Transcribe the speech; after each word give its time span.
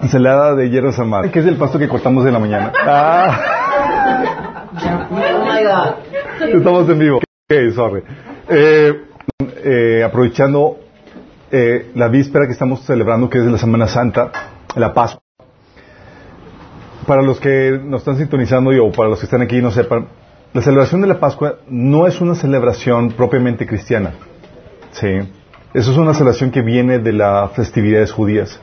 Ensalada 0.00 0.54
de 0.54 0.70
hierbas 0.70 0.98
amargas. 0.98 1.32
¿Qué 1.32 1.40
es 1.40 1.46
el 1.46 1.56
pasto 1.56 1.78
que 1.78 1.88
cortamos 1.88 2.26
en 2.26 2.32
la 2.32 2.38
mañana? 2.38 2.72
Ah. 4.76 5.96
Estamos 6.40 6.88
en 6.88 6.98
vivo. 6.98 7.18
Ok, 7.18 7.74
sorry. 7.74 8.02
Eh, 8.48 8.92
eh, 9.64 10.02
aprovechando 10.04 10.78
eh, 11.50 11.90
la 11.94 12.08
víspera 12.08 12.46
que 12.46 12.52
estamos 12.52 12.84
celebrando, 12.84 13.30
que 13.30 13.38
es 13.38 13.44
la 13.44 13.58
Semana 13.58 13.86
Santa, 13.86 14.30
la 14.76 14.92
Pascua. 14.92 15.22
Para 17.06 17.22
los 17.22 17.38
que 17.40 17.78
nos 17.82 18.00
están 18.00 18.16
sintonizando 18.18 18.72
y, 18.72 18.78
o 18.78 18.90
para 18.90 19.08
los 19.08 19.20
que 19.20 19.26
están 19.26 19.42
aquí 19.42 19.58
y 19.58 19.62
no 19.62 19.70
sepan, 19.70 20.08
la 20.52 20.62
celebración 20.62 21.00
de 21.00 21.06
la 21.06 21.20
Pascua 21.20 21.58
no 21.68 22.06
es 22.06 22.20
una 22.20 22.34
celebración 22.34 23.12
propiamente 23.12 23.66
cristiana. 23.66 24.14
Sí. 24.92 25.20
Eso 25.74 25.90
es 25.90 25.96
una 25.98 26.14
celebración 26.14 26.52
que 26.52 26.62
viene 26.62 27.00
de 27.00 27.12
las 27.12 27.50
festividades 27.52 28.12
judías. 28.12 28.60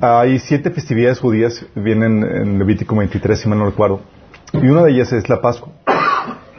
Hay 0.00 0.38
siete 0.38 0.70
festividades 0.70 1.18
judías, 1.20 1.66
vienen 1.74 2.24
en 2.24 2.58
Levítico 2.58 2.96
23, 2.96 3.38
si 3.38 3.46
mal 3.46 3.58
no 3.58 3.66
recuerdo. 3.66 4.00
Y 4.54 4.68
una 4.68 4.84
de 4.84 4.92
ellas 4.92 5.12
es 5.12 5.28
la 5.28 5.42
Pascua. 5.42 5.70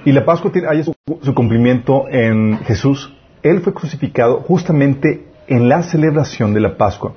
Y 0.05 0.11
la 0.11 0.23
Pascua 0.23 0.51
tiene, 0.51 0.67
su, 0.83 0.93
cumplimiento 1.33 2.07
en 2.09 2.59
Jesús. 2.59 3.11
Él 3.41 3.61
fue 3.61 3.73
crucificado 3.73 4.41
justamente 4.41 5.25
en 5.47 5.67
la 5.67 5.81
celebración 5.81 6.53
de 6.53 6.59
la 6.59 6.77
Pascua. 6.77 7.15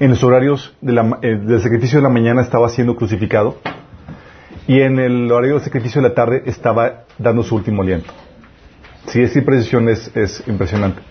En 0.00 0.08
los 0.08 0.24
horarios 0.24 0.74
de 0.80 0.92
la- 0.92 1.18
eh, 1.20 1.36
del 1.36 1.60
sacrificio 1.60 1.98
de 1.98 2.02
la 2.02 2.08
mañana 2.08 2.40
estaba 2.40 2.70
siendo 2.70 2.96
crucificado 2.96 3.58
y 4.66 4.80
en 4.80 4.98
el 4.98 5.30
horario 5.30 5.56
del 5.56 5.64
sacrificio 5.64 6.00
de 6.00 6.08
la 6.08 6.14
tarde 6.14 6.44
estaba 6.46 7.04
dando 7.18 7.42
su 7.42 7.54
último 7.54 7.82
aliento. 7.82 8.10
Sí, 9.08 9.20
esa 9.20 9.42
precisión 9.42 9.86
es 9.90 10.42
impresionante. 10.46 11.02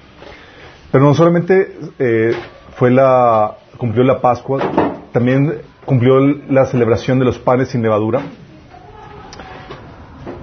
Pero 0.93 1.05
no 1.05 1.15
solamente 1.15 1.75
eh, 1.97 2.33
fue 2.75 2.91
la, 2.91 3.57
cumplió 3.77 4.03
la 4.03 4.21
Pascua, 4.21 4.61
también 5.11 5.55
cumplió 5.85 6.19
la 6.19 6.67
celebración 6.67 7.17
de 7.17 7.25
los 7.25 7.39
panes 7.39 7.69
sin 7.69 7.81
levadura, 7.81 8.21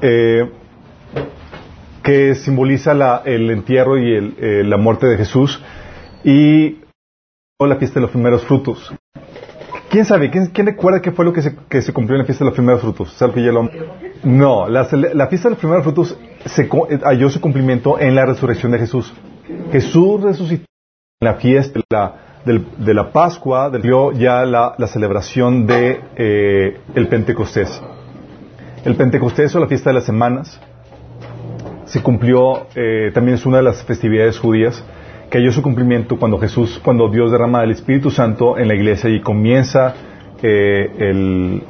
eh, 0.03 0.51
que 2.03 2.35
simboliza 2.35 2.95
la- 2.95 3.23
el 3.25 3.49
entierro 3.53 3.97
y 3.97 4.13
el, 4.13 4.35
eh, 4.41 4.65
la 4.65 4.77
muerte 4.77 5.07
de 5.07 5.19
Jesús, 5.19 5.63
y 6.25 6.79
la 7.61 7.77
fiesta 7.77 8.01
de 8.01 8.01
los 8.03 8.11
primeros 8.11 8.45
frutos. 8.45 8.93
¿Quién 9.89 10.05
sabe? 10.05 10.31
¿Quién, 10.33 10.47
quién 10.47 10.67
recuerda 10.67 11.01
qué 11.01 11.13
fue 11.13 11.25
lo 11.25 11.33
que 11.33 11.43
se, 11.43 11.55
que 11.69 11.81
se 11.81 11.93
cumplió 11.93 12.17
en 12.17 12.23
la 12.23 12.27
fiesta 12.27 12.43
de 12.45 12.51
los 12.51 12.57
primeros 12.57 12.81
frutos? 12.81 13.13
¿Sabe 13.13 13.35
que 13.35 13.45
ya 13.45 13.53
lo- 13.53 13.71
No, 14.25 14.69
la, 14.69 14.85
fiesta 14.87 15.49
de 15.49 15.51
los 15.51 15.59
primeros 15.61 15.85
frutos 15.85 16.19
se, 16.45 16.69
halló 17.05 17.31
su 17.31 17.41
cumplimiento 17.41 18.01
en 18.01 18.17
la 18.17 18.27
resurrección 18.27 18.73
de 18.73 18.79
Jesús. 18.81 19.15
Jesús 19.73 20.21
resucitó 20.23 20.65
en 21.21 21.27
la 21.27 21.35
fiesta 21.35 21.79
de 21.79 21.85
la, 21.91 22.61
de 22.79 22.95
la 22.95 23.13
Pascua, 23.13 23.71
dio 23.71 24.13
ya 24.13 24.45
la, 24.45 24.75
la 24.79 24.87
celebración 24.87 25.67
de 25.67 26.01
eh, 26.17 26.81
el 26.95 27.09
Pentecostés. 27.09 27.81
El 28.85 28.97
Pentecostés 28.97 29.55
o 29.55 29.61
la 29.61 29.67
fiesta 29.67 29.91
de 29.91 29.95
las 29.95 30.05
semanas 30.05 30.61
se 31.85 32.03
cumplió, 32.03 32.67
eh, 32.75 33.11
también 33.13 33.35
es 33.35 33.45
una 33.45 33.59
de 33.59 33.65
las 33.65 33.83
festividades 33.85 34.39
judías 34.39 34.83
que 35.29 35.39
halló 35.39 35.53
su 35.53 35.63
cumplimiento 35.63 36.19
cuando 36.19 36.39
Jesús, 36.39 36.81
cuando 36.83 37.09
Dios 37.09 37.31
derrama 37.31 37.63
el 37.63 37.73
Espíritu 37.73 38.11
Santo 38.11 38.59
en 38.59 38.69
la 38.69 38.75
iglesia 38.75 39.11
y 39.11 39.21
comienza 39.21 39.95
eh, 40.43 40.91
el, 40.99 41.63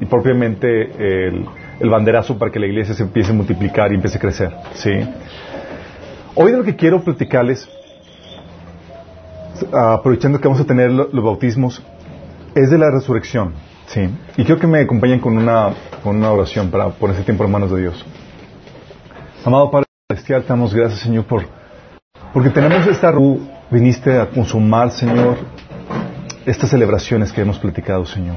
y 0.00 0.04
propiamente 0.06 1.26
el, 1.26 1.44
el 1.80 1.90
banderazo 1.90 2.38
para 2.38 2.50
que 2.50 2.60
la 2.60 2.66
iglesia 2.66 2.94
se 2.94 3.02
empiece 3.02 3.32
a 3.32 3.34
multiplicar 3.34 3.92
y 3.92 3.96
empiece 3.96 4.18
a 4.18 4.20
crecer. 4.20 4.52
¿sí? 4.74 4.92
Hoy 6.36 6.52
de 6.52 6.58
lo 6.58 6.64
que 6.64 6.76
quiero 6.76 7.00
platicarles, 7.02 7.66
aprovechando 9.72 10.38
que 10.38 10.46
vamos 10.48 10.60
a 10.62 10.66
tener 10.66 10.90
lo- 10.92 11.08
los 11.10 11.24
bautismos, 11.24 11.82
es 12.54 12.70
de 12.70 12.78
la 12.78 12.90
resurrección. 12.90 13.54
¿sí? 13.86 14.08
Y 14.36 14.44
quiero 14.44 14.60
que 14.60 14.66
me 14.66 14.80
acompañen 14.80 15.18
con 15.20 15.36
una, 15.38 15.70
con 16.02 16.16
una 16.16 16.30
oración 16.30 16.70
para 16.70 16.90
poner 16.90 17.16
ese 17.16 17.24
tiempo 17.24 17.44
en 17.44 17.50
manos 17.52 17.70
de 17.70 17.80
Dios. 17.80 18.04
Amado 19.44 19.70
Padre 19.70 19.86
Celestial, 20.10 20.42
te 20.42 20.48
damos 20.48 20.74
gracias, 20.74 21.00
Señor, 21.00 21.24
por, 21.24 21.44
porque 22.32 22.50
tenemos 22.50 22.86
esta... 22.86 23.12
Tú 23.12 23.40
viniste 23.70 24.20
a 24.20 24.28
consumar, 24.28 24.90
Señor, 24.90 25.38
estas 26.44 26.70
celebraciones 26.70 27.32
que 27.32 27.40
hemos 27.40 27.58
platicado, 27.58 28.04
Señor. 28.06 28.36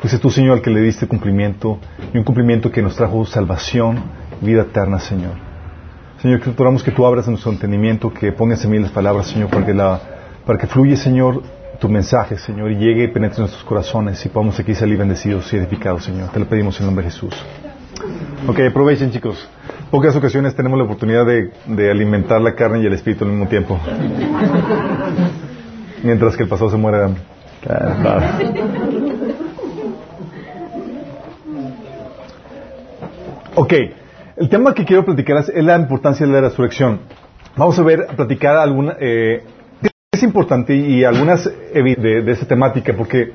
Fuiste 0.00 0.18
tú, 0.18 0.30
Señor, 0.30 0.56
el 0.58 0.62
que 0.62 0.70
le 0.70 0.80
diste 0.80 1.06
cumplimiento 1.06 1.78
y 2.14 2.18
un 2.18 2.24
cumplimiento 2.24 2.70
que 2.70 2.80
nos 2.82 2.96
trajo 2.96 3.24
salvación, 3.26 4.00
vida 4.40 4.62
eterna, 4.62 4.98
Señor. 4.98 5.47
Señor, 6.20 6.40
que 6.40 6.50
oramos 6.60 6.82
que 6.82 6.90
tú 6.90 7.06
abras 7.06 7.28
nuestro 7.28 7.52
entendimiento, 7.52 8.12
que 8.12 8.32
pongas 8.32 8.64
en 8.64 8.72
mí 8.72 8.78
las 8.78 8.90
palabras, 8.90 9.28
Señor, 9.28 9.50
para 9.50 9.64
que, 9.64 9.72
la, 9.72 10.00
para 10.44 10.58
que 10.58 10.66
fluye, 10.66 10.96
Señor, 10.96 11.42
tu 11.78 11.88
mensaje, 11.88 12.36
Señor, 12.38 12.72
y 12.72 12.76
llegue 12.76 13.04
y 13.04 13.08
penetre 13.08 13.36
en 13.36 13.42
nuestros 13.42 13.62
corazones 13.62 14.24
y 14.26 14.28
podamos 14.28 14.58
aquí 14.58 14.74
salir 14.74 14.98
bendecidos 14.98 15.52
y 15.52 15.56
edificados, 15.56 16.04
Señor. 16.04 16.30
Te 16.30 16.40
lo 16.40 16.46
pedimos 16.46 16.76
en 16.76 16.82
el 16.82 16.86
nombre 16.86 17.04
de 17.04 17.12
Jesús. 17.12 17.34
Ok, 18.48 18.58
aprovechen, 18.68 19.12
chicos. 19.12 19.48
Pocas 19.92 20.16
ocasiones 20.16 20.56
tenemos 20.56 20.76
la 20.76 20.84
oportunidad 20.84 21.24
de, 21.24 21.90
alimentar 21.90 22.40
la 22.40 22.54
carne 22.54 22.80
y 22.80 22.86
el 22.86 22.94
espíritu 22.94 23.24
al 23.24 23.30
mismo 23.30 23.46
tiempo. 23.46 23.78
Mientras 26.02 26.36
que 26.36 26.42
el 26.42 26.48
pasado 26.48 26.70
se 26.70 26.76
muere 26.76 26.98
de 26.98 27.14
Ok, 33.54 33.72
el 34.38 34.48
tema 34.48 34.74
que 34.74 34.84
quiero 34.84 35.04
platicar 35.04 35.38
es, 35.38 35.52
la 35.64 35.76
importancia 35.76 36.26
de 36.26 36.32
la 36.32 36.40
resurrección. 36.42 37.00
Vamos 37.56 37.78
a 37.78 37.82
ver, 37.82 38.06
a 38.08 38.14
platicar 38.14 38.56
alguna, 38.56 38.96
eh, 39.00 39.42
es 40.12 40.22
importante 40.22 40.74
y 40.74 41.04
algunas 41.04 41.44
de, 41.44 42.22
de 42.22 42.32
esta 42.32 42.46
temática 42.46 42.92
porque 42.96 43.32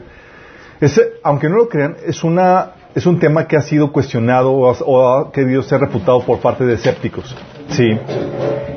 es, 0.80 1.02
aunque 1.24 1.50
no 1.50 1.58
lo 1.58 1.70
crean, 1.70 1.96
es 2.06 2.24
una 2.24 2.72
es 2.96 3.08
un 3.08 3.18
tema 3.18 3.48
que 3.48 3.58
ha 3.58 3.62
sido 3.64 3.92
cuestionado 3.92 4.52
o, 4.52 4.70
ha- 4.70 4.78
o 4.86 5.08
ha 5.18 5.32
querido 5.32 5.64
ser 5.64 5.80
refutado 5.82 6.22
por 6.24 6.40
parte 6.40 6.64
de 6.64 6.76
escépticos. 6.76 7.36
Sí. 7.70 7.98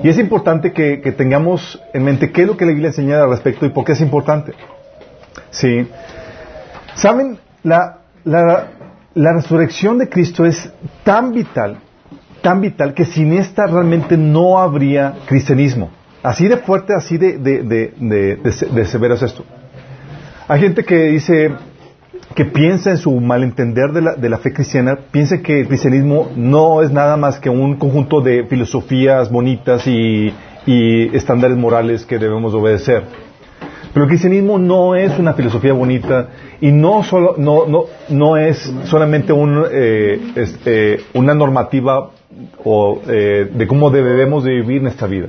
Y 0.03 0.09
es 0.09 0.19
importante 0.19 0.73
que, 0.73 1.03
que 1.03 1.13
tengamos 1.13 1.79
en 1.93 2.03
mente 2.05 2.33
qué 2.33 2.43
es 2.43 2.49
lo 2.49 2.57
que 2.57 2.65
la 2.65 2.71
Biblia 2.71 2.89
enseña 2.89 3.23
al 3.23 3.29
respecto 3.29 3.67
y 3.67 3.71
por 3.71 3.85
qué 3.85 3.93
es 3.93 4.01
importante. 4.01 4.53
Sí. 5.51 5.87
¿Saben? 6.95 7.39
La, 7.63 7.99
la, 8.25 8.69
la 9.13 9.33
resurrección 9.35 9.99
de 9.99 10.09
Cristo 10.09 10.47
es 10.47 10.73
tan 11.05 11.33
vital, 11.33 11.77
tan 12.47 12.61
vital, 12.61 12.95
que 12.95 13.05
sin 13.05 13.33
esta 13.33 13.67
realmente 13.67 14.17
no 14.17 14.59
habría 14.61 15.15
cristianismo. 15.27 15.91
Así 16.23 16.47
de 16.47 16.59
fuerte, 16.59 16.93
así 16.95 17.19
de, 17.19 17.39
de, 17.39 17.55
de, 17.73 17.81
de, 17.99 18.37
de 18.37 18.53
se- 18.53 18.67
de 18.67 18.84
severo 18.84 19.15
es 19.15 19.23
esto. 19.23 19.43
Hay 20.47 20.61
gente 20.61 20.84
que 20.84 20.97
dice, 21.17 21.51
que 22.37 22.45
piensa 22.45 22.91
en 22.91 22.99
su 22.99 23.11
malentender 23.21 23.91
de 23.91 24.01
la, 24.03 24.15
de 24.15 24.29
la 24.29 24.39
fe 24.39 24.53
cristiana, 24.53 24.97
piensa 25.11 25.43
que 25.43 25.61
el 25.62 25.67
cristianismo 25.67 26.31
no 26.37 26.83
es 26.83 26.93
nada 26.93 27.17
más 27.17 27.41
que 27.41 27.51
un 27.51 27.77
conjunto 27.79 28.21
de 28.21 28.45
filosofías 28.45 29.28
bonitas 29.28 29.84
y, 29.89 30.33
y 30.67 31.17
estándares 31.17 31.57
morales 31.57 32.07
que 32.07 32.17
debemos 32.17 32.55
obedecer. 32.55 33.03
Pero 33.93 34.05
el 34.05 34.09
cristianismo 34.09 34.57
no 34.59 34.95
es 34.95 35.19
una 35.19 35.33
filosofía 35.33 35.73
bonita 35.73 36.28
y 36.61 36.71
no, 36.71 37.03
solo, 37.03 37.34
no, 37.39 37.67
no, 37.67 37.87
no 38.09 38.37
es 38.37 38.73
solamente 38.84 39.33
un, 39.33 39.65
eh, 39.69 40.21
eh, 40.65 41.01
una 41.15 41.34
normativa 41.34 42.11
o, 42.65 43.01
eh, 43.09 43.51
de 43.53 43.67
cómo 43.67 43.91
debemos 43.91 44.45
de 44.45 44.53
vivir 44.53 44.83
nuestra 44.83 45.07
vida. 45.07 45.29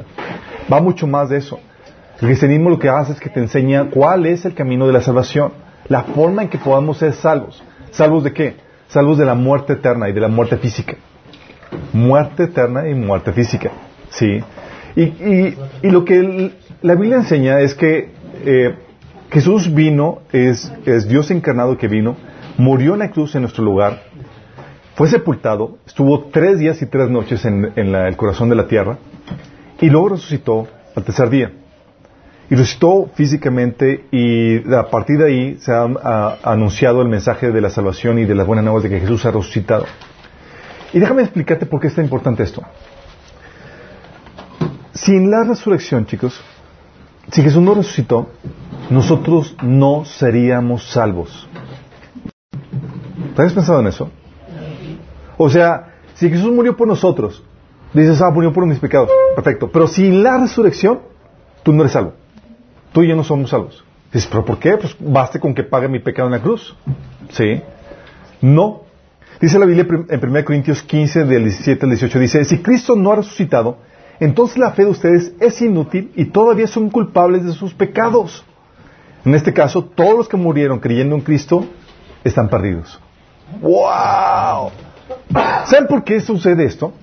Va 0.71 0.81
mucho 0.81 1.07
más 1.07 1.29
de 1.29 1.37
eso. 1.37 1.59
El 2.19 2.27
cristianismo 2.27 2.69
lo 2.69 2.79
que 2.79 2.89
hace 2.89 3.13
es 3.13 3.19
que 3.19 3.29
te 3.29 3.39
enseña 3.39 3.89
cuál 3.89 4.25
es 4.25 4.43
el 4.45 4.53
camino 4.53 4.87
de 4.87 4.93
la 4.93 5.01
salvación, 5.01 5.51
la 5.87 6.01
forma 6.03 6.41
en 6.43 6.49
que 6.49 6.57
podamos 6.57 6.97
ser 6.97 7.13
salvos. 7.13 7.63
¿Salvos 7.91 8.23
de 8.23 8.33
qué? 8.33 8.55
Salvos 8.87 9.17
de 9.17 9.25
la 9.25 9.35
muerte 9.35 9.73
eterna 9.73 10.09
y 10.09 10.13
de 10.13 10.21
la 10.21 10.27
muerte 10.27 10.57
física. 10.57 10.95
Muerte 11.93 12.43
eterna 12.43 12.87
y 12.89 12.93
muerte 12.95 13.31
física. 13.33 13.71
¿Sí? 14.09 14.41
Y, 14.95 15.01
y- 15.03 15.57
lo 15.83 16.03
que 16.05 16.51
la 16.81 16.95
Biblia 16.95 17.17
enseña 17.17 17.59
es 17.59 17.75
que 17.75 18.09
eh, 18.45 18.75
Jesús 19.29 19.73
vino, 19.73 20.19
es, 20.31 20.71
es 20.85 21.07
Dios 21.07 21.29
encarnado 21.31 21.77
que 21.77 21.87
vino, 21.87 22.15
murió 22.57 22.93
en 22.93 22.99
la 22.99 23.11
cruz 23.11 23.35
en 23.35 23.41
nuestro 23.41 23.63
lugar, 23.63 24.03
fue 24.97 25.07
sepultado, 25.07 25.77
estuvo 25.85 26.23
tres 26.31 26.57
días 26.57 26.81
y 26.81 26.87
tres 26.87 27.07
noches 27.07 27.45
en, 27.45 27.91
la- 27.91 28.07
el 28.07 28.17
corazón 28.17 28.49
de 28.49 28.55
la 28.55 28.67
tierra 28.67 28.97
y 29.79 29.91
luego 29.91 30.09
resucitó 30.09 30.67
al 30.95 31.03
tercer 31.03 31.29
día. 31.29 31.51
Y 32.49 32.55
resucitó 32.55 33.07
físicamente 33.13 34.05
y 34.11 34.57
a 34.73 34.87
partir 34.89 35.19
de 35.19 35.27
ahí 35.27 35.57
se 35.59 35.71
ha, 35.71 36.37
anunciado 36.43 37.03
el 37.03 37.09
mensaje 37.09 37.51
de 37.51 37.61
la 37.61 37.69
salvación 37.69 38.17
y 38.17 38.25
de 38.25 38.33
las 38.33 38.47
buenas 38.47 38.65
nuevas 38.65 38.81
de 38.81 38.89
que 38.89 38.99
Jesús 38.99 39.23
ha 39.27 39.31
resucitado. 39.31 39.85
Y 40.93 40.99
déjame 40.99 41.21
explicarte 41.21 41.67
por 41.67 41.79
qué 41.79 41.87
es 41.89 41.95
tan 41.95 42.05
importante 42.05 42.41
esto. 42.41 42.63
Sin 44.93 45.29
la 45.29 45.43
resurrección, 45.43 46.07
chicos, 46.07 46.41
si 47.31 47.43
Jesús 47.43 47.61
no 47.61 47.75
resucitó, 47.75 48.29
nosotros 48.89 49.55
no 49.61 50.05
seríamos 50.05 50.89
salvos. 50.89 51.47
¿Te 53.35 53.43
has 53.43 53.53
pensado 53.53 53.79
en 53.81 53.87
eso? 53.87 54.09
O 55.37 55.49
sea, 55.49 55.93
si 56.15 56.29
Jesús 56.29 56.51
murió 56.51 56.75
por 56.75 56.87
nosotros, 56.87 57.43
dices, 57.93 58.21
ah, 58.21 58.31
murió 58.31 58.51
por 58.51 58.65
mis 58.65 58.79
pecados. 58.79 59.09
Perfecto. 59.35 59.69
Pero 59.71 59.87
sin 59.87 60.23
la 60.23 60.37
resurrección, 60.39 60.99
tú 61.63 61.73
no 61.73 61.83
eres 61.83 61.93
salvo. 61.93 62.13
Tú 62.91 63.03
y 63.03 63.09
yo 63.09 63.15
no 63.15 63.23
somos 63.23 63.51
salvos. 63.51 63.83
Dices, 64.11 64.27
¿pero 64.31 64.43
por 64.43 64.57
qué? 64.57 64.77
Pues 64.77 64.95
baste 64.99 65.39
con 65.39 65.53
que 65.53 65.63
pague 65.63 65.87
mi 65.87 65.99
pecado 65.99 66.27
en 66.27 66.33
la 66.33 66.41
cruz. 66.41 66.75
¿Sí? 67.29 67.61
No. 68.41 68.83
Dice 69.39 69.59
la 69.59 69.65
Biblia 69.65 69.85
en 70.09 70.29
1 70.29 70.45
Corintios 70.45 70.81
15, 70.81 71.25
del 71.25 71.43
17 71.43 71.85
al 71.85 71.91
18, 71.91 72.19
dice, 72.19 72.45
si 72.45 72.59
Cristo 72.59 72.95
no 72.95 73.11
ha 73.11 73.17
resucitado, 73.17 73.77
entonces 74.19 74.57
la 74.57 74.71
fe 74.71 74.85
de 74.85 74.89
ustedes 74.89 75.31
es 75.39 75.61
inútil 75.61 76.11
y 76.15 76.25
todavía 76.25 76.65
son 76.65 76.89
culpables 76.89 77.45
de 77.45 77.51
sus 77.51 77.73
pecados. 77.73 78.43
En 79.23 79.35
este 79.35 79.53
caso, 79.53 79.83
todos 79.83 80.17
los 80.17 80.27
que 80.27 80.37
murieron 80.37 80.79
creyendo 80.79 81.15
en 81.15 81.21
Cristo 81.21 81.65
están 82.23 82.49
perdidos. 82.49 82.99
¡Wow! 83.61 84.71
¿Saben 85.65 85.87
por 85.87 86.03
qué 86.03 86.19
sucede 86.19 86.65
esto? 86.65 86.93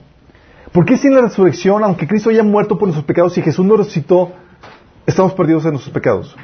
Porque 0.72 0.96
sin 0.96 1.14
la 1.14 1.20
resurrección, 1.20 1.84
aunque 1.84 2.06
Cristo 2.06 2.30
haya 2.30 2.42
muerto 2.42 2.76
por 2.78 2.88
nuestros 2.88 3.06
pecados 3.06 3.36
y 3.38 3.42
Jesús 3.42 3.64
no 3.64 3.76
resucitó, 3.76 4.32
estamos 5.06 5.32
perdidos 5.34 5.64
en 5.64 5.72
nuestros 5.72 5.94
pecados. 5.94 6.34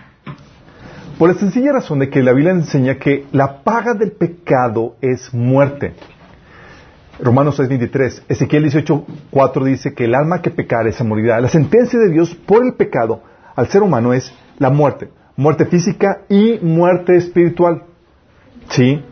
Por 1.18 1.28
la 1.28 1.34
sencilla 1.34 1.72
razón 1.72 1.98
de 1.98 2.08
que 2.08 2.22
la 2.22 2.32
Biblia 2.32 2.52
enseña 2.52 2.98
que 2.98 3.26
la 3.32 3.62
paga 3.62 3.94
del 3.94 4.12
pecado 4.12 4.96
es 5.00 5.34
muerte. 5.34 5.94
Romanos 7.18 7.58
6:23. 7.58 8.22
Ezequiel 8.28 8.64
18:4 8.64 9.64
dice 9.64 9.92
que 9.92 10.04
el 10.04 10.14
alma 10.14 10.40
que 10.40 10.50
pecare 10.50 10.92
se 10.92 11.04
morirá. 11.04 11.40
La 11.40 11.48
sentencia 11.48 11.98
de 11.98 12.08
Dios 12.08 12.34
por 12.34 12.64
el 12.64 12.74
pecado 12.74 13.22
al 13.54 13.68
ser 13.68 13.82
humano 13.82 14.14
es 14.14 14.32
la 14.58 14.70
muerte. 14.70 15.10
Muerte 15.36 15.66
física 15.66 16.22
y 16.28 16.58
muerte 16.62 17.16
espiritual. 17.16 17.82
¿Sí? 18.70 19.02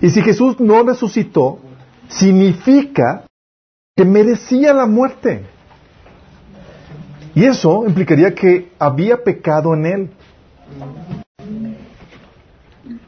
Y 0.00 0.10
si 0.10 0.22
Jesús 0.22 0.60
no 0.60 0.82
resucitó, 0.84 1.58
significa 2.08 3.24
que 3.96 4.04
merecía 4.04 4.72
la 4.74 4.86
muerte. 4.86 5.44
Y 7.34 7.44
eso 7.44 7.84
implicaría 7.86 8.34
que 8.34 8.70
había 8.78 9.22
pecado 9.22 9.74
en 9.74 9.86
él. 9.86 10.10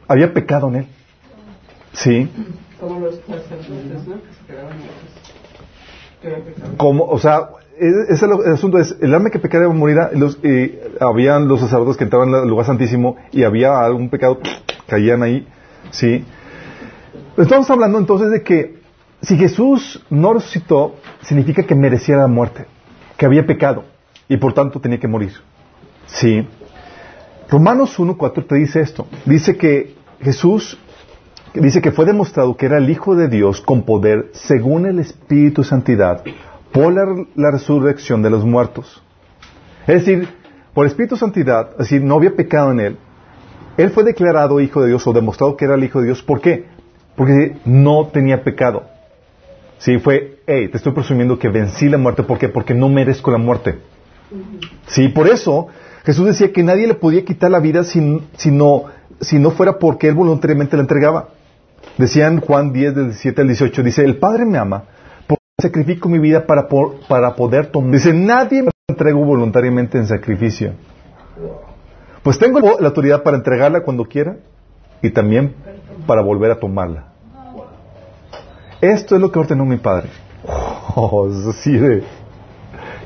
Había 0.07 0.33
pecado 0.33 0.67
en 0.69 0.75
él. 0.75 0.87
¿Sí? 1.93 2.29
Como 2.79 2.99
los 2.99 3.19
Como, 6.77 7.05
o 7.05 7.19
sea, 7.19 7.49
ese 7.77 8.25
el, 8.25 8.53
asunto 8.53 8.77
es, 8.77 8.95
el 9.01 9.13
alma 9.13 9.29
que 9.29 9.39
pecara 9.39 9.67
morirá, 9.69 10.11
los, 10.13 10.37
eh, 10.43 10.91
habían 10.99 11.47
los 11.47 11.61
sacerdotes 11.61 11.97
que 11.97 12.03
entraban 12.03 12.33
al 12.33 12.47
lugar 12.47 12.65
santísimo 12.65 13.15
y 13.31 13.43
había 13.43 13.79
algún 13.79 14.09
pecado, 14.09 14.39
caían 14.87 15.23
ahí, 15.23 15.47
¿sí? 15.91 16.25
Estamos 17.37 17.69
hablando 17.69 17.97
entonces 17.97 18.31
de 18.31 18.43
que 18.43 18.78
si 19.21 19.37
Jesús 19.37 20.03
no 20.09 20.33
resucitó, 20.33 20.95
significa 21.21 21.63
que 21.63 21.75
merecía 21.75 22.15
la 22.15 22.27
muerte, 22.27 22.65
que 23.17 23.25
había 23.25 23.45
pecado 23.45 23.83
y 24.29 24.37
por 24.37 24.53
tanto 24.53 24.79
tenía 24.79 24.99
que 24.99 25.07
morir. 25.07 25.33
Sí. 26.05 26.47
Romanos 27.49 27.99
1.4 27.99 28.47
te 28.47 28.55
dice 28.55 28.79
esto. 28.79 29.07
Dice 29.25 29.57
que 29.57 29.95
Jesús, 30.21 30.77
dice 31.53 31.81
que 31.81 31.91
fue 31.91 32.05
demostrado 32.05 32.55
que 32.55 32.67
era 32.67 32.77
el 32.77 32.89
Hijo 32.89 33.15
de 33.15 33.27
Dios 33.27 33.61
con 33.61 33.83
poder 33.83 34.29
según 34.33 34.85
el 34.85 34.99
Espíritu 34.99 35.63
de 35.63 35.67
Santidad 35.67 36.23
por 36.71 36.93
la, 36.93 37.51
resurrección 37.51 38.21
de 38.21 38.29
los 38.29 38.45
muertos. 38.45 39.03
Es 39.87 40.05
decir, 40.05 40.29
por 40.73 40.85
el 40.85 40.91
Espíritu 40.91 41.15
de 41.15 41.19
Santidad, 41.19 41.71
es 41.71 41.77
decir, 41.89 42.03
no 42.03 42.15
había 42.15 42.35
pecado 42.35 42.71
en 42.71 42.79
él. 42.79 42.97
Él 43.75 43.89
fue 43.89 44.03
declarado 44.03 44.59
Hijo 44.61 44.81
de 44.81 44.89
Dios 44.89 45.05
o 45.07 45.13
demostrado 45.13 45.57
que 45.57 45.65
era 45.65 45.75
el 45.75 45.83
Hijo 45.83 45.99
de 45.99 46.05
Dios. 46.05 46.21
¿Por 46.21 46.39
qué? 46.39 46.67
Porque 47.15 47.57
no 47.65 48.07
tenía 48.07 48.43
pecado. 48.43 48.98
Sí, 49.79 49.97
fue, 49.97 50.39
hey, 50.45 50.67
te 50.67 50.77
estoy 50.77 50.91
presumiendo 50.91 51.39
que 51.39 51.49
vencí 51.49 51.89
la 51.89 51.97
muerte. 51.97 52.23
¿Por 52.23 52.37
qué? 52.37 52.49
Porque 52.49 52.73
no 52.73 52.89
merezco 52.89 53.31
la 53.31 53.37
muerte. 53.37 53.79
Sí, 54.87 55.07
por 55.07 55.27
eso 55.27 55.67
Jesús 56.05 56.25
decía 56.25 56.51
que 56.51 56.63
nadie 56.63 56.85
le 56.85 56.95
podía 56.95 57.23
quitar 57.25 57.49
la 57.49 57.59
vida 57.59 57.83
si, 57.83 58.21
si, 58.35 58.51
no, 58.51 58.85
si 59.21 59.39
no 59.39 59.51
fuera 59.51 59.79
porque 59.79 60.09
Él 60.09 60.15
voluntariamente 60.15 60.75
la 60.75 60.83
entregaba. 60.83 61.29
Decía 61.97 62.27
en 62.27 62.39
Juan 62.41 62.73
10, 62.73 62.95
del 62.95 63.05
17 63.05 63.41
al 63.41 63.47
18, 63.47 63.83
dice, 63.83 64.03
el 64.03 64.17
Padre 64.17 64.45
me 64.45 64.57
ama 64.57 64.83
porque 65.27 65.43
sacrifico 65.61 66.09
mi 66.09 66.19
vida 66.19 66.45
para, 66.45 66.67
para 67.07 67.35
poder 67.35 67.67
tomar. 67.67 67.91
Dice, 67.91 68.13
nadie 68.13 68.63
me 68.63 68.71
entrego 68.87 69.23
voluntariamente 69.23 69.97
en 69.97 70.07
sacrificio. 70.07 70.73
Pues 72.21 72.37
tengo 72.37 72.59
la 72.59 72.87
autoridad 72.87 73.23
para 73.23 73.37
entregarla 73.37 73.81
cuando 73.81 74.03
quiera 74.05 74.37
y 75.01 75.09
también 75.09 75.55
para 76.05 76.21
volver 76.21 76.51
a 76.51 76.59
tomarla. 76.59 77.08
Esto 78.81 79.15
es 79.15 79.21
lo 79.21 79.31
que 79.31 79.39
ordenó 79.39 79.65
mi 79.65 79.77
padre. 79.77 80.09
Oh, 80.95 81.27
es 81.29 81.45
así 81.45 81.71
de... 81.71 82.03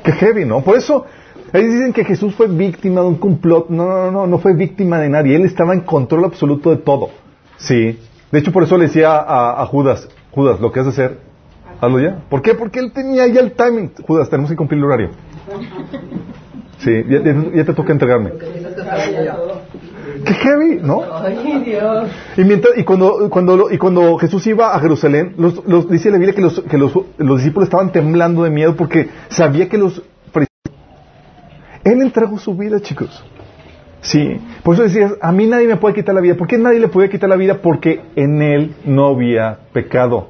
Qué 0.02 0.12
heavy, 0.12 0.44
¿no? 0.44 0.60
Por 0.60 0.76
eso, 0.76 1.06
ahí 1.52 1.64
dicen 1.64 1.92
que 1.92 2.04
Jesús 2.04 2.34
fue 2.34 2.46
víctima 2.46 3.00
de 3.00 3.08
un 3.08 3.16
complot. 3.16 3.70
No, 3.70 3.86
no, 3.86 4.10
no, 4.10 4.26
no 4.26 4.38
fue 4.38 4.54
víctima 4.54 4.98
de 4.98 5.08
nadie. 5.08 5.34
Él 5.34 5.44
estaba 5.44 5.72
en 5.72 5.80
control 5.80 6.24
absoluto 6.24 6.70
de 6.70 6.76
todo. 6.76 7.10
Sí. 7.56 7.98
De 8.30 8.38
hecho, 8.38 8.52
por 8.52 8.62
eso 8.62 8.76
le 8.76 8.84
decía 8.84 9.16
a, 9.16 9.64
Judas, 9.66 10.08
Judas, 10.32 10.60
lo 10.60 10.72
que 10.72 10.80
has 10.80 10.86
de 10.86 10.92
hacer, 10.92 11.18
hazlo 11.80 12.00
ya. 12.00 12.18
¿Por 12.28 12.42
qué? 12.42 12.54
Porque 12.54 12.80
él 12.80 12.92
tenía 12.92 13.26
ya 13.28 13.40
el 13.40 13.52
timing. 13.52 13.92
Judas, 14.06 14.28
tenemos 14.28 14.50
que 14.50 14.56
cumplir 14.56 14.78
el 14.78 14.84
horario. 14.84 15.10
Sí, 16.78 16.90
ya, 17.08 17.20
ya 17.54 17.64
te 17.64 17.72
toca 17.72 17.92
entregarme. 17.92 18.32
Qué 20.24 20.34
heavy, 20.34 20.80
¿no? 20.82 21.02
Y, 22.36 22.44
mientras, 22.44 22.76
y, 22.76 22.84
cuando, 22.84 23.28
cuando, 23.30 23.70
y 23.70 23.78
cuando 23.78 24.16
Jesús 24.18 24.46
iba 24.46 24.74
a 24.74 24.80
Jerusalén, 24.80 25.34
los, 25.36 25.64
los, 25.66 25.88
dice 25.88 26.10
la 26.10 26.18
Biblia 26.18 26.34
que, 26.34 26.40
los, 26.40 26.60
que 26.60 26.78
los, 26.78 26.92
los, 27.18 27.38
discípulos 27.38 27.68
estaban 27.68 27.92
temblando 27.92 28.44
de 28.44 28.50
miedo 28.50 28.76
porque 28.76 29.08
sabía 29.28 29.68
que 29.68 29.78
los... 29.78 30.02
Él 31.84 32.00
entregó 32.00 32.38
su 32.38 32.56
vida, 32.56 32.80
chicos. 32.80 33.22
Sí, 34.00 34.38
por 34.62 34.74
eso 34.74 34.84
decías, 34.84 35.14
a 35.20 35.32
mí 35.32 35.46
nadie 35.46 35.66
me 35.66 35.76
puede 35.76 35.94
quitar 35.94 36.14
la 36.14 36.20
vida. 36.20 36.34
¿Por 36.34 36.46
qué 36.46 36.58
nadie 36.58 36.78
le 36.78 36.88
puede 36.88 37.08
quitar 37.10 37.28
la 37.28 37.36
vida? 37.36 37.60
Porque 37.60 38.00
en 38.16 38.40
él 38.40 38.74
no 38.84 39.06
había 39.06 39.58
pecado. 39.72 40.28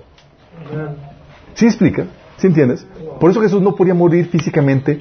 ¿Sí 1.55 1.67
explica? 1.67 2.07
¿Sí 2.37 2.49
entiendes? 2.49 2.87
Por 3.21 3.31
eso 3.31 3.41
Jesús 3.41 3.63
no 3.63 3.75
podía 3.75 3.95
morir 3.95 4.27
físicamente 4.27 5.01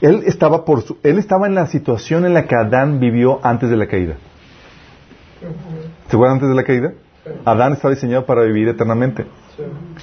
él 0.00 0.22
estaba, 0.26 0.64
por 0.64 0.82
él 1.02 1.18
estaba 1.18 1.46
en 1.46 1.54
la 1.54 1.66
situación 1.66 2.24
en 2.24 2.34
la 2.34 2.46
que 2.46 2.54
Adán 2.54 3.00
vivió 3.00 3.40
antes 3.42 3.70
de 3.70 3.76
la 3.76 3.86
caída. 3.86 4.16
¿Se 6.08 6.16
acuerdan 6.16 6.36
antes 6.36 6.48
de 6.48 6.54
la 6.54 6.64
caída? 6.64 6.92
Adán 7.44 7.72
estaba 7.72 7.94
diseñado 7.94 8.24
para 8.26 8.42
vivir 8.42 8.68
eternamente. 8.68 9.26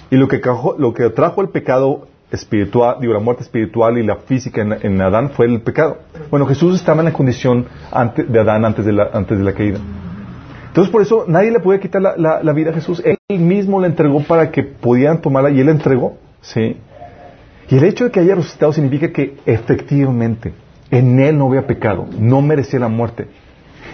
Y 0.10 0.16
lo 0.16 0.28
que, 0.28 0.42
lo 0.78 0.94
que 0.94 1.10
trajo 1.10 1.42
el 1.42 1.50
pecado 1.50 2.08
espiritual, 2.32 2.98
digo, 3.00 3.14
la 3.14 3.20
muerte 3.20 3.44
espiritual 3.44 3.98
y 3.98 4.04
la 4.04 4.18
física 4.18 4.62
en, 4.62 5.02
Adán 5.02 5.32
fue 5.32 5.46
el 5.46 5.62
pecado. 5.62 5.98
Bueno, 6.30 6.46
Jesús 6.46 6.76
estaba 6.76 7.00
en 7.00 7.06
la 7.06 7.14
condición 7.14 7.66
de 8.28 8.40
Adán 8.40 8.66
antes 8.66 8.86
de, 8.86 8.94
la, 8.94 9.10
antes 9.14 9.38
de 9.38 9.44
la 9.44 9.54
caída. 9.54 9.80
Entonces, 10.68 10.92
por 10.92 11.02
eso 11.02 11.26
nadie 11.28 11.52
le 11.52 11.60
podía 11.60 11.80
quitar 11.80 12.02
la, 12.02 12.44
la 12.44 12.54
vida 12.54 12.70
a 12.70 12.74
Jesús. 12.74 13.02
Él 13.04 13.40
mismo 13.40 13.80
la 13.80 13.88
entregó 13.88 14.22
para 14.24 14.52
que 14.52 14.62
pudieran 14.64 15.22
tomarla 15.22 15.50
y 15.50 15.60
él 15.60 15.66
la 15.66 15.72
entregó. 15.72 16.18
¿sí? 16.42 16.78
Y 17.70 17.78
el 17.78 17.84
hecho 17.84 18.06
de 18.06 18.12
que 18.12 18.20
haya 18.20 18.36
resucitado 18.36 18.72
significa 18.74 19.12
que 19.12 19.38
efectivamente 19.46 20.54
en 20.90 21.20
él 21.20 21.38
no 21.38 21.48
había 21.48 21.68
pecado, 21.68 22.08
no 22.18 22.42
merecía 22.42 22.80
la 22.80 22.88
muerte. 22.88 23.28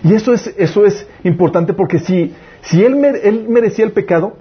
Y 0.03 0.13
eso 0.13 0.33
es, 0.33 0.53
eso 0.57 0.85
es 0.85 1.07
importante 1.23 1.73
porque 1.73 1.99
si, 1.99 2.33
si 2.61 2.83
él, 2.83 3.03
él 3.03 3.45
merecía 3.49 3.85
el 3.85 3.91
pecado, 3.91 4.37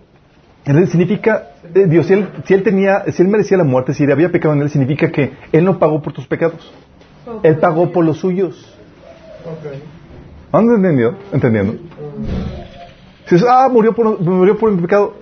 significa, 0.64 1.50
eh, 1.74 1.86
Dios, 1.86 2.06
si 2.06 2.14
él, 2.14 2.28
si 2.44 2.54
él 2.54 2.62
tenía, 2.62 3.04
si 3.10 3.22
él 3.22 3.28
merecía 3.28 3.56
la 3.56 3.64
muerte, 3.64 3.94
si 3.94 4.10
había 4.10 4.30
pecado 4.30 4.54
en 4.54 4.62
él, 4.62 4.70
significa 4.70 5.10
que 5.10 5.32
él 5.52 5.64
no 5.64 5.78
pagó 5.78 6.02
por 6.02 6.12
tus 6.12 6.26
pecados. 6.26 6.72
Él 7.42 7.56
pagó 7.58 7.90
por 7.90 8.04
los 8.04 8.18
suyos. 8.18 8.76
¿Han 10.52 10.70
entendido? 10.70 11.14
¿Entendiendo? 11.32 11.74
Si 13.26 13.36
dices, 13.36 13.48
ah, 13.48 13.68
murió 13.70 13.94
por, 13.94 14.20
murió 14.20 14.58
por 14.58 14.70
mi 14.72 14.82
pecado, 14.82 15.14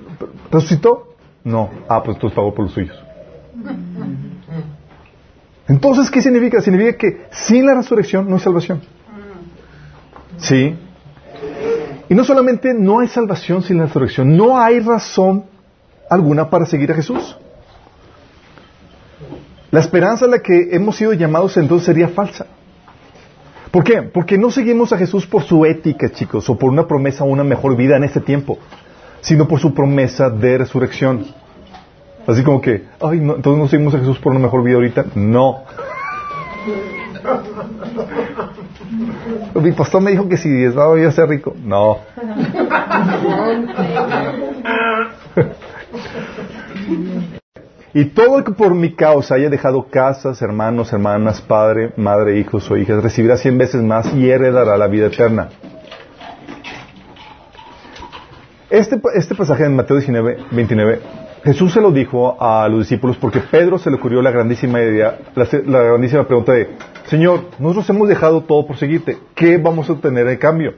¿resucitó? 0.50 1.14
No. 1.44 1.70
Ah, 1.88 2.02
pues 2.02 2.16
entonces 2.16 2.34
pagó 2.34 2.54
por 2.54 2.64
los 2.64 2.74
suyos. 2.74 3.09
Entonces, 5.68 6.10
¿qué 6.10 6.20
significa? 6.20 6.60
Significa 6.60 6.98
que 6.98 7.26
sin 7.30 7.64
la 7.66 7.74
resurrección 7.74 8.28
no 8.28 8.36
hay 8.36 8.42
salvación. 8.42 8.80
¿Sí? 10.38 10.76
Y 12.08 12.14
no 12.14 12.24
solamente 12.24 12.74
no 12.74 12.98
hay 12.98 13.08
salvación 13.08 13.62
sin 13.62 13.78
la 13.78 13.86
resurrección, 13.86 14.36
no 14.36 14.58
hay 14.58 14.80
razón 14.80 15.44
alguna 16.10 16.50
para 16.50 16.66
seguir 16.66 16.90
a 16.90 16.94
Jesús. 16.94 17.36
La 19.70 19.78
esperanza 19.78 20.24
a 20.24 20.28
la 20.28 20.40
que 20.40 20.70
hemos 20.72 20.96
sido 20.96 21.12
llamados 21.12 21.56
entonces 21.56 21.86
sería 21.86 22.08
falsa. 22.08 22.46
¿Por 23.70 23.84
qué? 23.84 24.02
Porque 24.02 24.36
no 24.36 24.50
seguimos 24.50 24.92
a 24.92 24.98
Jesús 24.98 25.26
por 25.26 25.44
su 25.44 25.64
ética, 25.64 26.10
chicos, 26.10 26.50
o 26.50 26.58
por 26.58 26.70
una 26.70 26.88
promesa 26.88 27.22
o 27.22 27.28
una 27.28 27.44
mejor 27.44 27.76
vida 27.76 27.96
en 27.96 28.02
este 28.02 28.20
tiempo, 28.20 28.58
sino 29.20 29.46
por 29.46 29.60
su 29.60 29.72
promesa 29.72 30.28
de 30.28 30.58
resurrección. 30.58 31.24
Así 32.30 32.44
como 32.44 32.60
que, 32.60 32.84
ay, 33.00 33.18
no, 33.18 33.34
entonces 33.34 33.60
no 33.60 33.68
seguimos 33.68 33.92
a 33.94 33.98
Jesús 33.98 34.20
por 34.20 34.30
una 34.30 34.40
mejor 34.40 34.62
vida 34.62 34.76
ahorita. 34.76 35.06
No. 35.16 35.64
Mi 39.60 39.72
pastor 39.72 40.00
me 40.00 40.12
dijo 40.12 40.28
que 40.28 40.36
si 40.36 40.48
diezmaba 40.48 40.96
iba 40.96 41.08
a 41.08 41.12
ser 41.12 41.28
rico. 41.28 41.54
No. 41.64 41.98
Y 47.92 48.04
todo 48.04 48.38
el 48.38 48.44
que 48.44 48.52
por 48.52 48.76
mi 48.76 48.94
causa 48.94 49.34
haya 49.34 49.50
dejado 49.50 49.88
casas, 49.90 50.40
hermanos, 50.40 50.92
hermanas, 50.92 51.40
padre, 51.40 51.92
madre, 51.96 52.38
hijos 52.38 52.70
o 52.70 52.76
hijas, 52.76 53.02
recibirá 53.02 53.36
cien 53.36 53.58
veces 53.58 53.82
más 53.82 54.14
y 54.14 54.30
heredará 54.30 54.76
la 54.76 54.86
vida 54.86 55.06
eterna. 55.06 55.48
Este, 58.70 59.00
este 59.16 59.34
pasaje 59.34 59.64
en 59.64 59.74
Mateo 59.74 59.96
19, 59.96 60.44
29, 60.52 61.00
Jesús 61.42 61.72
se 61.72 61.80
lo 61.80 61.90
dijo 61.90 62.36
a 62.40 62.68
los 62.68 62.80
discípulos 62.80 63.16
porque 63.16 63.40
Pedro 63.40 63.78
se 63.78 63.90
le 63.90 63.96
ocurrió 63.96 64.20
la 64.20 64.30
grandísima 64.30 64.80
idea, 64.80 65.18
la, 65.34 65.48
la 65.66 65.82
grandísima 65.82 66.26
pregunta 66.26 66.52
de, 66.52 66.68
Señor, 67.06 67.44
nosotros 67.58 67.88
hemos 67.90 68.08
dejado 68.08 68.42
todo 68.42 68.66
por 68.66 68.76
seguirte, 68.76 69.16
¿qué 69.34 69.56
vamos 69.56 69.88
a 69.88 69.92
obtener 69.92 70.26
en 70.28 70.36
cambio? 70.36 70.74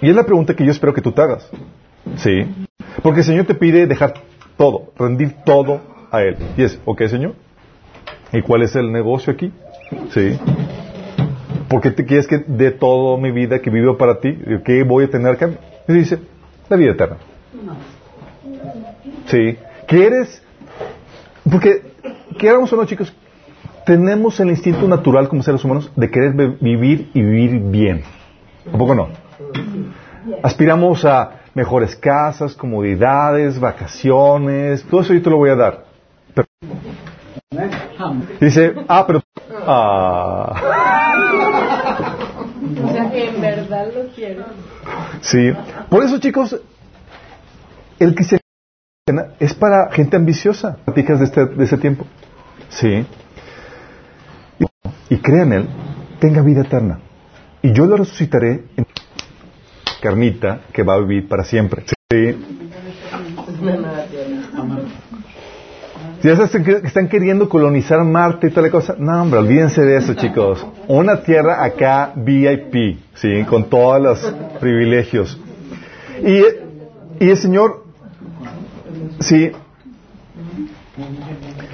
Y 0.00 0.08
es 0.10 0.16
la 0.16 0.24
pregunta 0.24 0.54
que 0.54 0.64
yo 0.64 0.70
espero 0.70 0.94
que 0.94 1.00
tú 1.00 1.12
te 1.12 1.22
hagas. 1.22 1.48
Sí. 2.16 2.46
Porque 3.02 3.20
el 3.20 3.26
Señor 3.26 3.46
te 3.46 3.54
pide 3.54 3.86
dejar 3.86 4.14
todo, 4.56 4.92
rendir 4.98 5.34
todo 5.44 5.80
a 6.10 6.22
Él. 6.22 6.36
Y 6.56 6.62
es, 6.62 6.80
ok, 6.84 7.02
Señor. 7.06 7.34
¿Y 8.32 8.42
cuál 8.42 8.62
es 8.62 8.74
el 8.76 8.92
negocio 8.92 9.32
aquí? 9.32 9.52
Sí. 10.10 10.38
¿Por 11.68 11.80
qué 11.80 11.90
te 11.90 12.04
quieres 12.04 12.26
que 12.26 12.38
de 12.38 12.70
toda 12.70 13.18
mi 13.18 13.30
vida 13.30 13.60
que 13.60 13.70
vivo 13.70 13.96
para 13.96 14.20
ti? 14.20 14.36
¿Qué 14.64 14.82
voy 14.84 15.04
a 15.04 15.10
tener 15.10 15.36
cambio? 15.36 15.58
Y 15.88 15.92
dice, 15.92 16.18
la 16.68 16.76
vida 16.76 16.92
eterna. 16.92 17.16
Sí. 19.26 19.56
¿Quieres? 19.86 20.42
Porque, 21.50 21.92
queramos 22.38 22.72
o 22.72 22.76
no, 22.76 22.84
chicos, 22.86 23.12
tenemos 23.84 24.38
el 24.40 24.50
instinto 24.50 24.88
natural 24.88 25.28
como 25.28 25.42
seres 25.42 25.64
humanos 25.64 25.90
de 25.94 26.10
querer 26.10 26.32
vivir 26.60 27.10
y 27.14 27.22
vivir 27.22 27.60
bien. 27.70 28.02
¿A 28.72 28.76
poco 28.76 28.94
no? 28.94 29.08
Aspiramos 30.42 31.04
a 31.04 31.42
mejores 31.54 31.94
casas, 31.94 32.54
comodidades, 32.54 33.60
vacaciones, 33.60 34.84
todo 34.90 35.02
eso 35.02 35.14
yo 35.14 35.22
te 35.22 35.30
lo 35.30 35.36
voy 35.36 35.50
a 35.50 35.56
dar. 35.56 35.84
dice, 38.40 38.74
ah, 38.88 39.04
pero... 39.06 39.22
Ah. 39.68 40.62
O 42.84 42.92
sea 42.92 43.10
que 43.10 43.28
en 43.28 43.40
verdad 43.40 43.86
lo 43.94 44.08
quiero. 44.14 44.44
Sí. 45.20 45.52
Por 45.88 46.02
eso, 46.02 46.18
chicos, 46.18 46.60
el 48.00 48.14
cristianismo 48.14 48.45
es 49.38 49.54
para 49.54 49.88
gente 49.92 50.16
ambiciosa. 50.16 50.78
Platicas 50.84 51.20
de, 51.20 51.26
este, 51.26 51.46
de 51.46 51.78
tiempo. 51.78 52.04
Sí. 52.70 53.06
Y, 54.58 55.14
y 55.14 55.18
crea 55.18 55.44
en 55.44 55.52
Él, 55.52 55.68
tenga 56.18 56.42
vida 56.42 56.62
eterna. 56.62 56.98
Y 57.62 57.72
yo 57.72 57.86
lo 57.86 57.98
resucitaré 57.98 58.64
en 58.76 58.84
carnita 60.02 60.62
que 60.72 60.82
va 60.82 60.94
a 60.94 60.98
vivir 60.98 61.28
para 61.28 61.44
siempre. 61.44 61.84
Sí. 61.86 62.36
Si 66.20 66.28
ya 66.28 66.34
están 66.82 67.08
queriendo 67.08 67.48
colonizar 67.48 68.02
Marte 68.02 68.48
y 68.48 68.50
toda 68.50 68.62
la 68.62 68.72
cosa, 68.72 68.96
no, 68.98 69.22
hombre, 69.22 69.38
olvídense 69.38 69.82
de 69.82 69.98
eso, 69.98 70.14
chicos. 70.14 70.66
Una 70.88 71.22
tierra 71.22 71.62
acá 71.62 72.12
VIP, 72.16 72.98
¿sí? 73.14 73.44
Con 73.44 73.70
todos 73.70 74.02
los 74.02 74.34
privilegios. 74.58 75.40
Y, 76.24 76.42
y 77.24 77.30
el 77.30 77.36
Señor, 77.36 77.85
sí. 79.20 79.52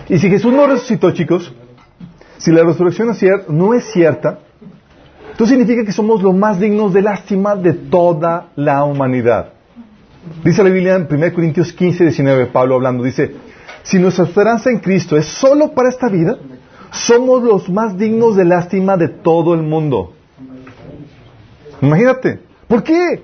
Y 0.09 0.19
si 0.19 0.29
Jesús 0.29 0.53
no 0.53 0.67
resucitó, 0.67 1.11
chicos, 1.13 1.53
si 2.39 2.51
la 2.51 2.65
resurrección 2.65 3.11
no 3.49 3.75
es 3.75 3.85
cierta, 3.85 4.41
esto 5.31 5.47
significa 5.47 5.85
que 5.85 5.93
somos 5.93 6.23
los 6.23 6.35
más 6.35 6.61
dignos 6.61 6.93
de 6.93 7.03
lástima 7.03 7.57
de 7.57 7.73
toda 7.73 8.49
la 8.57 8.85
humanidad. 8.85 9.53
Dice 10.45 10.63
la 10.63 10.71
Biblia 10.71 10.95
en 10.97 11.09
1 11.11 11.33
Corintios 11.33 11.73
15, 11.73 12.05
19, 12.05 12.47
Pablo 12.47 12.75
hablando, 12.77 13.03
dice, 13.03 13.35
si 13.83 13.99
nuestra 13.99 14.25
esperanza 14.25 14.71
en 14.71 14.79
Cristo 14.79 15.17
es 15.17 15.27
solo 15.27 15.73
para 15.73 15.89
esta 15.89 16.09
vida, 16.09 16.37
somos 16.91 17.43
los 17.43 17.69
más 17.69 17.97
dignos 17.97 18.37
de 18.37 18.45
lástima 18.45 18.97
de 18.97 19.09
todo 19.09 19.55
el 19.55 19.63
mundo. 19.63 20.13
Imagínate. 21.81 22.41
¿Por 22.69 22.83
qué? 22.85 23.23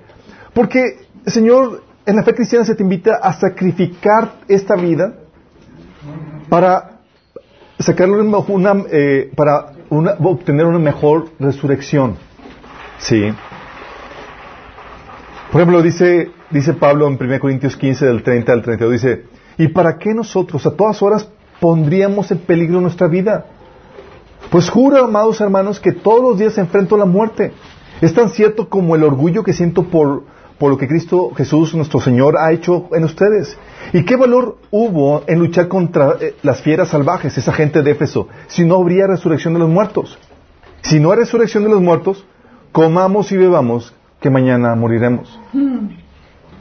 Porque 0.52 0.82
el 1.24 1.32
Señor 1.32 1.82
en 2.08 2.16
la 2.16 2.22
fe 2.22 2.34
cristiana 2.34 2.64
se 2.64 2.74
te 2.74 2.82
invita 2.82 3.16
a 3.16 3.34
sacrificar 3.34 4.36
esta 4.48 4.76
vida 4.76 5.12
para 6.48 7.00
sacarle 7.78 8.22
una, 8.22 8.84
eh, 8.90 9.30
para 9.36 9.72
obtener 9.90 10.64
una 10.64 10.78
mejor 10.78 11.26
resurrección. 11.38 12.16
Sí. 12.96 13.30
Por 15.52 15.60
ejemplo, 15.60 15.82
dice, 15.82 16.30
dice 16.48 16.72
Pablo 16.72 17.08
en 17.08 17.18
1 17.20 17.40
Corintios 17.40 17.76
15, 17.76 18.06
del 18.06 18.22
30 18.22 18.52
al 18.54 18.62
32, 18.62 18.92
dice, 18.94 19.24
¿y 19.58 19.68
para 19.68 19.98
qué 19.98 20.14
nosotros 20.14 20.64
a 20.64 20.70
todas 20.70 21.02
horas 21.02 21.28
pondríamos 21.60 22.30
en 22.30 22.38
peligro 22.38 22.80
nuestra 22.80 23.06
vida? 23.06 23.44
Pues 24.50 24.70
juro, 24.70 25.04
amados 25.04 25.42
hermanos, 25.42 25.78
que 25.78 25.92
todos 25.92 26.22
los 26.22 26.38
días 26.38 26.56
enfrento 26.56 26.96
la 26.96 27.04
muerte. 27.04 27.52
Es 28.00 28.14
tan 28.14 28.30
cierto 28.30 28.70
como 28.70 28.96
el 28.96 29.02
orgullo 29.02 29.44
que 29.44 29.52
siento 29.52 29.82
por, 29.82 30.22
por 30.58 30.70
lo 30.70 30.76
que 30.76 30.88
Cristo 30.88 31.30
Jesús, 31.36 31.74
nuestro 31.74 32.00
Señor, 32.00 32.36
ha 32.38 32.52
hecho 32.52 32.88
en 32.92 33.04
ustedes. 33.04 33.56
¿Y 33.92 34.04
qué 34.04 34.16
valor 34.16 34.58
hubo 34.70 35.22
en 35.26 35.38
luchar 35.38 35.68
contra 35.68 36.16
eh, 36.20 36.34
las 36.42 36.60
fieras 36.60 36.88
salvajes, 36.88 37.38
esa 37.38 37.52
gente 37.52 37.82
de 37.82 37.92
Éfeso, 37.92 38.28
si 38.48 38.64
no 38.64 38.76
habría 38.76 39.06
resurrección 39.06 39.54
de 39.54 39.60
los 39.60 39.68
muertos? 39.68 40.18
Si 40.82 41.00
no 41.00 41.12
hay 41.12 41.18
resurrección 41.18 41.64
de 41.64 41.70
los 41.70 41.80
muertos, 41.80 42.24
comamos 42.72 43.30
y 43.32 43.36
bebamos, 43.36 43.94
que 44.20 44.30
mañana 44.30 44.74
moriremos. 44.74 45.38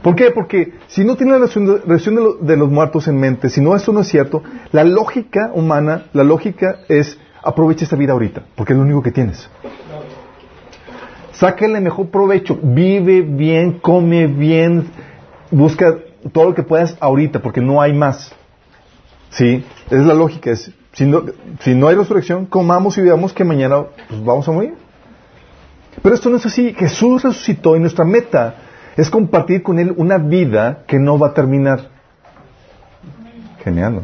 ¿Por 0.02 0.14
qué? 0.14 0.30
Porque 0.30 0.74
si 0.86 1.04
no 1.04 1.16
tiene 1.16 1.32
la 1.32 1.38
resurrección 1.38 2.38
de, 2.40 2.56
los 2.56 2.70
muertos 2.70 3.08
en 3.08 3.18
mente, 3.18 3.48
si 3.50 3.60
no 3.60 3.74
esto 3.74 3.92
no 3.92 4.00
es 4.00 4.08
cierto, 4.08 4.42
la 4.70 4.84
lógica 4.84 5.50
humana, 5.52 6.04
la 6.12 6.24
lógica 6.24 6.80
es 6.88 7.18
aprovecha 7.42 7.84
esta 7.84 7.96
vida 7.96 8.12
ahorita, 8.12 8.42
porque 8.54 8.72
es 8.72 8.78
lo 8.78 8.84
único 8.84 9.02
que 9.02 9.10
tienes. 9.10 9.48
Sáquenle 11.38 11.80
mejor 11.80 12.08
provecho, 12.08 12.58
vive 12.60 13.22
bien, 13.22 13.78
come 13.78 14.26
bien, 14.26 14.88
busca 15.52 15.96
todo 16.32 16.46
lo 16.46 16.54
que 16.54 16.64
puedas 16.64 16.96
ahorita, 16.98 17.40
porque 17.40 17.60
no 17.60 17.80
hay 17.80 17.92
más. 17.92 18.34
¿Sí? 19.30 19.64
Es 19.88 20.04
la 20.04 20.14
lógica. 20.14 20.50
Es, 20.50 20.72
si, 20.94 21.06
no, 21.06 21.22
si 21.60 21.76
no 21.76 21.86
hay 21.86 21.94
resurrección, 21.94 22.46
comamos 22.46 22.98
y 22.98 23.02
veamos 23.02 23.32
que 23.32 23.44
mañana 23.44 23.84
pues, 24.08 24.24
vamos 24.24 24.48
a 24.48 24.52
morir. 24.52 24.74
Pero 26.02 26.12
esto 26.12 26.28
no 26.28 26.38
es 26.38 26.46
así. 26.46 26.74
Jesús 26.74 27.22
resucitó 27.22 27.76
y 27.76 27.80
nuestra 27.80 28.04
meta 28.04 28.56
es 28.96 29.08
compartir 29.08 29.62
con 29.62 29.78
Él 29.78 29.94
una 29.96 30.18
vida 30.18 30.82
que 30.88 30.98
no 30.98 31.20
va 31.20 31.28
a 31.28 31.34
terminar. 31.34 31.88
Genial, 33.62 33.94
¿no? 33.94 34.02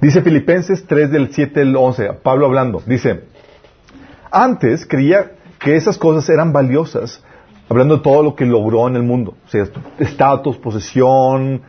Dice 0.00 0.20
Filipenses 0.20 0.84
3 0.84 1.12
del 1.12 1.32
7 1.32 1.60
al 1.60 1.76
11, 1.76 2.12
Pablo 2.24 2.46
hablando, 2.46 2.82
dice, 2.84 3.24
antes 4.30 4.84
creía 4.84 5.32
que 5.66 5.74
esas 5.74 5.98
cosas 5.98 6.28
eran 6.28 6.52
valiosas, 6.52 7.20
hablando 7.68 7.96
de 7.96 8.02
todo 8.04 8.22
lo 8.22 8.36
que 8.36 8.46
logró 8.46 8.86
en 8.86 8.94
el 8.94 9.02
mundo, 9.02 9.34
o 9.44 9.48
sea, 9.48 9.64
estatus, 9.98 10.56
posesión, 10.58 11.60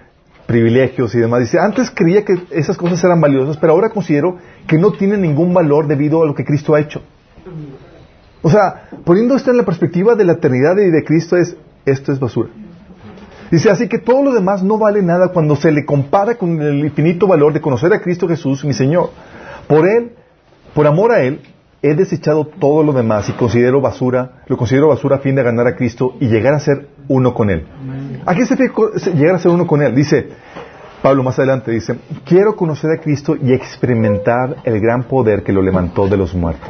privilegios 0.46 1.16
y 1.16 1.18
demás. 1.18 1.40
Dice, 1.40 1.58
antes 1.60 1.90
creía 1.90 2.24
que 2.24 2.36
esas 2.52 2.78
cosas 2.78 3.04
eran 3.04 3.20
valiosas, 3.20 3.58
pero 3.58 3.74
ahora 3.74 3.90
considero 3.90 4.38
que 4.68 4.78
no 4.78 4.92
tienen 4.92 5.24
ningún 5.24 5.52
valor 5.52 5.88
debido 5.88 6.22
a 6.22 6.28
lo 6.28 6.36
que 6.36 6.46
Cristo 6.46 6.76
ha 6.76 6.80
hecho. 6.80 7.02
O 8.44 8.52
sea, 8.52 8.88
poniendo 9.04 9.36
esto 9.36 9.50
en 9.50 9.58
la 9.58 9.66
perspectiva 9.66 10.14
de 10.14 10.26
la 10.26 10.34
eternidad 10.34 10.78
y 10.78 10.92
de 10.92 11.04
Cristo 11.04 11.36
es, 11.36 11.58
esto 11.84 12.12
es 12.12 12.20
basura. 12.20 12.50
Dice, 13.50 13.72
así 13.72 13.90
que 13.90 13.98
todo 13.98 14.22
lo 14.22 14.32
demás 14.32 14.62
no 14.62 14.78
vale 14.78 15.02
nada 15.02 15.30
cuando 15.30 15.56
se 15.56 15.72
le 15.72 15.88
compara 15.88 16.36
con 16.36 16.62
el 16.62 16.86
infinito 16.86 17.26
valor 17.26 17.52
de 17.52 17.62
conocer 17.62 17.92
a 17.94 18.00
Cristo 18.00 18.28
Jesús, 18.28 18.64
mi 18.64 18.76
Señor. 18.76 19.10
Por 19.68 19.88
Él, 19.88 20.12
por 20.76 20.86
amor 20.86 21.14
a 21.14 21.24
Él, 21.24 21.42
he 21.82 21.94
desechado 21.94 22.46
todo 22.46 22.84
lo 22.84 22.94
demás 22.94 23.30
y 23.30 23.34
considero 23.34 23.82
basura, 23.82 24.44
lo 24.48 24.58
considero 24.58 24.88
basura 24.88 25.18
a 25.18 25.20
fin 25.20 25.36
de 25.36 25.44
ganar 25.44 25.68
a 25.68 25.76
Cristo 25.76 26.16
y 26.20 26.28
llegar 26.28 26.54
a 26.54 26.60
ser 26.60 26.88
uno 27.08 27.34
con 27.34 27.50
Él. 27.50 27.66
¿A 28.26 28.36
qué 28.36 28.46
se 28.46 28.56
llegar 29.14 29.36
a 29.36 29.40
ser 29.40 29.52
uno 29.52 29.68
con 29.68 29.82
Él? 29.82 29.94
Dice, 29.94 30.28
Pablo 31.02 31.24
más 31.24 31.38
adelante 31.38 31.72
dice, 31.72 32.00
quiero 32.26 32.56
conocer 32.56 32.92
a 32.92 32.98
Cristo 33.00 33.36
y 33.42 33.54
experimentar 33.54 34.58
el 34.64 34.80
gran 34.80 35.04
poder 35.04 35.44
que 35.44 35.54
lo 35.54 35.62
levantó 35.62 36.08
de 36.08 36.18
los 36.18 36.34
muertos. 36.34 36.70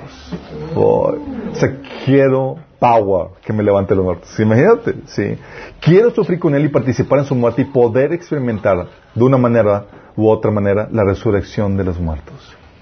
o 0.76 1.16
sea, 1.54 1.78
quiero 2.06 2.58
power 2.78 3.30
que 3.44 3.54
me 3.54 3.64
levante 3.64 3.94
de 3.94 3.96
los 3.96 4.06
muertos. 4.06 4.40
Imagínate, 4.40 4.96
sí. 5.06 5.38
Quiero 5.80 6.12
sufrir 6.12 6.40
con 6.40 6.54
Él 6.54 6.66
y 6.66 6.70
participar 6.70 7.20
en 7.20 7.26
su 7.26 7.36
muerte 7.36 7.62
y 7.62 7.66
poder 7.66 8.12
experimentar 8.14 8.88
de 9.16 9.24
una 9.24 9.38
manera 9.38 9.86
u 10.16 10.28
otra 10.28 10.52
manera 10.52 10.88
la 10.92 11.04
resurrección 11.04 11.78
de 11.78 11.86
los 11.86 12.00
muertos. 12.00 12.36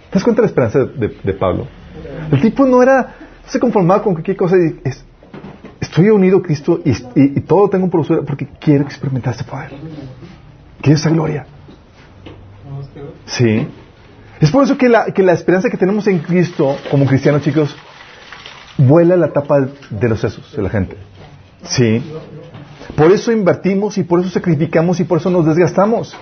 ¿Te 0.09 0.15
das 0.15 0.23
cuenta 0.23 0.41
de 0.41 0.47
la 0.47 0.49
esperanza 0.49 0.79
de 0.85 1.33
Pablo? 1.33 1.67
El 2.31 2.41
tipo 2.41 2.65
no 2.65 2.81
era, 2.81 3.15
no 3.43 3.49
se 3.49 3.59
conformaba 3.59 4.01
con 4.01 4.13
cualquier 4.13 4.37
cosa. 4.37 4.55
Es, 4.83 5.03
estoy 5.79 6.09
unido 6.09 6.39
a 6.39 6.41
Cristo 6.41 6.81
y, 6.83 7.39
todo 7.41 7.69
tengo 7.69 7.89
por 7.89 8.01
usted 8.01 8.17
porque 8.25 8.47
quiero 8.59 8.83
experimentar 8.83 9.33
este 9.33 9.45
poder. 9.45 9.71
Quiero 10.81 10.97
esa 10.97 11.09
gloria. 11.09 11.45
Sí. 13.25 13.67
Es 14.39 14.51
por 14.51 14.63
eso 14.63 14.77
que 14.77 14.89
la, 14.89 15.05
que 15.05 15.23
la 15.23 15.33
esperanza 15.33 15.69
que 15.69 15.77
tenemos 15.77 16.07
en 16.07 16.19
Cristo 16.19 16.75
como 16.91 17.05
cristianos, 17.05 17.41
chicos, 17.41 17.75
vuela 18.77 19.15
la 19.15 19.31
tapa 19.31 19.67
de 19.89 20.09
los 20.09 20.19
sesos 20.19 20.55
de 20.55 20.61
la 20.61 20.69
gente. 20.69 20.97
Sí. 21.63 22.03
Por 22.95 23.11
eso 23.11 23.31
invertimos 23.31 23.97
y 23.97 24.03
por 24.03 24.19
eso 24.19 24.29
sacrificamos 24.29 24.99
y 24.99 25.05
por 25.05 25.19
eso 25.19 25.29
nos 25.29 25.45
desgastamos. 25.45 26.15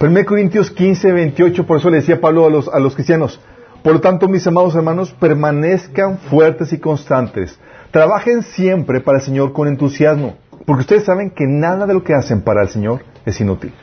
1 0.00 0.24
Corintios 0.24 0.70
15, 0.70 1.12
28, 1.12 1.66
por 1.66 1.78
eso 1.78 1.90
le 1.90 1.98
decía 1.98 2.20
Pablo 2.20 2.46
a 2.46 2.50
los, 2.50 2.68
a 2.68 2.78
los 2.78 2.94
cristianos, 2.94 3.40
por 3.84 3.92
lo 3.92 4.00
tanto, 4.00 4.28
mis 4.28 4.46
amados 4.46 4.74
hermanos, 4.74 5.14
permanezcan 5.20 6.16
fuertes 6.16 6.72
y 6.72 6.78
constantes. 6.78 7.60
Trabajen 7.90 8.42
siempre 8.42 9.02
para 9.02 9.18
el 9.18 9.24
Señor 9.24 9.52
con 9.52 9.68
entusiasmo, 9.68 10.38
porque 10.64 10.80
ustedes 10.80 11.04
saben 11.04 11.28
que 11.28 11.44
nada 11.46 11.86
de 11.86 11.92
lo 11.92 12.02
que 12.02 12.14
hacen 12.14 12.40
para 12.40 12.62
el 12.62 12.68
Señor 12.68 13.04
es 13.26 13.38
inútil. 13.42 13.74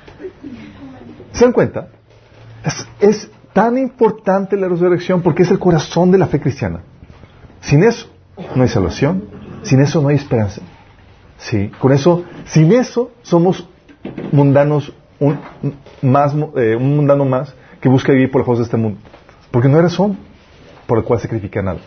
¿Se 1.34 1.46
dan 1.46 1.54
cuenta? 1.54 1.90
Es, 3.00 3.30
tan 3.54 3.78
importante 3.78 4.58
la 4.58 4.70
resurrección 4.70 5.22
porque 5.22 5.44
es 5.44 5.52
el 5.52 5.60
corazón 5.60 6.10
de 6.10 6.18
la 6.18 6.26
fe 6.26 6.40
cristiana. 6.40 6.82
Sin 7.60 7.84
eso 7.84 8.10
no 8.56 8.64
hay 8.64 8.70
salvación, 8.70 9.26
sin 9.62 9.82
eso 9.82 10.02
no 10.02 10.08
hay 10.08 10.16
esperanza. 10.16 10.64
Sí, 11.38 11.70
con 11.78 11.92
eso, 11.92 12.24
sin 12.46 12.72
eso 12.72 13.12
somos 13.22 13.70
mundanos, 14.32 14.96
un, 15.20 15.38
más, 16.02 16.34
eh, 16.56 16.76
un 16.76 16.96
mundano 16.96 17.24
más 17.24 17.54
que 17.80 17.88
busca 17.88 18.14
vivir 18.14 18.32
por 18.32 18.42
la 18.42 18.46
fuerza 18.46 18.62
de 18.62 18.66
este 18.66 18.78
mundo. 18.78 19.00
Porque 19.52 19.68
no 19.68 19.78
hay 19.78 19.84
razón 19.84 20.18
por 20.88 20.98
la 20.98 21.04
cual 21.04 21.20
sacrifica 21.20 21.62
nada. 21.62 21.80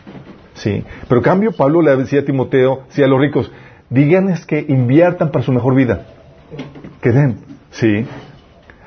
Sí, 0.54 0.84
pero 1.08 1.18
en 1.18 1.24
cambio 1.24 1.52
Pablo 1.52 1.82
le 1.82 1.96
decía 1.96 2.20
a 2.20 2.24
Timoteo, 2.24 2.84
decía 2.88 3.06
a 3.06 3.08
los 3.08 3.20
ricos, 3.20 3.50
díganles 3.90 4.46
que 4.46 4.64
inviertan 4.68 5.30
para 5.30 5.44
su 5.44 5.52
mejor 5.52 5.74
vida. 5.74 6.06
Que 7.00 7.10
den, 7.10 7.38
sí. 7.70 8.06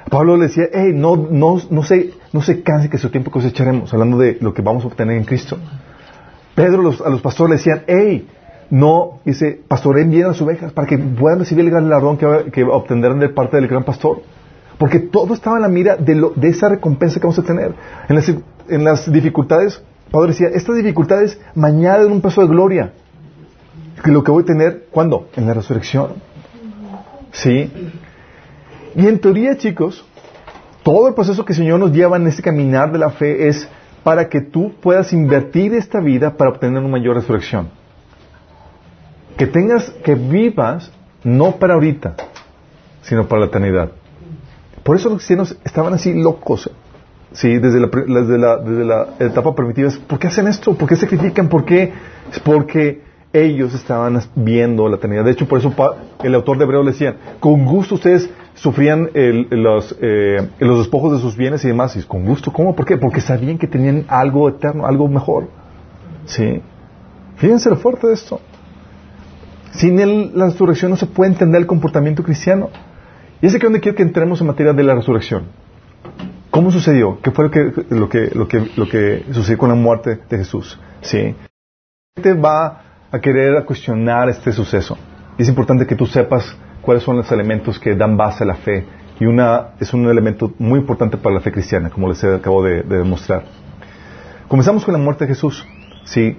Pablo 0.10 0.38
le 0.38 0.48
decía, 0.48 0.66
hey, 0.72 0.92
no, 0.94 1.18
no, 1.18 1.58
no 1.70 1.84
se, 1.84 2.14
no 2.32 2.42
se 2.42 2.64
canse 2.64 2.90
que 2.90 2.98
su 2.98 3.10
tiempo 3.10 3.30
cosecharemos, 3.32 3.94
hablando 3.94 4.18
de 4.18 4.38
lo 4.40 4.54
que 4.54 4.62
vamos 4.62 4.86
a 4.86 4.88
obtener 4.88 5.18
en 5.18 5.26
Cristo. 5.26 5.58
Pedro 6.56 6.94
a 7.06 7.10
los 7.10 7.22
pastores 7.22 7.50
le 7.50 7.58
decían, 7.58 7.84
hey, 7.88 8.28
no, 8.70 9.20
dice, 9.26 9.62
pastoreen 9.68 10.10
bien 10.10 10.26
a 10.26 10.28
las 10.30 10.42
ovejas 10.42 10.72
para 10.72 10.88
que 10.88 10.98
puedan 10.98 11.40
recibir 11.40 11.66
el 11.66 11.72
galardón 11.72 12.18
que, 12.18 12.52
que 12.52 12.64
obtendrán 12.64 13.20
de 13.20 13.30
parte 13.30 13.58
del 13.58 13.68
gran 13.68 13.84
pastor. 13.84 14.22
Porque 14.78 15.00
todo 15.00 15.34
estaba 15.34 15.58
en 15.58 15.64
la 15.64 15.70
mira 15.70 15.96
de, 15.96 16.16
lo, 16.16 16.32
de 16.36 16.50
esa 16.50 16.70
recompensa 16.70 17.20
que 17.20 17.28
vamos 17.28 17.40
a 17.40 17.44
tener. 17.44 17.74
En 18.08 18.16
las, 18.16 18.32
en 18.70 18.84
las 18.84 19.12
dificultades, 19.12 19.82
Pablo 20.12 20.28
decía, 20.28 20.48
estas 20.54 20.76
dificultades 20.76 21.40
me 21.56 21.68
añaden 21.68 22.12
un 22.12 22.22
peso 22.22 22.42
de 22.42 22.48
gloria. 22.48 22.94
Que 24.04 24.12
lo 24.12 24.24
que 24.24 24.32
voy 24.32 24.44
a 24.44 24.46
tener, 24.46 24.88
¿cuándo? 24.92 25.28
En 25.36 25.48
la 25.48 25.54
resurrección. 25.54 26.14
¿Sí? 27.32 27.72
Y 28.96 29.08
en 29.08 29.20
teoría, 29.20 29.58
chicos, 29.58 30.06
todo 30.84 31.08
el 31.08 31.14
proceso 31.14 31.44
que 31.44 31.54
el 31.54 31.58
Señor 31.58 31.80
nos 31.80 31.92
lleva 31.92 32.18
en 32.18 32.28
este 32.28 32.42
caminar 32.42 32.92
de 32.92 33.00
la 33.00 33.10
fe 33.10 33.48
es 33.48 33.68
para 34.04 34.30
que 34.30 34.42
tú 34.42 34.74
puedas 34.82 35.12
invertir 35.14 35.74
esta 35.74 36.00
vida 36.00 36.38
para 36.38 36.52
obtener 36.52 36.80
una 36.80 36.90
mayor 36.90 37.16
resurrección 37.16 37.70
que 39.38 39.46
tengas, 39.46 39.90
que 40.04 40.16
vivas 40.16 40.92
no 41.24 41.58
para 41.58 41.76
ahorita, 41.76 42.16
sino 43.04 43.28
para 43.28 43.42
la 43.42 43.48
eternidad. 43.48 43.92
Por 44.84 44.96
eso 44.96 45.10
los 45.10 45.20
cristianos 45.20 45.56
estaban 45.64 45.94
así 45.94 46.14
locos, 46.14 46.70
sí, 47.38 47.58
desde 47.60 47.80
la, 47.80 48.58
desde 48.58 48.86
la, 48.86 49.08
etapa 49.20 49.54
primitiva. 49.56 49.90
¿Por 50.08 50.20
qué 50.20 50.28
hacen 50.28 50.48
esto? 50.48 50.74
¿Por 50.74 50.90
qué 50.90 50.96
sacrifican? 50.96 51.48
¿Por 51.48 51.66
qué? 51.66 51.94
Es 52.32 52.40
porque 52.40 53.02
ellos 53.32 53.74
estaban 53.74 54.20
viendo 54.36 54.88
la 54.90 54.96
eternidad. 54.96 55.24
De 55.24 55.32
hecho, 55.32 55.48
por 55.48 55.60
eso 55.60 55.74
el 56.24 56.36
autor 56.36 56.58
de 56.58 56.64
Hebreo 56.64 56.84
le 56.84 56.92
decía, 56.92 57.16
con 57.40 57.66
gusto 57.66 57.96
ustedes 57.96 58.30
sufrían 58.56 59.10
los, 59.14 59.96
eh, 60.02 60.50
los 60.60 60.80
despojos 60.80 61.14
de 61.14 61.20
sus 61.20 61.38
bienes 61.38 61.64
y 61.64 61.68
demás. 61.68 61.96
Y 61.96 62.04
con 62.04 62.26
gusto, 62.26 62.52
¿cómo? 62.52 62.76
¿Por 62.76 62.86
qué? 62.86 62.98
Porque 62.98 63.22
sabían 63.22 63.58
que 63.58 63.68
tenían 63.68 64.06
algo 64.08 64.50
eterno, 64.50 64.88
algo 64.88 65.08
mejor. 65.08 65.50
¿Sí? 66.26 66.62
Fíjense 67.36 67.70
lo 67.70 67.76
fuerte 67.76 68.08
de 68.08 68.14
esto. 68.14 68.42
Sin 69.72 69.98
la 70.36 70.46
resurrección 70.46 70.90
no 70.90 70.98
se 70.98 71.06
puede 71.06 71.32
entender 71.32 71.62
el 71.62 71.68
comportamiento 71.68 72.24
cristiano. 72.24 72.70
Y 73.42 73.46
es 73.46 73.54
aquí 73.54 73.64
donde 73.64 73.80
quiero 73.80 73.96
que 73.96 74.02
entremos 74.02 74.42
en 74.42 74.48
materia 74.48 74.74
de 74.74 74.84
la 74.84 74.96
resurrección. 74.96 75.44
¿Cómo 76.52 76.72
sucedió? 76.72 77.20
¿Qué 77.22 77.32
fue 77.32 77.46
lo 77.46 77.52
que, 77.52 77.86
lo 77.90 78.10
que, 78.10 78.30
que, 78.48 78.90
que 78.90 79.34
sucedió 79.34 79.58
con 79.58 79.70
la 79.70 79.76
muerte 79.76 80.20
de 80.30 80.38
Jesús? 80.38 80.80
¿Sí? 81.02 81.36
Te 82.22 82.34
va 82.34 82.82
a 83.12 83.20
querer 83.20 83.64
cuestionar 83.66 84.30
este 84.30 84.52
suceso. 84.52 84.98
Y 85.38 85.44
es 85.44 85.50
importante 85.50 85.86
que 85.86 85.96
tú 85.96 86.06
sepas 86.06 86.58
cuáles 86.82 87.04
son 87.04 87.18
los 87.18 87.32
elementos 87.32 87.80
que 87.80 87.96
dan 87.96 88.18
base 88.18 88.44
a 88.44 88.48
la 88.48 88.56
fe. 88.56 88.86
Y 89.20 89.26
una, 89.26 89.70
es 89.80 89.94
un 89.94 90.08
elemento 90.08 90.54
muy 90.58 90.80
importante 90.80 91.18
para 91.18 91.36
la 91.36 91.42
fe 91.42 91.52
cristiana, 91.52 91.90
como 91.90 92.08
les 92.10 92.24
acabo 92.24 92.64
de, 92.64 92.84
de 92.84 92.98
demostrar. 92.98 93.44
Comenzamos 94.48 94.86
con 94.86 94.94
la 94.94 95.00
muerte 95.00 95.26
de 95.26 95.34
Jesús. 95.34 95.66
¿sí? 96.06 96.38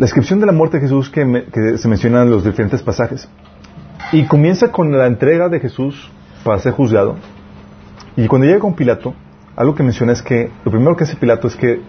la 0.00 0.06
descripción 0.06 0.40
de 0.40 0.46
la 0.46 0.52
muerte 0.52 0.78
de 0.78 0.84
Jesús 0.84 1.10
que, 1.10 1.76
se 1.76 1.86
menciona 1.86 2.22
en 2.22 2.30
los 2.30 2.42
diferentes 2.42 2.82
pasajes. 2.82 3.28
Y 4.12 4.24
comienza 4.24 4.72
con 4.72 4.90
la 4.96 5.06
entrega 5.06 5.50
de 5.50 5.60
Jesús 5.60 6.10
para 6.42 6.58
ser 6.58 6.72
juzgado. 6.72 7.16
Y 8.16 8.26
cuando 8.26 8.46
llega 8.46 8.60
con 8.60 8.74
Pilato, 8.74 9.14
algo 9.56 9.74
que 9.74 9.82
menciona 9.82 10.12
es 10.12 10.22
que 10.22 10.50
lo 10.64 10.70
primero 10.70 10.96
que 10.96 11.04
hace 11.04 11.16
Pilato 11.16 11.48
es 11.48 11.56
que 11.56 11.80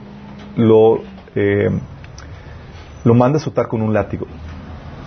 lo, 0.56 1.00
eh, 1.36 1.70
lo 3.04 3.14
manda 3.14 3.38
a 3.38 3.42
azotar 3.42 3.68
con 3.68 3.82
un 3.82 3.94
látigo. 3.94 4.28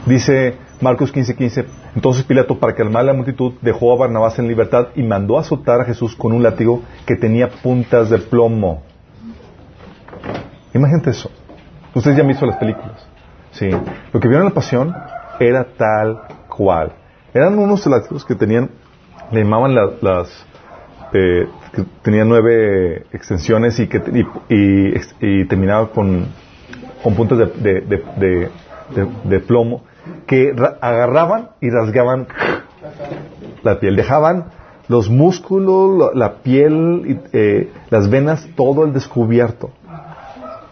Dice 0.07 0.57
Marcos 0.81 1.12
15:15, 1.12 1.37
15, 1.37 1.66
entonces 1.94 2.24
Pilato, 2.24 2.59
para 2.59 2.74
calmar 2.74 3.05
la 3.05 3.14
multitud, 3.14 3.55
dejó 3.62 3.92
a 3.92 3.96
Barnabás 3.96 4.38
en 4.38 4.48
libertad 4.48 4.88
y 4.94 5.03
mandó 5.03 5.38
a 5.38 5.40
azotar 5.40 5.81
a 5.81 5.85
Jesús 5.85 6.14
con 6.16 6.33
un 6.33 6.42
látigo 6.42 6.83
que 7.07 7.16
tenía 7.16 7.48
puntas 7.48 8.11
de 8.11 8.18
plomo. 8.18 8.83
Imagínate 10.74 11.11
eso. 11.11 11.31
Ustedes 11.94 12.16
ya 12.16 12.22
han 12.22 12.29
visto 12.29 12.44
las 12.44 12.57
películas. 12.57 13.07
Sí. 13.53 13.70
Lo 13.70 14.20
que 14.20 14.29
vieron 14.29 14.46
en 14.46 14.48
la 14.48 14.55
pasión 14.55 14.94
era 15.38 15.64
tal 15.64 16.22
cual. 16.48 16.92
Eran 17.33 17.59
unos 17.59 17.87
látigos 17.87 18.24
que 18.24 18.35
tenían, 18.35 18.70
le 19.31 19.42
llamaban 19.42 19.74
las, 19.74 20.46
eh, 21.14 21.48
que 21.72 21.85
tenían 22.03 22.29
nueve 22.29 23.07
extensiones 23.12 23.79
y 23.81 23.87
que 23.87 24.03
y, 24.48 25.44
terminaba 25.46 25.90
con, 25.90 26.27
con 27.03 27.14
puntos 27.14 27.38
de, 27.38 28.50
de, 29.24 29.40
plomo 29.40 29.85
que 30.27 30.55
agarraban 30.81 31.50
y 31.61 31.70
rasgaban 31.70 32.27
la 33.62 33.81
piel. 33.81 33.96
Dejaban 33.96 34.46
los 34.88 35.09
músculos, 35.09 36.14
la, 36.14 36.35
piel, 36.42 37.20
eh, 37.33 37.70
las 37.90 38.11
venas, 38.11 38.46
todo 38.55 38.85
el 38.85 38.92
descubierto. 38.92 39.70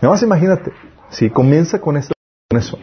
Nada 0.00 0.14
más 0.14 0.22
imagínate, 0.22 0.72
Sí, 1.12 1.28
comienza 1.28 1.78
con 1.78 1.98
eso. 1.98 2.78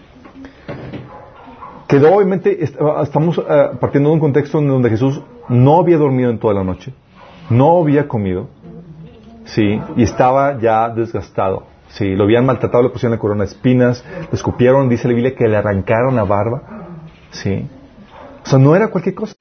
Quedó 1.88 2.16
obviamente, 2.16 2.64
estamos 2.64 3.40
eh, 3.40 3.70
partiendo 3.80 4.10
de 4.10 4.14
un 4.14 4.20
contexto 4.20 4.60
en 4.60 4.68
donde 4.68 4.92
Jesús 4.92 5.20
no 5.50 5.80
había 5.80 5.98
dormido 5.98 6.30
en 6.30 6.38
toda 6.38 6.54
la 6.54 6.64
noche, 6.64 6.94
no 7.50 7.82
había 7.82 8.08
comido, 8.08 8.48
sí, 9.46 9.82
y 9.96 10.04
estaba 10.04 10.60
ya 10.60 10.90
desgastado. 10.90 11.64
Sí, 11.90 12.16
lo 12.16 12.26
habían 12.26 12.46
maltratado, 12.46 12.84
le 12.84 12.90
pusieron 12.90 13.14
la 13.14 13.20
corona 13.20 13.44
de 13.44 13.50
espinas, 13.50 14.06
le 14.20 14.36
escupieron, 14.36 14.90
dice 14.90 15.08
la 15.08 15.16
Biblia 15.16 15.36
que 15.36 15.48
le 15.48 15.58
arrancaron 15.58 16.16
la 16.16 16.24
barba, 16.24 16.62
sí. 17.32 17.68
O 18.44 18.48
sea, 18.48 18.60
no 18.60 18.76
era 18.76 18.90
cualquier 18.90 19.16
cosa. 19.16 19.34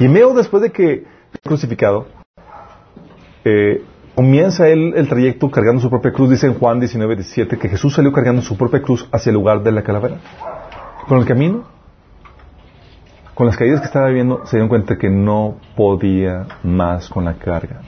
Y 0.00 0.08
medio 0.08 0.32
después 0.32 0.62
de 0.62 0.72
que 0.72 1.04
crucificado, 1.44 2.06
eh, 3.44 3.82
comienza 4.14 4.68
él 4.68 4.94
el 4.96 5.08
trayecto 5.08 5.50
cargando 5.50 5.80
su 5.80 5.90
propia 5.90 6.12
cruz, 6.12 6.30
dice 6.30 6.46
en 6.46 6.54
Juan 6.54 6.80
19, 6.80 7.16
17, 7.16 7.58
que 7.58 7.68
Jesús 7.68 7.94
salió 7.94 8.12
cargando 8.12 8.42
su 8.42 8.56
propia 8.56 8.80
cruz 8.80 9.08
hacia 9.12 9.30
el 9.30 9.34
lugar 9.34 9.62
de 9.62 9.72
la 9.72 9.82
calavera. 9.82 10.16
Con 11.06 11.18
el 11.18 11.26
camino, 11.26 11.64
con 13.38 13.46
las 13.46 13.56
caídas 13.56 13.80
que 13.80 13.86
estaba 13.86 14.08
viviendo, 14.08 14.44
se 14.46 14.56
dieron 14.56 14.68
cuenta 14.68 14.98
que 14.98 15.08
no 15.08 15.58
podía 15.76 16.46
más 16.64 17.08
con 17.08 17.24
la 17.24 17.34
carga. 17.34 17.82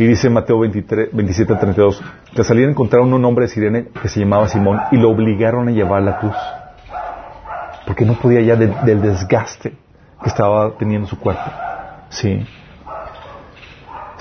Y 0.00 0.04
dice 0.04 0.28
Mateo 0.28 0.58
23, 0.58 1.10
27 1.12 1.54
32, 1.54 2.02
que 2.34 2.42
salieron 2.42 2.70
a 2.70 2.72
encontrar 2.72 3.02
a 3.02 3.04
un 3.04 3.24
hombre 3.24 3.44
de 3.44 3.52
Sirene 3.52 3.84
que 4.02 4.08
se 4.08 4.18
llamaba 4.18 4.48
Simón 4.48 4.80
y 4.90 4.96
lo 4.96 5.10
obligaron 5.10 5.68
a 5.68 5.70
llevar 5.70 6.02
la 6.02 6.18
cruz. 6.18 6.34
Porque 7.86 8.04
no 8.04 8.14
podía 8.14 8.40
ya 8.40 8.56
del 8.56 9.00
desgaste 9.00 9.74
que 10.22 10.28
estaba 10.28 10.76
teniendo 10.76 11.06
su 11.06 11.18
cuerpo. 11.20 11.48
Sí 12.08 12.44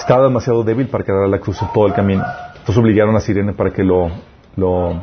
estaba 0.10 0.24
demasiado 0.24 0.64
débil 0.64 0.88
para 0.88 1.04
cargar 1.04 1.28
la 1.30 1.40
cruz 1.40 1.62
en 1.62 1.68
todo 1.74 1.88
el 1.88 1.94
camino. 1.94 2.24
Entonces 2.52 2.78
obligaron 2.78 3.16
a 3.16 3.20
Sirene 3.20 3.54
para 3.54 3.72
que 3.72 3.84
lo, 3.84 4.10
lo 4.56 4.94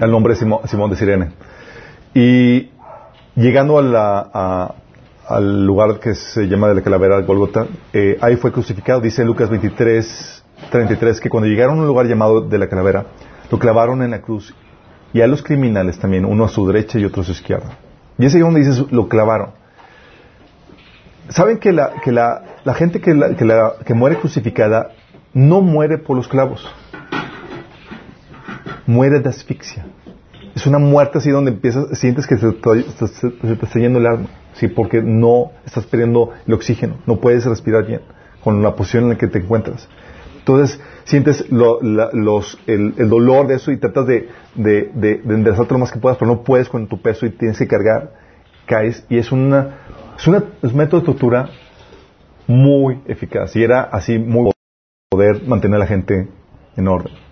al 0.00 0.10
nombre 0.10 0.34
de 0.34 0.40
Simón, 0.66 0.90
de 0.90 0.96
Sirene. 0.96 1.30
Y 2.14 2.69
llegando 3.40 3.78
a 3.78 3.82
la, 3.82 4.74
al 5.26 5.64
lugar 5.64 5.98
que 5.98 6.14
se 6.14 6.46
llama 6.46 6.68
de 6.68 6.74
la 6.74 6.82
calavera 6.82 7.20
Golgota, 7.20 7.66
eh, 7.92 8.18
ahí 8.20 8.36
fue 8.36 8.52
crucificado. 8.52 9.00
Dice 9.00 9.24
Lucas 9.24 9.48
23, 9.48 10.44
33 10.70 11.20
que 11.20 11.30
cuando 11.30 11.48
llegaron 11.48 11.78
a 11.78 11.80
un 11.82 11.86
lugar 11.86 12.06
llamado 12.06 12.42
de 12.42 12.58
la 12.58 12.68
calavera, 12.68 13.06
lo 13.50 13.58
clavaron 13.58 14.02
en 14.02 14.10
la 14.10 14.20
cruz 14.20 14.54
y 15.12 15.22
a 15.22 15.26
los 15.26 15.42
criminales 15.42 15.98
también, 15.98 16.24
uno 16.24 16.44
a 16.44 16.48
su 16.48 16.66
derecha 16.66 16.98
y 16.98 17.04
otro 17.04 17.22
a 17.22 17.24
su 17.24 17.32
izquierda. 17.32 17.78
Y 18.18 18.26
ese 18.26 18.38
es 18.38 18.44
donde 18.44 18.60
dice 18.60 18.86
lo 18.90 19.08
clavaron. 19.08 19.50
¿Saben 21.30 21.58
que 21.58 21.72
la, 21.72 21.94
que 22.02 22.12
la, 22.12 22.42
la 22.64 22.74
gente 22.74 23.00
que, 23.00 23.14
la, 23.14 23.34
que, 23.36 23.44
la, 23.44 23.74
que 23.84 23.94
muere 23.94 24.16
crucificada 24.16 24.90
no 25.32 25.60
muere 25.60 25.98
por 25.98 26.16
los 26.16 26.28
clavos? 26.28 26.68
Muere 28.86 29.20
de 29.20 29.28
asfixia. 29.28 29.86
Es 30.60 30.66
una 30.66 30.78
muerte 30.78 31.16
así 31.16 31.30
donde 31.30 31.52
empiezas, 31.52 31.98
sientes 31.98 32.26
que 32.26 32.36
se, 32.36 32.52
te 32.52 33.64
está 33.64 33.78
yendo 33.78 33.98
el 33.98 34.06
alma, 34.06 34.26
¿sí? 34.52 34.68
porque 34.68 35.00
no 35.00 35.52
estás 35.64 35.86
perdiendo 35.86 36.32
el 36.46 36.52
oxígeno, 36.52 36.98
no 37.06 37.16
puedes 37.16 37.46
respirar 37.46 37.86
bien. 37.86 38.02
con 38.44 38.62
la 38.62 38.76
posición 38.76 39.04
en 39.04 39.08
la 39.08 39.16
que 39.16 39.26
te 39.26 39.38
encuentras. 39.38 39.88
Entonces 40.40 40.78
sientes 41.04 41.50
los, 41.50 42.58
el, 42.66 43.08
dolor 43.08 43.46
de 43.46 43.54
eso 43.54 43.72
y 43.72 43.78
tratas 43.78 44.06
de, 44.06 44.28
de, 44.54 44.90
de, 44.92 45.22
enderezarte 45.24 45.72
lo 45.72 45.78
más 45.78 45.92
que 45.92 45.98
puedas, 45.98 46.18
pero 46.18 46.30
no 46.30 46.42
puedes 46.42 46.68
con 46.68 46.88
tu 46.88 47.00
peso 47.00 47.24
y 47.24 47.30
tienes 47.30 47.56
que 47.56 47.66
cargar, 47.66 48.12
caes 48.66 49.06
y 49.08 49.16
es 49.16 49.32
una 49.32 49.78
es, 50.18 50.28
una, 50.28 50.44
un 50.60 50.76
método 50.76 51.00
de 51.00 51.06
tortura 51.06 51.48
muy 52.46 53.00
eficaz 53.06 53.56
y 53.56 53.62
era 53.62 53.80
así 53.80 54.18
muy 54.18 54.52
poder 55.08 55.42
mantener 55.46 55.76
a 55.76 55.78
la 55.78 55.86
gente 55.86 56.28
en 56.76 56.86
orden. 56.86 57.29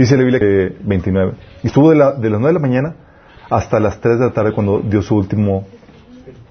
Dice 0.00 0.16
la 0.16 0.22
Biblia 0.22 0.40
que 0.40 0.76
29. 0.80 1.34
Y 1.62 1.66
estuvo 1.66 1.90
de, 1.90 1.96
la, 1.96 2.12
de 2.12 2.30
las 2.30 2.40
9 2.40 2.54
de 2.54 2.58
la 2.58 2.66
mañana 2.66 2.96
hasta 3.50 3.78
las 3.78 4.00
3 4.00 4.18
de 4.18 4.24
la 4.28 4.32
tarde 4.32 4.54
cuando 4.54 4.78
dio 4.80 5.02
su 5.02 5.14
último 5.14 5.66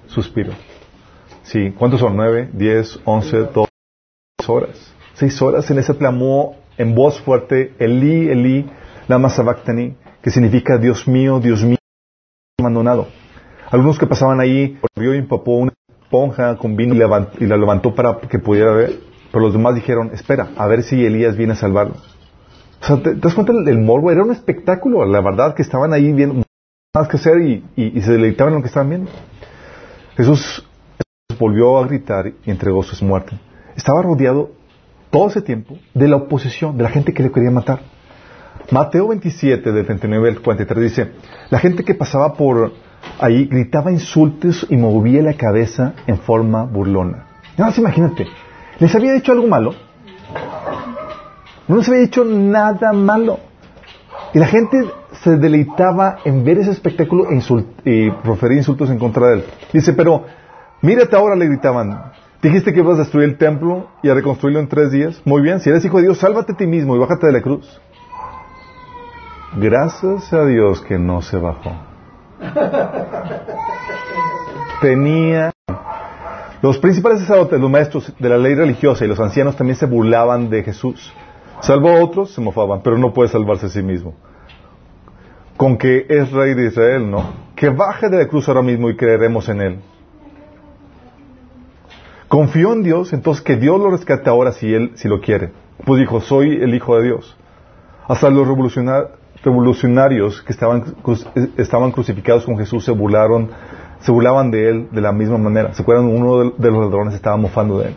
suspiro. 0.06 0.52
Sí, 1.42 1.72
¿cuántos 1.76 1.98
son? 1.98 2.16
¿9, 2.16 2.50
10, 2.52 3.00
11, 3.04 3.36
12 3.52 3.68
horas? 4.46 4.94
Seis 5.14 5.42
horas 5.42 5.68
en 5.68 5.80
ese 5.80 5.96
clamó 5.96 6.58
en 6.78 6.94
voz 6.94 7.20
fuerte, 7.22 7.74
Elí, 7.80 8.28
Elí, 8.28 8.70
lama 9.08 9.28
sabactani, 9.28 9.96
que 10.22 10.30
significa 10.30 10.78
Dios 10.78 11.08
mío, 11.08 11.40
Dios 11.40 11.64
mío, 11.64 11.78
abandonado. 12.60 13.08
Algunos 13.68 13.98
que 13.98 14.06
pasaban 14.06 14.38
ahí, 14.38 14.78
vio 14.94 15.12
y 15.12 15.18
empapó 15.18 15.56
una 15.56 15.72
esponja 16.04 16.56
con 16.56 16.76
vino 16.76 16.94
y, 16.94 16.98
la 16.98 17.56
levantó 17.56 17.96
para 17.96 18.16
que 18.16 18.38
pudiera 18.38 18.70
ver, 18.70 18.92
pero 19.32 19.42
los 19.42 19.52
demás 19.52 19.74
dijeron, 19.74 20.12
espera, 20.14 20.50
a 20.56 20.68
ver 20.68 20.84
si 20.84 21.04
Elías 21.04 21.36
viene 21.36 21.54
a 21.54 21.56
salvarlo. 21.56 21.96
O 22.80 22.84
sea, 22.84 23.02
¿te, 23.02 23.14
das 23.14 23.34
cuenta 23.34 23.52
del 23.52 23.78
morbo? 23.78 24.10
Era 24.10 24.22
un 24.22 24.32
espectáculo, 24.32 25.04
la 25.04 25.20
verdad, 25.20 25.54
que 25.54 25.62
estaban 25.62 25.92
ahí 25.92 26.12
viendo 26.12 26.42
más 26.94 27.08
que 27.08 27.16
hacer 27.16 27.40
y, 27.40 27.64
y 27.76 28.00
se 28.00 28.12
deleitaban 28.12 28.52
en 28.52 28.58
lo 28.58 28.62
que 28.62 28.68
estaban 28.68 28.88
viendo. 28.88 29.10
Jesús 30.16 30.66
volvió 31.38 31.78
a 31.78 31.86
gritar 31.86 32.32
y 32.44 32.50
entregó 32.50 32.82
su 32.82 33.04
muerte. 33.04 33.38
Estaba 33.76 34.02
rodeado 34.02 34.50
todo 35.10 35.28
ese 35.28 35.42
tiempo 35.42 35.78
de 35.94 36.08
la 36.08 36.16
oposición, 36.16 36.76
de 36.76 36.84
la 36.84 36.90
gente 36.90 37.12
que 37.12 37.22
le 37.22 37.30
quería 37.30 37.50
matar. 37.50 37.80
Mateo 38.70 39.08
27, 39.08 39.72
del 39.72 39.86
39 39.86 40.28
al 40.28 40.40
43 40.40 40.82
dice, 40.84 41.12
la 41.50 41.58
gente 41.58 41.82
que 41.82 41.94
pasaba 41.94 42.34
por 42.34 42.72
ahí 43.18 43.46
gritaba 43.46 43.90
insultos 43.90 44.66
y 44.68 44.76
movía 44.76 45.22
la 45.22 45.34
cabeza 45.34 45.94
en 46.06 46.18
forma 46.18 46.64
burlona. 46.64 47.26
Ahora 47.58 47.74
imagínate, 47.76 48.26
¿les 48.78 48.94
había 48.94 49.12
dicho 49.12 49.32
algo 49.32 49.46
malo? 49.48 49.74
No 51.70 51.76
les 51.76 51.88
había 51.88 52.00
dicho 52.00 52.24
nada 52.24 52.92
malo. 52.92 53.38
Y 54.34 54.40
la 54.40 54.46
gente 54.46 54.76
se 55.22 55.36
deleitaba 55.36 56.16
en 56.24 56.44
ver 56.44 56.58
ese 56.58 56.72
espectáculo 56.72 57.28
e 57.30 57.40
y 57.84 58.10
proferir 58.10 58.58
insultos 58.58 58.90
en 58.90 58.98
contra 58.98 59.28
de 59.28 59.34
él. 59.36 59.44
Dice, 59.72 59.92
pero 59.92 60.24
mírate 60.82 61.14
ahora, 61.14 61.36
le 61.36 61.46
gritaban. 61.46 62.10
Dijiste 62.42 62.72
que 62.72 62.80
ibas 62.80 62.96
a 62.96 63.02
destruir 63.02 63.28
el 63.28 63.38
templo 63.38 63.86
y 64.02 64.08
a 64.08 64.14
reconstruirlo 64.14 64.58
en 64.58 64.68
tres 64.68 64.90
días. 64.90 65.22
Muy 65.24 65.42
bien, 65.42 65.60
si 65.60 65.70
eres 65.70 65.84
hijo 65.84 65.98
de 65.98 66.04
Dios, 66.04 66.18
sálvate 66.18 66.54
a 66.54 66.56
ti 66.56 66.66
mismo 66.66 66.96
y 66.96 66.98
bájate 66.98 67.28
de 67.28 67.32
la 67.34 67.40
cruz. 67.40 67.80
Gracias 69.56 70.32
a 70.32 70.44
Dios 70.46 70.80
que 70.80 70.98
no 70.98 71.22
se 71.22 71.36
bajó. 71.36 71.72
Tenía 74.80 75.52
los 76.62 76.78
principales 76.78 77.20
sacerdotes, 77.20 77.60
los 77.60 77.70
maestros 77.70 78.12
de 78.18 78.28
la 78.28 78.38
ley 78.38 78.56
religiosa 78.56 79.04
y 79.04 79.08
los 79.08 79.20
ancianos 79.20 79.54
también 79.54 79.76
se 79.76 79.86
burlaban 79.86 80.50
de 80.50 80.64
Jesús. 80.64 81.14
Salvó 81.62 81.90
a 81.90 82.04
otros, 82.04 82.32
se 82.32 82.40
mofaban, 82.40 82.80
pero 82.82 82.96
no 82.98 83.12
puede 83.12 83.28
salvarse 83.28 83.66
a 83.66 83.68
sí 83.68 83.82
mismo. 83.82 84.14
Con 85.56 85.76
que 85.76 86.06
es 86.08 86.32
rey 86.32 86.54
de 86.54 86.66
Israel, 86.66 87.10
¿no? 87.10 87.32
Que 87.54 87.68
baje 87.68 88.08
de 88.08 88.18
la 88.18 88.28
cruz 88.28 88.48
ahora 88.48 88.62
mismo 88.62 88.88
y 88.88 88.96
creeremos 88.96 89.48
en 89.48 89.60
él. 89.60 89.80
Confió 92.28 92.72
en 92.72 92.82
Dios, 92.82 93.12
entonces 93.12 93.42
que 93.42 93.56
Dios 93.56 93.78
lo 93.80 93.90
rescate 93.90 94.30
ahora 94.30 94.52
si 94.52 94.72
él, 94.72 94.92
si 94.94 95.08
lo 95.08 95.20
quiere. 95.20 95.50
Pues 95.84 96.00
dijo, 96.00 96.20
soy 96.20 96.62
el 96.62 96.74
hijo 96.74 96.96
de 96.96 97.04
Dios. 97.04 97.36
Hasta 98.06 98.30
los 98.30 98.46
revolucionarios 99.42 100.42
que 100.42 100.52
estaban, 100.52 100.94
estaban 101.56 101.90
crucificados 101.92 102.44
con 102.44 102.56
Jesús 102.56 102.84
se 102.84 102.92
burlaron, 102.92 103.50
se 104.00 104.12
burlaban 104.12 104.50
de 104.50 104.70
él 104.70 104.88
de 104.92 105.00
la 105.00 105.12
misma 105.12 105.38
manera. 105.38 105.74
¿Se 105.74 105.82
acuerdan? 105.82 106.06
Uno 106.06 106.52
de, 106.56 106.70
los 106.70 106.84
ladrones 106.84 107.14
estaba 107.14 107.36
mofando 107.36 107.80
de 107.80 107.88
él. 107.88 107.96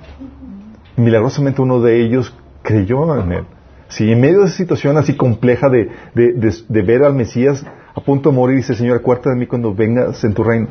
Milagrosamente 0.97 1.61
uno 1.61 1.79
de 1.79 2.01
ellos 2.01 2.35
creyó 2.63 3.15
en 3.19 3.31
él. 3.31 3.45
Sí, 3.89 4.11
en 4.11 4.19
medio 4.19 4.39
de 4.39 4.45
esa 4.45 4.57
situación 4.57 4.97
así 4.97 5.15
compleja 5.15 5.69
de, 5.69 5.91
de, 6.15 6.81
ver 6.81 7.03
al 7.03 7.13
Mesías 7.13 7.63
a 7.93 8.01
punto 8.01 8.31
de 8.31 8.35
morir, 8.35 8.57
dice, 8.57 8.73
Señor, 8.73 8.97
acuérdate 8.97 9.29
de 9.29 9.35
mí 9.35 9.45
cuando 9.45 9.75
vengas 9.75 10.23
en 10.23 10.33
tu 10.33 10.43
reino. 10.43 10.67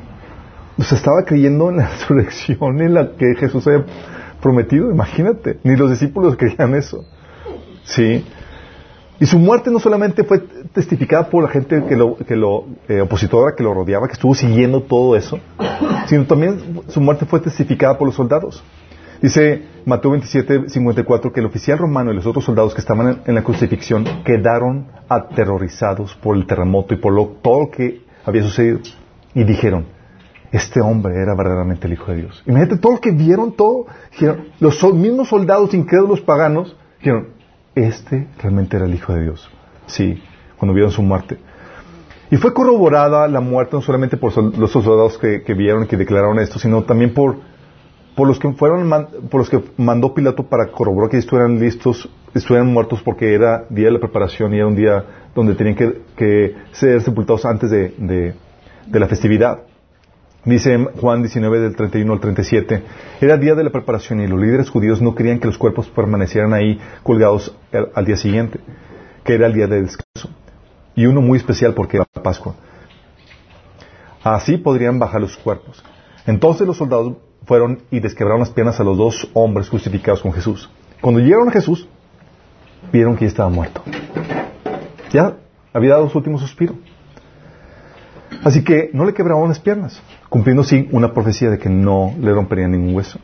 O 0.77 0.83
estaba 0.83 1.23
creyendo 1.25 1.71
en 1.71 1.77
la 1.77 1.89
resurrección 2.01 2.81
en 2.81 2.95
la 2.95 3.13
que 3.17 3.37
Jesús 3.37 3.65
había 3.69 3.85
prometido, 4.41 4.91
imagínate. 4.91 5.61
Ni 5.63 5.77
los 5.77 5.91
discípulos 5.91 6.37
creían 6.37 6.75
eso. 6.75 7.05
Sí. 7.85 8.25
Y 9.21 9.27
su 9.27 9.39
muerte 9.39 9.71
no 9.71 9.79
solamente 9.79 10.25
fue 10.25 10.41
testificada 10.73 11.31
por 11.31 11.45
la 11.45 11.49
gente 11.49 11.85
que 11.89 11.95
lo, 11.95 12.17
que 12.17 12.35
lo 12.35 12.65
eh, 12.89 13.03
opositora 13.03 13.55
que 13.57 13.63
lo 13.63 13.73
rodeaba, 13.73 14.09
que 14.09 14.15
estuvo 14.15 14.35
siguiendo 14.35 14.83
todo 14.83 15.15
eso, 15.15 15.39
sino 16.07 16.25
también 16.25 16.81
su 16.89 17.01
muerte 17.01 17.25
fue 17.25 17.39
testificada 17.39 17.97
por 17.97 18.09
los 18.09 18.17
soldados. 18.17 18.65
Dice 19.23 19.63
Mateo 19.87 20.11
27, 20.11 20.69
54 20.69 21.33
que 21.33 21.39
el 21.39 21.47
oficial 21.47 21.79
romano 21.79 22.11
y 22.11 22.17
los 22.17 22.27
otros 22.27 22.45
soldados 22.45 22.75
que 22.75 22.81
estaban 22.81 23.23
en, 23.25 23.35
la 23.37 23.45
crucifixión 23.45 24.05
quedaron 24.25 24.89
aterrorizados 25.09 26.17
por 26.17 26.37
el 26.37 26.45
terremoto 26.45 26.93
y 26.93 26.97
por 26.97 27.13
lo, 27.13 27.27
todo 27.41 27.61
lo 27.61 27.71
que 27.71 28.03
había 28.25 28.43
sucedido. 28.43 28.81
Y 29.33 29.45
dijeron, 29.45 29.87
este 30.51 30.81
hombre 30.81 31.15
era 31.23 31.37
verdaderamente 31.37 31.87
el 31.87 31.93
Hijo 31.93 32.11
de 32.11 32.17
Dios. 32.19 32.43
Imagínate, 32.47 32.79
todos 32.79 32.95
los 32.95 33.01
que 33.01 33.13
vieron 33.13 33.53
todo, 33.53 33.87
dijeron, 34.11 34.49
los 34.59 34.93
mismos 34.93 35.29
soldados 35.29 35.73
incrédulos 35.73 36.21
paganos, 36.21 36.77
dijeron, 36.99 37.29
este 37.77 38.27
realmente 38.43 38.77
era 38.77 38.87
el 38.87 38.95
Hijo 38.95 39.15
de 39.15 39.23
Dios. 39.23 39.49
Sí, 39.87 40.21
cuando 40.57 40.75
vieron 40.75 40.91
su 40.91 41.03
muerte. 41.03 41.39
Y 42.29 42.39
fue 42.39 42.53
corroborada 42.53 43.29
la 43.29 43.41
muerte 43.41 43.77
no 43.77 43.83
solamente 43.83 44.17
por 44.17 44.37
los 44.59 44.73
soldados 44.73 45.17
que, 45.17 45.43
que 45.43 45.55
vieron 45.55 45.85
y 45.85 45.87
que 45.87 45.97
declararon 45.97 46.41
esto, 46.41 46.59
sino 46.59 46.83
también 46.83 47.15
por 47.15 47.52
por 48.15 48.29
los 48.29 48.39
que 48.39 48.53
fueron 48.53 48.91
por 49.31 49.41
los 49.41 49.51
que 49.51 49.63
mandó 49.77 50.15
Pilato 50.15 50.45
para 50.45 50.71
corroborar 50.71 51.11
que 51.11 51.19
estuvieran 51.19 51.59
listos, 51.59 52.09
estuvieran 52.35 52.73
muertos 52.73 53.01
porque 53.03 53.35
era 53.35 53.65
día 53.71 53.87
de 53.87 53.93
la 53.93 54.01
preparación 54.01 54.53
y 54.53 54.59
era 54.59 54.67
un 54.67 54.77
día 54.77 55.05
donde 55.35 55.55
tenían 55.55 55.77
que, 55.77 56.55
ser 56.73 57.01
sepultados 57.03 57.45
antes 57.47 57.71
de, 57.71 58.35
la 58.91 59.09
festividad. 59.09 59.63
Dice 60.45 60.77
Juan 61.01 61.23
19 61.23 61.61
del 61.61 61.77
31 61.77 62.13
al 62.13 62.21
37, 62.21 62.83
era 63.21 63.37
día 63.37 63.55
de 63.55 63.63
la 63.63 63.71
preparación 63.71 64.21
y 64.21 64.27
los 64.27 64.41
líderes 64.41 64.69
judíos 64.69 65.01
no 65.01 65.15
querían 65.15 65.39
que 65.39 65.47
los 65.47 65.57
cuerpos 65.57 65.89
permanecieran 65.89 66.53
ahí 66.53 66.81
colgados 67.05 67.57
al, 67.95 68.05
día 68.05 68.17
siguiente, 68.17 68.59
que 69.25 69.35
era 69.35 69.47
el 69.47 69.55
día 69.55 69.69
de 69.69 69.83
descanso. 69.83 70.31
Y 70.97 71.07
uno 71.07 71.23
muy 71.23 71.39
especial 71.39 71.75
porque 71.75 71.97
era 71.97 72.07
la 72.13 72.23
Pascua. 72.23 72.57
Así 74.23 74.57
podrían 74.57 74.99
bajar 74.99 75.21
los 75.21 75.37
cuerpos. 75.37 75.83
Entonces 76.27 76.67
los 76.67 76.77
soldados 76.77 77.15
fueron 77.45 77.83
y 77.91 78.01
desquebraron 78.01 78.41
las 78.41 78.51
piernas 78.51 78.79
a 78.81 78.85
los 78.85 78.97
dos 78.97 79.29
hombres 79.35 79.69
crucificados 79.69 80.23
con 80.23 80.33
Jesús. 80.33 80.71
Cuando 81.01 81.21
llegaron 81.21 81.49
a 81.49 81.53
Jesús, 81.53 81.89
vieron 82.93 83.17
que 83.17 83.25
ya 83.25 83.29
estaba 83.29 83.49
muerto. 83.49 83.83
Ya 85.11 85.37
había 85.73 85.93
dado 85.93 86.09
su 86.09 86.19
último 86.19 86.39
suspiro. 86.39 86.75
Así 88.45 88.65
que 88.65 88.91
no 88.93 89.05
le 89.05 89.15
quebraron 89.15 89.49
las 89.49 89.61
piernas, 89.61 90.03
cumpliendo 90.29 90.65
sí 90.65 90.89
una 90.91 91.13
profecía 91.13 91.51
de 91.51 91.59
que 91.59 91.69
no 91.69 92.15
le 92.19 92.33
romperían 92.33 92.73
ningún 92.73 92.95
hueso. 92.95 93.19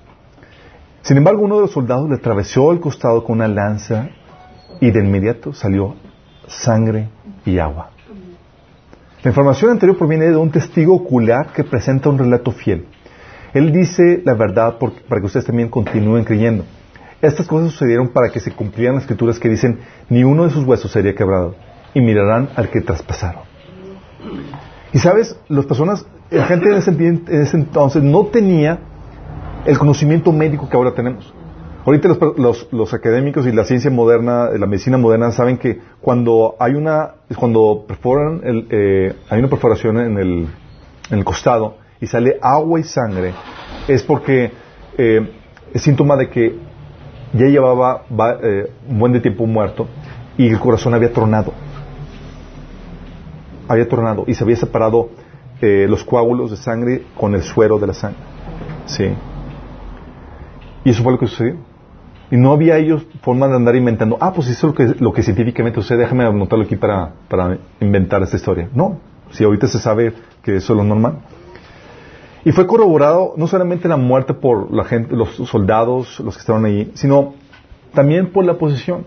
Sin 1.02 1.16
embargo, 1.16 1.42
uno 1.42 1.57
de 1.57 1.62
los 1.62 1.72
soldados 1.72 2.09
le 2.09 2.16
atravesó 2.16 2.70
el 2.72 2.81
costado 2.81 3.24
con 3.24 3.37
una 3.37 3.48
lanza 3.48 4.11
y 4.81 4.90
de 4.90 5.00
inmediato 5.00 5.52
salió 5.52 5.96
sangre 6.46 7.09
y 7.44 7.59
agua. 7.59 7.90
La 9.22 9.31
información 9.31 9.72
anterior 9.72 9.98
proviene 9.98 10.26
de 10.26 10.37
un 10.37 10.50
testigo 10.50 10.94
ocular 10.94 11.52
que 11.52 11.64
presenta 11.64 12.09
un 12.09 12.18
relato 12.18 12.52
fiel. 12.52 12.87
Él 13.55 13.73
dice 13.73 14.23
la 14.25 14.35
verdad 14.35 14.79
para 14.79 15.21
que 15.21 15.27
ustedes 15.27 15.47
también 15.47 15.69
continúen 15.69 16.25
creyendo. 16.25 16.65
Estas 17.21 17.47
cosas 17.47 17.73
sucedieron 17.73 18.09
para 18.09 18.29
que 18.31 18.39
se 18.39 18.53
cumplieran 18.53 18.95
las 18.95 19.05
escrituras 19.05 19.39
que 19.39 19.49
dicen, 19.49 19.81
ni 20.09 20.23
uno 20.23 20.45
de 20.45 20.51
sus 20.51 20.65
huesos 20.65 20.93
sería 20.93 21.15
quebrado, 21.15 21.57
y 21.93 22.01
mirarán 22.01 22.51
al 22.55 22.69
que 22.71 22.81
traspasaron. 22.81 23.43
Y 24.93 24.99
sabes, 24.99 25.37
las 25.49 25.67
personas, 25.67 26.07
la 26.31 26.47
gente 26.47 26.69
en 26.69 26.77
ese, 27.29 27.57
entonces 27.57 28.03
no 28.03 28.27
tenía 28.27 28.79
el 29.65 29.79
conocimiento 29.79 30.33
médico 30.33 30.69
que 30.69 30.77
ahora 30.77 30.95
tenemos. 30.95 31.35
Ahorita 31.85 32.09
los, 32.37 32.95
académicos 32.95 33.47
y 33.47 33.53
la 33.53 33.65
ciencia 33.65 33.91
moderna, 33.91 34.51
la 34.51 34.67
medicina 34.67 34.99
moderna 34.99 35.33
saben 35.33 35.59
que 35.59 35.81
cuando 36.01 36.55
hay 36.61 36.75
una, 36.75 37.15
cuando 37.37 37.85
perforan 37.89 38.43
eh, 38.45 39.15
hay 39.31 39.39
una 39.39 39.49
perforación 39.49 39.99
el, 39.99 40.49
en 41.11 41.19
el 41.19 41.25
costado, 41.25 41.77
y 42.01 42.07
sale 42.07 42.39
agua 42.41 42.81
y 42.81 42.85
sangre, 42.85 43.33
es 43.87 44.03
porque 44.03 44.53
eh, 44.97 45.33
es 45.73 45.83
síntoma 45.83 46.17
de 46.17 46.29
que 46.29 46.59
ya 47.33 47.47
llevaba 47.47 48.05
eh, 48.43 48.71
un 48.89 48.99
buen 48.99 49.13
de 49.13 49.21
tiempo 49.21 49.47
muerto 49.47 49.87
y 50.37 50.49
el 50.49 50.59
corazón 50.59 50.95
había 50.95 51.13
tronado. 51.13 51.53
Había 53.69 53.89
tronado 53.89 54.25
y 54.27 54.35
se 54.35 54.45
había 54.45 54.57
separado 54.57 55.11
eh, 55.61 55.87
los 55.89 56.05
coágulos 56.05 56.51
de 56.51 56.57
sangre 56.57 57.03
con 57.17 57.35
el 57.35 57.43
suero 57.43 57.79
de 57.79 57.87
la 57.87 57.95
sangre. 57.95 58.21
Sí. 58.87 59.09
Y 60.85 60.91
eso 60.91 61.03
fue 61.03 61.13
lo 61.13 61.19
que 61.19 61.27
sucedió. 61.27 61.57
Y 62.31 62.37
no 62.37 62.53
había 62.53 62.77
ellos 62.77 63.07
forma 63.23 63.49
de 63.49 63.57
andar 63.57 63.75
inventando, 63.75 64.19
ah, 64.21 64.33
pues 64.33 64.49
eso 64.49 64.75
es 64.79 65.01
lo 65.01 65.13
que, 65.13 65.23
científicamente 65.23 65.81
usted, 65.81 65.99
déjame 65.99 66.25
anotarlo 66.25 66.65
aquí 66.65 66.77
para, 66.77 67.13
para 67.29 67.59
inventar 67.81 68.23
esta 68.23 68.37
historia. 68.37 68.69
No, 68.75 68.99
si 69.31 69.45
ahorita 69.45 69.67
se 69.67 69.79
sabe 69.79 70.13
que 70.43 70.57
eso 70.57 70.75
es 70.75 70.77
lo 70.77 70.85
normal. 70.85 71.21
Y 72.44 72.53
fue 72.53 72.66
corroborado 72.66 73.35
no 73.37 73.46
solamente 73.46 73.88
la 73.88 73.96
muerte 73.96 74.35
por 74.35 74.72
la 74.72 74.85
gente, 74.85 75.14
los 75.14 75.35
soldados, 75.35 76.20
los 76.20 76.37
que 76.37 76.40
estaban 76.40 76.64
allí, 76.64 76.90
sino 76.94 77.35
también 77.92 78.33
por 78.33 78.44
la 78.44 78.59
posesión. 78.59 79.05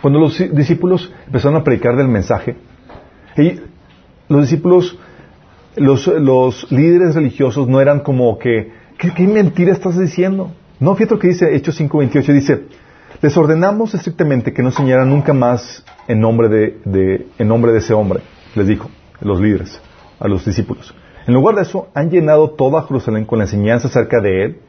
Cuando 0.00 0.18
los 0.18 0.38
discípulos 0.52 1.12
empezaron 1.26 1.56
a 1.56 1.64
predicar 1.64 1.96
del 1.96 2.08
mensaje, 2.08 2.56
y 3.36 3.60
los 4.28 4.42
discípulos, 4.42 4.98
los, 5.76 6.70
líderes 6.70 7.14
religiosos 7.14 7.68
no 7.68 7.80
eran 7.80 8.00
como 8.00 8.38
que, 8.38 8.72
¿qué, 8.98 9.26
mentira 9.26 9.72
estás 9.72 9.98
diciendo? 9.98 10.52
No, 10.80 10.94
fíjate 10.94 11.14
lo 11.14 11.20
que 11.20 11.28
dice 11.28 11.54
Hechos 11.54 11.80
5.28, 11.80 12.32
dice, 12.32 12.62
les 13.20 13.36
ordenamos 13.36 13.94
estrictamente 13.94 14.52
que 14.52 14.62
no 14.62 14.68
enseñaran 14.68 15.08
nunca 15.08 15.32
más 15.32 15.84
en 16.08 16.20
nombre 16.20 16.48
de, 16.48 16.80
de, 16.84 17.26
en 17.38 17.48
nombre 17.48 17.72
de 17.72 17.78
ese 17.78 17.94
hombre, 17.94 18.20
les 18.54 18.66
dijo, 18.66 18.90
los 19.20 19.40
líderes, 19.40 19.80
a 20.18 20.28
los 20.28 20.44
discípulos. 20.44 20.94
En 21.26 21.34
lugar 21.34 21.54
de 21.54 21.62
eso, 21.62 21.88
han 21.94 22.10
llenado 22.10 22.50
toda 22.50 22.82
Jerusalén 22.82 23.24
con 23.24 23.38
la 23.38 23.44
enseñanza 23.44 23.88
acerca 23.88 24.20
de 24.20 24.44
él 24.44 24.60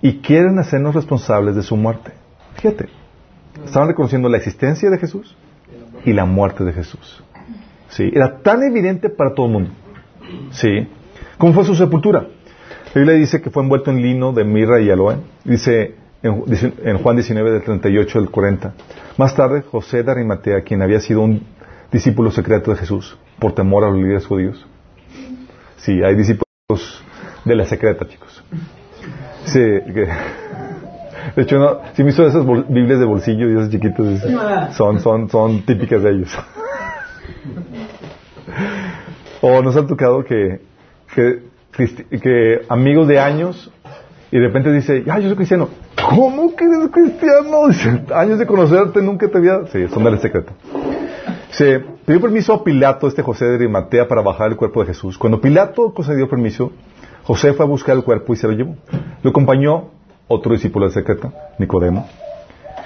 y 0.00 0.18
quieren 0.18 0.58
hacernos 0.58 0.94
responsables 0.94 1.54
de 1.54 1.62
su 1.62 1.76
muerte. 1.76 2.12
Fíjate, 2.54 2.88
estaban 3.64 3.88
reconociendo 3.88 4.28
la 4.28 4.36
existencia 4.36 4.90
de 4.90 4.98
Jesús 4.98 5.36
y 6.04 6.12
la 6.12 6.24
muerte 6.24 6.64
de 6.64 6.72
Jesús. 6.72 7.22
Sí, 7.88 8.10
era 8.12 8.38
tan 8.38 8.62
evidente 8.62 9.10
para 9.10 9.34
todo 9.34 9.46
el 9.46 9.52
mundo. 9.52 9.70
Sí. 10.50 10.88
¿Cómo 11.38 11.52
fue 11.52 11.64
su 11.64 11.74
sepultura? 11.74 12.26
La 12.94 13.00
Biblia 13.00 13.14
dice 13.14 13.40
que 13.40 13.50
fue 13.50 13.62
envuelto 13.62 13.90
en 13.90 14.02
lino 14.02 14.32
de 14.32 14.44
mirra 14.44 14.80
y 14.80 14.90
aloe. 14.90 15.16
Dice 15.44 15.94
en, 16.22 16.98
Juan 16.98 17.16
19, 17.16 17.50
del 17.50 17.62
38 17.62 18.18
al 18.18 18.30
40. 18.30 18.74
Más 19.16 19.34
tarde, 19.34 19.62
José 19.62 20.02
de 20.02 20.10
Arimatea, 20.10 20.62
quien 20.62 20.82
había 20.82 21.00
sido 21.00 21.22
un 21.22 21.42
discípulo 21.92 22.30
secreto 22.30 22.70
de 22.70 22.76
Jesús, 22.76 23.18
por 23.38 23.54
temor 23.54 23.84
a 23.84 23.88
los 23.88 23.98
líderes 23.98 24.26
judíos. 24.26 24.66
Sí, 25.78 26.02
hay 26.02 26.14
discípulos 26.14 27.04
de 27.44 27.56
la 27.56 27.64
secreta, 27.64 28.06
chicos. 28.06 28.42
Sí, 29.44 29.60
de 29.60 31.42
hecho, 31.42 31.58
no, 31.58 31.80
si 31.94 32.04
me 32.04 32.10
hizo 32.10 32.26
esas 32.26 32.44
Biblias 32.68 32.98
de 33.00 33.06
bolsillo 33.06 33.48
y 33.48 33.56
esas 33.56 33.70
chiquitas, 33.70 34.76
son, 34.76 35.00
son, 35.00 35.28
son 35.28 35.62
típicas 35.62 36.02
de 36.02 36.10
ellos. 36.10 36.38
o 39.40 39.62
nos 39.62 39.76
ha 39.76 39.86
tocado 39.86 40.24
que, 40.24 40.60
que 41.14 41.48
que 42.20 42.62
amigos 42.68 43.06
de 43.06 43.20
años 43.20 43.70
y 44.30 44.38
de 44.38 44.46
repente 44.46 44.72
dice, 44.72 45.04
ah, 45.08 45.18
yo 45.20 45.28
soy 45.28 45.36
cristiano. 45.36 45.68
¿Cómo 46.08 46.54
que 46.54 46.64
eres 46.64 46.88
cristiano? 46.90 47.68
Años 48.14 48.38
de 48.38 48.46
conocerte, 48.46 49.00
nunca 49.00 49.28
te 49.28 49.38
había... 49.38 49.66
Sí, 49.72 49.86
son 49.88 50.04
del 50.04 50.18
secreto. 50.18 50.52
Se 51.50 51.80
pidió 51.80 52.20
permiso 52.20 52.52
a 52.52 52.62
Pilato, 52.62 53.08
este 53.08 53.22
José 53.22 53.46
de 53.46 53.54
Arimatea, 53.54 54.06
para 54.06 54.20
bajar 54.20 54.50
el 54.50 54.56
cuerpo 54.56 54.80
de 54.80 54.88
Jesús. 54.88 55.16
Cuando 55.16 55.40
Pilato 55.40 55.94
concedió 55.94 56.28
permiso, 56.28 56.72
José 57.24 57.52
fue 57.54 57.64
a 57.64 57.68
buscar 57.68 57.96
el 57.96 58.04
cuerpo 58.04 58.34
y 58.34 58.36
se 58.36 58.46
lo 58.46 58.52
llevó. 58.52 58.76
Lo 59.22 59.30
acompañó 59.30 59.88
otro 60.28 60.52
discípulo 60.52 60.84
del 60.84 60.92
secreto, 60.92 61.32
Nicodemo, 61.58 62.06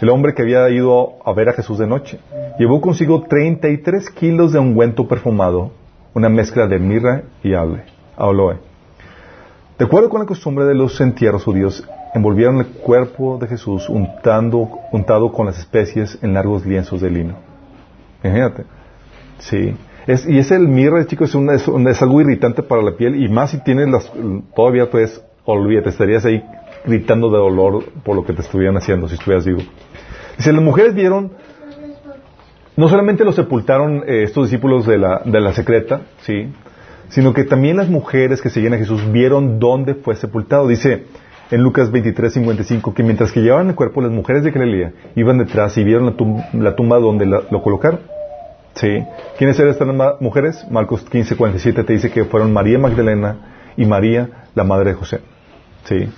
el 0.01 0.09
hombre 0.09 0.35
que 0.35 0.43
había 0.43 0.69
ido 0.71 1.15
a 1.25 1.33
ver 1.33 1.49
a 1.49 1.53
Jesús 1.55 1.79
de 1.79 1.89
noche. 1.89 2.21
Llevó 2.59 2.81
consigo 2.81 3.25
33 3.29 4.11
kilos 4.11 4.53
de 4.53 4.61
ungüento 4.61 5.09
perfumado, 5.09 5.73
una 6.15 6.29
mezcla 6.29 6.67
de 6.69 6.79
mirra 6.79 7.23
y 7.43 7.55
aloe. 7.55 8.59
De 9.77 9.85
acuerdo 9.85 10.09
con 10.09 10.21
la 10.21 10.27
costumbre 10.27 10.65
de 10.67 10.75
los 10.75 11.01
entierros 11.01 11.45
judíos, 11.45 11.87
envolvieron 12.15 12.59
el 12.59 12.67
cuerpo 12.67 13.39
de 13.39 13.49
Jesús 13.49 13.89
untando, 13.89 14.69
untado 14.93 15.33
con 15.33 15.47
las 15.47 15.59
especies 15.59 16.19
en 16.23 16.35
largos 16.35 16.65
lienzos 16.65 17.01
de 17.01 17.11
lino. 17.11 17.52
Imagínate. 18.23 18.65
Sí. 19.39 19.75
Es, 20.07 20.27
y 20.27 20.39
es 20.39 20.51
el 20.51 20.67
mirra, 20.67 21.07
chicos, 21.07 21.35
es, 21.35 22.03
algo 22.03 22.21
irritante 22.21 22.63
para 22.63 22.83
la 22.83 22.93
piel 22.97 23.23
y 23.23 23.29
más 23.29 23.53
si 23.53 23.63
tienes 23.63 23.89
las, 23.89 24.11
todavía 24.55 24.91
pues, 24.91 25.23
olvídate, 25.45 25.91
estarías 25.91 26.25
ahí 26.25 26.43
gritando 26.85 27.31
de 27.31 27.39
dolor 27.39 27.85
por 28.03 28.17
lo 28.17 28.25
que 28.25 28.33
te 28.33 28.43
estuvieran 28.43 28.77
haciendo 28.77 29.09
si 29.09 29.15
estuvieras 29.15 29.47
vivo. 29.47 29.61
Dice, 30.37 30.53
las 30.53 30.63
mujeres 30.63 30.95
vieron, 30.95 31.33
no 32.77 32.89
solamente 32.89 33.25
lo 33.25 33.33
sepultaron 33.33 34.03
eh, 34.07 34.25
estos 34.25 34.51
discípulos 34.51 34.87
de 34.87 34.99
la, 34.99 35.23
de 35.25 35.41
la 35.41 35.53
secreta, 35.53 36.03
sí, 36.23 36.49
sino 37.09 37.33
que 37.33 37.45
también 37.45 37.77
las 37.77 37.89
mujeres 37.89 38.43
que 38.43 38.51
seguían 38.51 38.75
a 38.75 38.79
Jesús 38.79 39.13
vieron 39.13 39.61
dónde 39.61 39.95
fue 39.95 40.17
sepultado. 40.17 40.67
Dice 40.67 41.05
en 41.53 41.63
Lucas 41.63 41.91
23, 41.91 42.33
55 42.33 42.95
que 42.95 43.03
mientras 43.03 43.31
que 43.31 43.41
llevaban 43.41 43.69
el 43.69 43.75
cuerpo, 43.75 44.01
las 44.01 44.11
mujeres 44.11 44.43
de 44.43 44.51
Galilea 44.51 44.93
iban 45.15 45.37
detrás 45.37 45.77
y 45.77 45.85
vieron 45.85 46.07
la, 46.55 46.75
tumba, 46.75 46.99
donde 46.99 47.27
lo 47.27 47.63
colocaron. 47.63 48.01
¿Sí? 48.75 49.05
¿Quiénes 49.37 49.59
eran 49.59 49.71
estas 49.71 49.87
mujeres? 50.21 50.67
Marcos 50.71 51.03
15, 51.03 51.37
47 51.37 51.85
te 51.85 51.93
dice 51.93 52.11
que 52.11 52.25
fueron 52.25 52.55
María 52.55 52.79
Magdalena 52.79 53.73
y 53.77 53.85
María, 53.85 54.47
la 54.55 54.65
madre 54.65 54.91
de 54.91 54.95
José. 54.95 55.21
¿Sí? 55.85 56.09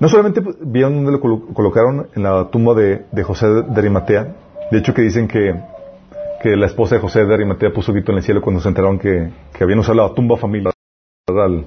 No 0.00 0.08
solamente 0.08 0.42
vieron 0.62 0.96
dónde 0.96 1.12
lo 1.12 1.20
colocaron 1.54 2.08
en 2.16 2.24
la 2.24 2.48
tumba 2.50 2.74
de, 2.74 3.22
José 3.22 3.46
de 3.46 3.78
Arimatea, 3.78 4.34
de 4.72 4.78
hecho 4.78 4.92
que 4.92 5.02
dicen 5.02 5.28
que 5.28 5.54
que 6.42 6.56
la 6.56 6.64
esposa 6.64 6.94
de 6.94 7.02
José 7.02 7.26
de 7.26 7.34
Arimatea 7.34 7.70
puso 7.70 7.92
grito 7.92 8.12
en 8.12 8.18
el 8.18 8.24
cielo 8.24 8.40
cuando 8.40 8.62
se 8.62 8.68
enteraron 8.68 8.98
que, 8.98 9.30
que 9.52 9.62
habían 9.62 9.78
usado 9.78 9.96
la 9.96 10.14
tumba 10.14 10.38
familiar 10.38 10.72
al, 11.28 11.66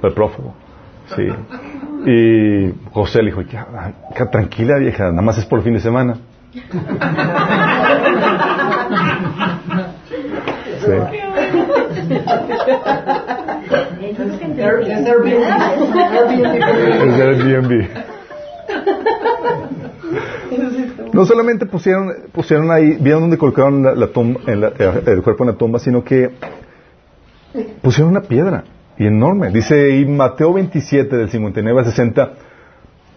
al 0.00 0.14
prófugo. 0.14 0.54
Sí. 1.16 1.28
Y 2.04 2.74
José 2.92 3.22
le 3.22 3.30
dijo, 3.30 3.42
tranquila 4.30 4.78
vieja, 4.78 5.10
nada 5.10 5.22
más 5.22 5.38
es 5.38 5.44
por 5.44 5.60
el 5.60 5.64
fin 5.64 5.74
de 5.74 5.80
semana. 5.80 6.16
Sí. 6.52 6.60
Es 17.02 17.20
Airbnb. 17.20 17.88
No 21.12 21.24
solamente 21.24 21.66
pusieron, 21.66 22.12
pusieron 22.32 22.70
ahí, 22.70 22.96
vieron 23.00 23.22
donde 23.22 23.38
colocaron 23.38 23.82
la, 23.82 24.06
tumba, 24.08 24.40
el 24.46 25.22
cuerpo 25.22 25.44
en 25.44 25.50
la 25.50 25.56
tumba, 25.56 25.78
sino 25.78 26.02
que 26.02 26.30
pusieron 27.82 28.10
una 28.10 28.22
piedra 28.22 28.64
y 29.02 29.06
enorme. 29.06 29.50
Dice 29.50 29.74
ahí 29.74 30.04
Mateo 30.04 30.52
27 30.52 31.16
del 31.16 31.28
59 31.28 31.80
al 31.80 31.86
60, 31.86 32.32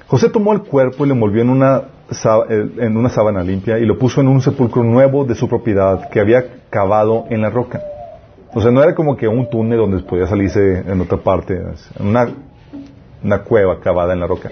José 0.07 0.29
tomó 0.29 0.53
el 0.53 0.61
cuerpo 0.61 1.05
y 1.05 1.07
lo 1.07 1.13
envolvió 1.13 1.43
en 1.43 1.49
una, 1.49 1.83
en 2.79 2.97
una 2.97 3.09
sábana 3.09 3.43
limpia 3.43 3.77
y 3.77 3.85
lo 3.85 3.97
puso 3.97 4.21
en 4.21 4.27
un 4.27 4.41
sepulcro 4.41 4.83
nuevo 4.83 5.25
de 5.25 5.35
su 5.35 5.47
propiedad 5.47 6.09
que 6.09 6.19
había 6.19 6.43
cavado 6.69 7.25
en 7.29 7.41
la 7.41 7.49
roca. 7.49 7.81
O 8.53 8.61
sea, 8.61 8.71
no 8.71 8.81
era 8.81 8.95
como 8.95 9.15
que 9.15 9.27
un 9.27 9.49
túnel 9.49 9.77
donde 9.77 9.99
podía 9.99 10.27
salirse 10.27 10.79
en 10.87 11.01
otra 11.01 11.17
parte, 11.17 11.61
una, 11.99 12.29
una 13.23 13.39
cueva 13.39 13.79
cavada 13.79 14.13
en 14.13 14.21
la 14.21 14.27
roca. 14.27 14.49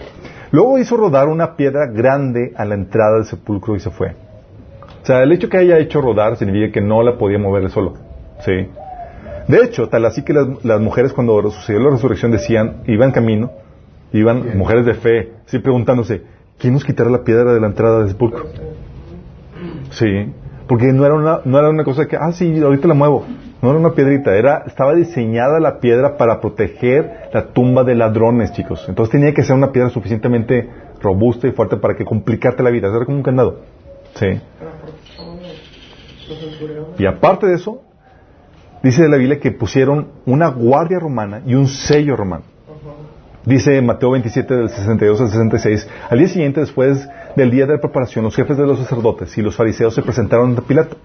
Luego 0.51 0.77
hizo 0.77 0.97
rodar 0.97 1.29
una 1.29 1.55
piedra 1.55 1.87
grande 1.87 2.53
a 2.55 2.65
la 2.65 2.75
entrada 2.75 3.15
del 3.15 3.25
sepulcro 3.25 3.75
y 3.75 3.79
se 3.79 3.89
fue. 3.89 4.15
O 5.01 5.05
sea, 5.05 5.23
el 5.23 5.31
hecho 5.31 5.49
que 5.49 5.57
haya 5.57 5.79
hecho 5.79 5.99
rodar 5.99 6.37
significa 6.37 6.71
que 6.71 6.81
no 6.81 7.01
la 7.01 7.17
podía 7.17 7.39
mover 7.39 7.69
solo. 7.69 7.93
¿Sí? 8.45 8.67
De 9.47 9.63
hecho, 9.63 9.89
tal 9.89 10.05
así 10.05 10.23
que 10.23 10.33
las, 10.33 10.79
mujeres 10.79 11.13
cuando 11.13 11.41
sucedió 11.51 11.81
la 11.81 11.91
resurrección 11.91 12.31
decían, 12.31 12.83
iban 12.87 13.11
camino, 13.11 13.51
iban 14.11 14.57
mujeres 14.57 14.85
de 14.85 14.93
fe, 14.93 15.33
sí 15.45 15.59
preguntándose, 15.59 16.23
¿quién 16.57 16.73
nos 16.73 16.83
quitará 16.83 17.09
la 17.09 17.23
piedra 17.23 17.53
de 17.53 17.59
la 17.59 17.67
entrada 17.67 17.99
del 17.99 18.09
sepulcro? 18.09 18.45
Sí, 19.91 20.33
porque 20.67 20.93
no 20.93 21.05
era 21.05 21.15
una, 21.15 21.41
no 21.45 21.59
era 21.59 21.69
una 21.69 21.83
cosa 21.83 22.07
que, 22.07 22.15
ah, 22.15 22.31
sí, 22.31 22.59
ahorita 22.59 22.87
la 22.87 22.93
muevo. 22.93 23.25
No 23.61 23.69
era 23.69 23.79
una 23.79 23.91
piedrita, 23.91 24.35
era, 24.35 24.63
estaba 24.67 24.93
diseñada 24.93 25.59
la 25.59 25.79
piedra 25.79 26.17
para 26.17 26.41
proteger 26.41 27.29
la 27.33 27.53
tumba 27.53 27.83
de 27.83 27.95
ladrones, 27.95 28.51
chicos. 28.51 28.83
Entonces 28.89 29.11
tenía 29.11 29.33
que 29.33 29.43
ser 29.43 29.55
una 29.55 29.71
piedra 29.71 29.89
suficientemente 29.89 30.69
robusta 31.01 31.47
y 31.47 31.51
fuerte 31.51 31.77
para 31.77 31.95
que 31.95 32.03
complicarte 32.03 32.61
la 32.61 32.71
vida. 32.71 32.89
Era 32.89 33.05
como 33.05 33.17
un 33.17 33.23
candado. 33.23 33.61
Sí. 34.15 34.41
Y 36.97 37.05
aparte 37.05 37.47
de 37.47 37.55
eso, 37.55 37.81
dice 38.83 39.03
de 39.03 39.09
la 39.09 39.17
Biblia 39.17 39.39
que 39.39 39.51
pusieron 39.51 40.09
una 40.25 40.49
guardia 40.49 40.99
romana 40.99 41.41
y 41.45 41.55
un 41.55 41.67
sello 41.67 42.15
romano. 42.15 42.43
Dice 43.45 43.81
Mateo 43.81 44.11
27 44.11 44.53
del 44.53 44.69
62 44.69 45.21
al 45.21 45.27
66, 45.27 45.89
al 46.09 46.17
día 46.17 46.27
siguiente, 46.27 46.59
después 46.61 47.09
del 47.35 47.51
día 47.51 47.65
de 47.65 47.73
la 47.73 47.81
preparación, 47.81 48.23
los 48.23 48.35
jefes 48.35 48.57
de 48.57 48.65
los 48.65 48.79
sacerdotes 48.79 49.37
y 49.37 49.41
los 49.41 49.55
fariseos 49.55 49.95
se 49.95 50.01
presentaron 50.01 50.51
ante 50.51 50.61
Pilato. 50.61 50.97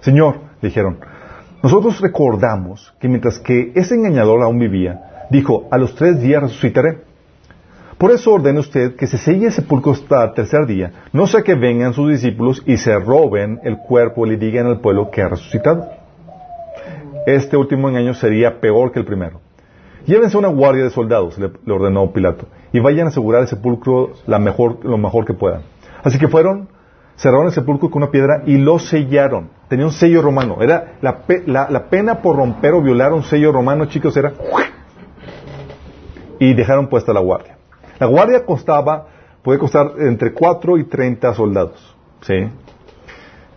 Señor, 0.00 0.38
dijeron, 0.60 0.98
nosotros 1.62 2.00
recordamos 2.00 2.92
que 2.98 3.08
mientras 3.08 3.38
que 3.38 3.72
ese 3.74 3.94
engañador 3.94 4.42
aún 4.42 4.58
vivía, 4.58 5.26
dijo, 5.30 5.68
a 5.70 5.78
los 5.78 5.94
tres 5.94 6.20
días 6.20 6.42
resucitaré. 6.42 6.98
Por 7.96 8.10
eso 8.10 8.32
ordena 8.32 8.60
usted 8.60 8.96
que 8.96 9.06
se 9.06 9.18
selle 9.18 9.46
el 9.46 9.52
sepulcro 9.52 9.92
hasta 9.92 10.24
el 10.24 10.34
tercer 10.34 10.66
día, 10.66 10.92
no 11.12 11.28
sea 11.28 11.42
que 11.42 11.54
vengan 11.54 11.94
sus 11.94 12.10
discípulos 12.10 12.62
y 12.66 12.76
se 12.76 12.98
roben 12.98 13.60
el 13.62 13.78
cuerpo 13.78 14.26
y 14.26 14.30
le 14.30 14.36
digan 14.36 14.66
al 14.66 14.80
pueblo 14.80 15.10
que 15.10 15.22
ha 15.22 15.28
resucitado. 15.28 16.03
Este 17.26 17.56
último 17.56 17.88
engaño 17.88 18.14
sería 18.14 18.60
peor 18.60 18.92
que 18.92 18.98
el 18.98 19.06
primero. 19.06 19.40
Llévense 20.06 20.36
una 20.36 20.48
guardia 20.48 20.84
de 20.84 20.90
soldados, 20.90 21.38
le, 21.38 21.50
ordenó 21.72 22.12
Pilato, 22.12 22.46
y 22.72 22.80
vayan 22.80 23.06
a 23.06 23.08
asegurar 23.08 23.42
el 23.42 23.48
sepulcro 23.48 24.10
la 24.26 24.38
mejor, 24.38 24.84
lo 24.84 24.98
mejor 24.98 25.24
que 25.24 25.32
puedan. 25.32 25.62
Así 26.02 26.18
que 26.18 26.28
fueron, 26.28 26.68
cerraron 27.16 27.46
el 27.46 27.52
sepulcro 27.52 27.90
con 27.90 28.02
una 28.02 28.10
piedra 28.10 28.42
y 28.44 28.58
lo 28.58 28.78
sellaron. 28.78 29.48
Tenía 29.68 29.86
un 29.86 29.92
sello 29.92 30.20
romano. 30.20 30.58
Era 30.60 30.96
la, 31.00 31.22
la, 31.46 31.70
la 31.70 31.88
pena 31.88 32.20
por 32.20 32.36
romper 32.36 32.74
o 32.74 32.82
violar 32.82 33.14
un 33.14 33.22
sello 33.22 33.52
romano, 33.52 33.86
chicos, 33.86 34.14
era... 34.16 34.32
Y 36.38 36.52
dejaron 36.52 36.88
puesta 36.88 37.14
la 37.14 37.20
guardia. 37.20 37.56
La 37.98 38.06
guardia 38.06 38.44
costaba, 38.44 39.06
puede 39.42 39.58
costar 39.58 39.92
entre 40.00 40.34
4 40.34 40.76
y 40.76 40.84
30 40.84 41.32
soldados. 41.32 41.96
¿Sí? 42.20 42.50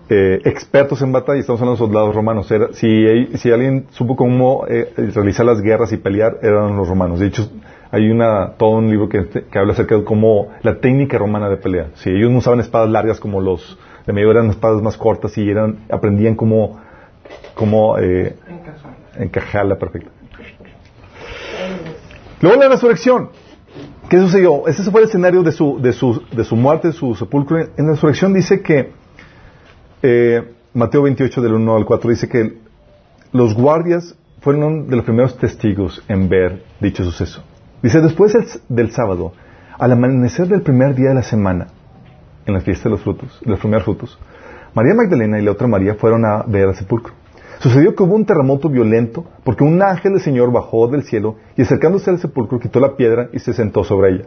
Eh, 0.10 0.40
expertos 0.46 1.02
en 1.02 1.12
batalla, 1.12 1.40
estamos 1.40 1.60
hablando 1.60 1.82
de 1.82 1.86
soldados 1.86 2.16
romanos. 2.16 2.50
Era, 2.50 2.70
si, 2.72 3.28
si, 3.38 3.52
alguien 3.52 3.88
supo 3.92 4.16
cómo 4.16 4.66
eh, 4.68 4.94
realizar 5.14 5.46
las 5.46 5.62
guerras 5.62 5.92
y 5.92 5.98
pelear, 5.98 6.40
eran 6.42 6.78
los 6.78 6.88
romanos. 6.88 7.20
De 7.20 7.28
hecho, 7.28 7.50
hay 7.92 8.10
una, 8.10 8.54
todo 8.54 8.78
un 8.78 8.90
libro 8.90 9.10
que, 9.10 9.28
que 9.28 9.60
habla 9.60 9.74
acerca 9.74 9.96
de 9.96 10.06
cómo 10.06 10.50
la 10.62 10.80
técnica 10.80 11.18
romana 11.18 11.50
de 11.50 11.58
pelea. 11.58 11.88
Si 11.96 12.10
ellos 12.10 12.32
no 12.32 12.38
usaban 12.38 12.62
espadas 12.62 12.90
largas 12.90 13.20
como 13.20 13.42
los 13.42 13.78
de 14.06 14.14
medio, 14.14 14.32
eran 14.32 14.50
espadas 14.50 14.82
más 14.82 14.96
cortas 14.96 15.38
y 15.38 15.50
eran, 15.50 15.80
aprendían 15.90 16.36
cómo, 16.36 16.80
cómo 17.54 17.98
eh, 17.98 18.38
encajarla 19.18 19.78
perfecta. 19.78 20.10
Luego 22.40 22.62
la 22.62 22.70
resurrección. 22.70 23.30
¿Qué 24.10 24.20
sucedió? 24.20 24.68
Ese 24.68 24.90
fue 24.90 25.02
el 25.02 25.08
escenario 25.08 25.44
de 25.44 25.52
su, 25.52 25.82
de 25.82 25.92
su, 25.92 26.24
de 26.32 26.46
su 26.46 26.56
muerte, 26.56 26.88
de 26.88 26.94
su 26.94 27.14
sepulcro. 27.14 27.60
En 27.60 27.88
la 27.88 27.92
resurrección 27.92 28.34
dice 28.34 28.62
que 28.62 28.94
eh, 30.02 30.54
Mateo 30.74 31.04
28 31.04 31.42
del 31.42 31.54
1 31.54 31.76
al 31.76 31.86
4 31.86 32.10
dice 32.10 32.30
que 32.30 32.58
los 33.32 33.56
guardias 33.56 34.16
fueron 34.42 34.88
de 34.88 34.96
los 34.96 35.06
primeros 35.06 35.38
testigos 35.38 36.04
en 36.08 36.30
ver 36.30 36.64
dicho 36.80 37.04
suceso. 37.04 37.44
Dice, 37.82 38.02
después 38.02 38.36
del, 38.70 38.92
sábado, 38.92 39.34
al 39.78 39.92
amanecer 39.92 40.48
del 40.48 40.62
primer 40.62 40.96
día 40.96 41.10
de 41.10 41.16
la 41.16 41.24
semana, 41.24 41.68
en 42.46 42.54
la 42.54 42.62
fiesta 42.62 42.86
de 42.86 42.92
los 42.92 43.02
frutos, 43.02 43.40
los 43.44 43.60
primeros 43.60 43.84
frutos, 43.84 44.18
María 44.74 44.94
Magdalena 44.94 45.40
y 45.40 45.44
la 45.44 45.52
otra 45.52 45.68
María 45.68 45.96
fueron 45.96 46.26
a 46.26 46.44
ver 46.44 46.68
al 46.68 46.76
sepulcro. 46.76 47.14
Sucedió 47.60 47.96
que 47.96 48.04
hubo 48.04 48.16
un 48.16 48.26
terremoto 48.26 48.70
violento 48.70 49.26
porque 49.44 49.64
un 49.64 49.82
ángel 49.82 50.14
del 50.14 50.22
Señor 50.22 50.52
bajó 50.52 50.88
del 50.88 51.04
cielo 51.04 51.38
y 51.56 51.64
acercándose 51.64 52.10
al 52.12 52.20
sepulcro 52.20 52.60
quitó 52.60 52.80
la 52.80 52.96
piedra 52.96 53.30
y 53.34 53.40
se 53.40 53.54
sentó 53.54 53.84
sobre 53.84 54.12
ella. 54.12 54.26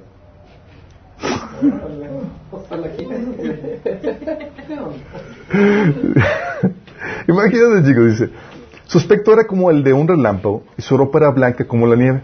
Imagínate, 7.28 7.88
chicos, 7.88 8.06
dice. 8.06 8.30
Su 8.86 8.98
aspecto 8.98 9.32
era 9.32 9.46
como 9.46 9.70
el 9.70 9.82
de 9.84 9.92
un 9.92 10.08
relámpago 10.08 10.64
y 10.76 10.82
su 10.82 10.96
ropa 10.96 11.18
era 11.18 11.30
blanca 11.30 11.64
como 11.64 11.86
la 11.86 11.96
nieve. 11.96 12.22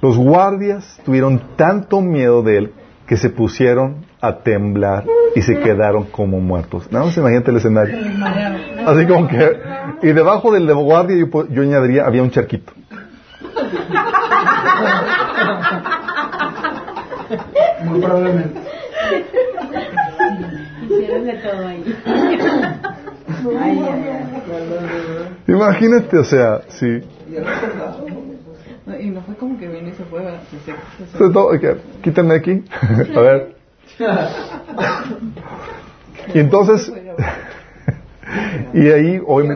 Los 0.00 0.16
guardias 0.16 1.00
tuvieron 1.04 1.56
tanto 1.56 2.00
miedo 2.00 2.42
de 2.42 2.58
él 2.58 2.72
que 3.06 3.16
se 3.16 3.30
pusieron 3.30 4.04
a 4.20 4.38
temblar 4.38 5.04
y 5.34 5.42
se 5.42 5.58
quedaron 5.60 6.04
como 6.04 6.40
muertos. 6.40 6.90
Nada 6.90 7.06
más 7.06 7.16
imagínate 7.16 7.50
el 7.50 7.56
escenario. 7.58 7.96
Así 8.86 9.06
como 9.06 9.28
que... 9.28 9.58
Y 10.02 10.12
debajo 10.12 10.52
del 10.52 10.72
guardia 10.74 11.16
yo, 11.16 11.48
yo 11.48 11.62
añadiría, 11.62 12.06
había 12.06 12.22
un 12.22 12.30
charquito. 12.30 12.72
Muy 17.84 18.00
probablemente. 18.00 18.60
De 21.20 21.34
todo 21.34 21.66
ahí. 21.66 21.84
Imagínate, 25.46 26.18
o 26.18 26.24
sea, 26.24 26.62
sí. 26.68 27.00
Y 29.00 29.10
no 29.10 29.22
fue 29.22 29.34
como 29.36 29.58
que 29.58 29.68
vino 29.68 29.88
y 29.88 29.92
se 29.92 30.04
fue. 30.04 30.22
Se, 30.50 30.58
se, 31.18 31.76
Quítame 32.02 32.34
aquí. 32.34 32.64
A 33.16 33.20
ver. 33.20 33.54
y 36.34 36.38
entonces, 36.38 36.92
y 38.74 38.88
ahí 38.88 39.20
hoy 39.26 39.48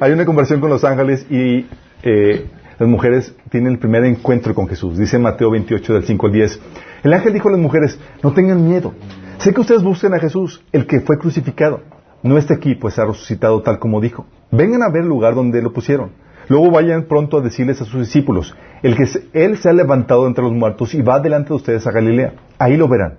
hay 0.00 0.12
una 0.12 0.24
conversación 0.24 0.60
con 0.60 0.70
los 0.70 0.84
ángeles 0.84 1.26
y 1.30 1.66
eh, 2.02 2.46
las 2.78 2.88
mujeres 2.88 3.34
tienen 3.50 3.72
el 3.72 3.78
primer 3.78 4.04
encuentro 4.04 4.54
con 4.54 4.68
Jesús. 4.68 4.98
Dice 4.98 5.18
Mateo 5.18 5.50
28 5.50 5.94
del 5.94 6.04
5 6.04 6.26
al 6.26 6.32
10. 6.32 6.60
El 7.04 7.12
ángel 7.12 7.32
dijo 7.32 7.48
a 7.48 7.52
las 7.52 7.60
mujeres, 7.60 7.98
no 8.22 8.32
tengan 8.32 8.66
miedo. 8.66 8.92
Sé 9.38 9.52
que 9.52 9.60
ustedes 9.60 9.82
buscan 9.82 10.14
a 10.14 10.18
Jesús, 10.18 10.64
el 10.72 10.86
que 10.86 11.00
fue 11.00 11.18
crucificado. 11.18 11.80
No 12.22 12.38
está 12.38 12.54
aquí, 12.54 12.74
pues 12.74 12.98
ha 12.98 13.04
resucitado 13.04 13.62
tal 13.62 13.78
como 13.78 14.00
dijo. 14.00 14.26
Vengan 14.50 14.82
a 14.82 14.88
ver 14.88 15.02
el 15.02 15.08
lugar 15.08 15.34
donde 15.34 15.62
lo 15.62 15.72
pusieron. 15.72 16.12
Luego 16.48 16.70
vayan 16.70 17.04
pronto 17.04 17.38
a 17.38 17.40
decirles 17.42 17.80
a 17.80 17.84
sus 17.84 18.00
discípulos, 18.00 18.54
el 18.82 18.96
que 18.96 19.06
él 19.32 19.58
se 19.58 19.68
ha 19.68 19.72
levantado 19.72 20.26
entre 20.26 20.44
los 20.44 20.52
muertos 20.52 20.94
y 20.94 21.02
va 21.02 21.20
delante 21.20 21.50
de 21.50 21.56
ustedes 21.56 21.86
a 21.86 21.92
Galilea. 21.92 22.34
Ahí 22.58 22.76
lo 22.76 22.88
verán. 22.88 23.18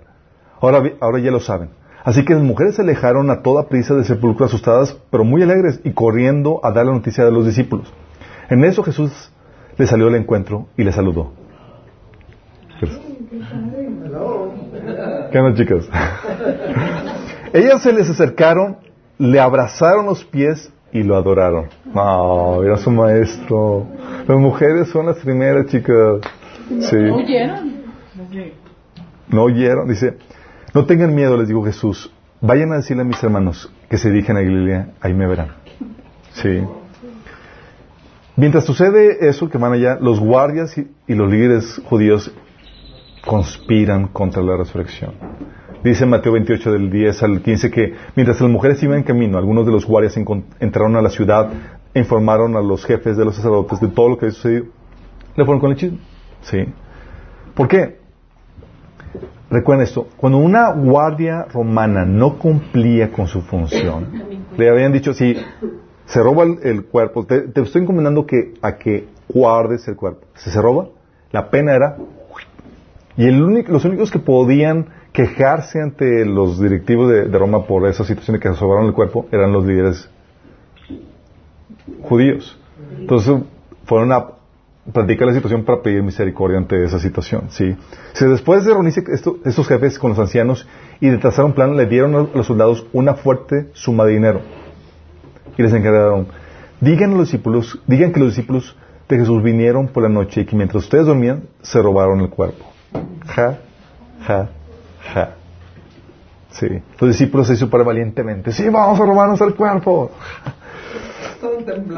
Ahora, 0.60 0.82
ahora 1.02 1.20
ya 1.20 1.32
lo 1.32 1.40
saben. 1.40 1.70
Así 2.04 2.24
que 2.24 2.34
las 2.34 2.44
mujeres 2.44 2.76
se 2.76 2.82
alejaron 2.82 3.30
a 3.30 3.42
toda 3.42 3.68
prisa 3.68 3.94
del 3.94 4.06
sepulcro 4.06 4.46
asustadas, 4.46 4.98
pero 5.12 5.24
muy 5.24 5.44
alegres, 5.44 5.82
y 5.84 5.92
corriendo 5.92 6.62
a 6.64 6.72
dar 6.72 6.86
la 6.86 6.94
noticia 6.94 7.28
a 7.28 7.30
los 7.30 7.46
discípulos. 7.46 7.94
En 8.50 8.64
eso 8.64 8.82
Jesús 8.82 9.12
le 9.78 9.86
salió 9.88 10.08
al 10.08 10.16
encuentro 10.16 10.68
y 10.78 10.84
le 10.84 10.94
saludó. 10.94 11.34
¿Qué 15.32 15.40
onda, 15.40 15.58
chicas? 15.58 15.90
Ellas 17.54 17.82
se 17.82 17.94
les 17.94 18.10
acercaron, 18.10 18.78
le 19.18 19.40
abrazaron 19.40 20.06
los 20.06 20.24
pies 20.24 20.72
y 20.92 21.04
lo 21.04 21.16
adoraron. 21.16 21.68
Oh, 21.94 22.62
era 22.64 22.78
su 22.78 22.92
maestro. 22.92 23.86
Las 24.28 24.38
mujeres 24.38 24.90
son 24.90 25.08
las 25.08 25.18
primeras, 25.18 25.68
chicas. 25.68 26.22
Sí. 26.82 26.96
¿No 26.96 27.16
oyeron? 27.16 27.78
No 29.30 29.44
oyeron. 29.44 29.88
Dice, 29.88 30.18
no 30.74 30.86
tengan 30.86 31.14
miedo, 31.14 31.38
les 31.38 31.48
digo 31.48 31.64
Jesús. 31.64 32.12
Vayan 32.42 32.72
a 32.72 32.78
decirle 32.78 33.02
a 33.02 33.06
mis 33.06 33.22
hermanos 33.24 33.72
que 33.90 33.98
se 33.98 34.10
dirigen 34.10 34.38
a 34.38 34.42
Galilea, 34.42 34.90
ahí 35.02 35.14
me 35.14 35.28
verán. 35.28 35.50
Sí. 36.34 36.62
Mientras 38.36 38.66
sucede 38.66 39.28
eso, 39.28 39.50
que 39.50 39.58
van 39.58 39.74
allá, 39.74 39.98
los 40.00 40.20
guardias 40.20 40.78
y, 40.78 41.16
los 41.16 41.32
líderes 41.32 41.82
judíos 41.86 42.32
conspiran 43.28 44.08
contra 44.08 44.42
la 44.42 44.58
resurrección. 44.58 45.12
Dice 45.84 46.06
Mateo 46.06 46.32
28 46.32 46.72
del 46.72 46.90
10 46.90 47.24
al 47.24 47.42
15 47.42 47.70
que 47.70 47.94
mientras 48.16 48.42
las 48.42 48.50
mujeres 48.50 48.82
iban 48.82 48.98
en 48.98 49.04
camino, 49.04 49.38
algunos 49.38 49.66
de 49.66 49.72
los 49.72 49.86
guardias 49.86 50.18
entraron 50.60 50.96
a 50.96 51.02
la 51.02 51.10
ciudad 51.10 51.50
e 51.94 52.00
informaron 52.00 52.56
a 52.56 52.62
los 52.62 52.86
jefes 52.86 53.16
de 53.18 53.26
los 53.26 53.36
sacerdotes 53.36 53.80
de 53.80 53.90
todo 53.90 54.10
lo 54.10 54.18
que 54.18 54.26
había 54.26 54.36
sucedido. 54.36 54.66
Le 55.36 55.46
fueron 55.46 55.60
con 55.60 55.72
el 55.72 55.78
chisme. 55.78 56.00
¿Sí? 56.42 56.66
¿Por 57.54 57.68
qué? 57.68 58.00
Recuerden 59.50 59.84
esto, 59.84 60.08
cuando 60.18 60.40
una 60.40 60.72
guardia 60.72 61.46
romana 61.54 62.06
no 62.06 62.38
cumplía 62.38 63.12
con 63.12 63.28
su 63.28 63.42
función, 63.42 64.08
le 64.58 64.70
habían 64.70 64.92
dicho, 64.92 65.14
si 65.14 65.38
se 66.06 66.22
roba 66.22 66.44
el, 66.44 66.86
cuerpo, 66.86 67.26
te, 67.26 67.50
estoy 67.56 67.82
encomendando 67.82 68.26
que, 68.26 68.54
a 68.62 68.78
que 68.78 69.08
guardes 69.30 69.88
el 69.88 69.96
cuerpo. 69.96 70.28
Si 70.36 70.50
se 70.50 70.62
roba, 70.62 70.88
la 71.32 71.50
pena 71.50 71.76
era... 71.76 71.98
Y 73.18 73.26
el 73.26 73.42
único, 73.42 73.72
los 73.72 73.84
únicos 73.84 74.12
que 74.12 74.20
podían 74.20 74.88
quejarse 75.12 75.82
ante 75.82 76.24
los 76.26 76.62
directivos 76.62 77.10
de, 77.10 77.26
Roma 77.26 77.66
por 77.66 77.88
esa 77.88 78.04
situación 78.04 78.36
de 78.36 78.40
que 78.40 78.54
se 78.54 78.60
robaron 78.60 78.86
el 78.86 78.94
cuerpo 78.94 79.26
eran 79.32 79.52
los 79.52 79.66
líderes 79.66 80.08
judíos. 82.04 82.60
Entonces 83.00 83.42
fueron 83.86 84.12
a 84.12 84.28
platicar 84.94 85.28
la 85.28 85.34
situación 85.34 85.66
para 85.66 85.82
pedir 85.82 86.04
misericordia 86.04 86.60
ante 86.60 86.84
esa 86.84 87.00
situación. 87.00 87.46
¿sí? 87.50 87.76
después 88.20 88.64
de 88.66 88.74
reunirse 88.74 89.04
estos 89.44 89.68
jefes 89.68 89.98
con 89.98 90.12
los 90.12 90.20
ancianos 90.20 90.68
y 91.00 91.10
de 91.10 91.18
trazar 91.18 91.46
un 91.46 91.54
plan, 91.54 91.76
le 91.76 91.88
dieron 91.88 92.16
a 92.16 92.28
los 92.36 92.46
soldados 92.46 92.86
una 92.94 93.16
fuerte 93.16 93.72
suma 93.74 94.06
de 94.06 94.14
dinero. 94.14 94.42
Y 95.58 95.64
les 95.64 95.74
encargaron, 95.74 96.28
digan, 96.80 97.12
los 97.12 97.22
discípulos, 97.22 97.82
digan 97.88 98.14
que 98.14 98.20
los 98.20 98.36
discípulos 98.36 98.78
de 99.10 99.18
Jesús 99.18 99.42
vinieron 99.42 99.88
por 99.88 100.04
la 100.04 100.10
noche 100.10 100.42
y 100.42 100.46
que 100.46 100.56
mientras 100.56 100.84
ustedes 100.84 101.08
dormían, 101.08 101.46
se 101.64 101.82
robaron 101.82 102.20
el 102.22 102.30
cuerpo. 102.30 102.77
Ja, 103.28 103.58
ja, 104.26 104.50
ja. 105.14 105.30
Sí. 106.52 106.68
Los 107.00 107.12
discípulos 107.12 107.48
se 107.48 107.56
super 107.56 107.84
valientemente. 107.84 108.52
Sí, 108.52 108.68
vamos 108.70 109.00
a 109.00 109.06
robarnos 109.06 109.40
el 109.42 109.54
cuerpo. 109.54 110.12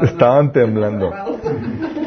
Estaban 0.02 0.52
temblando. 0.52 1.10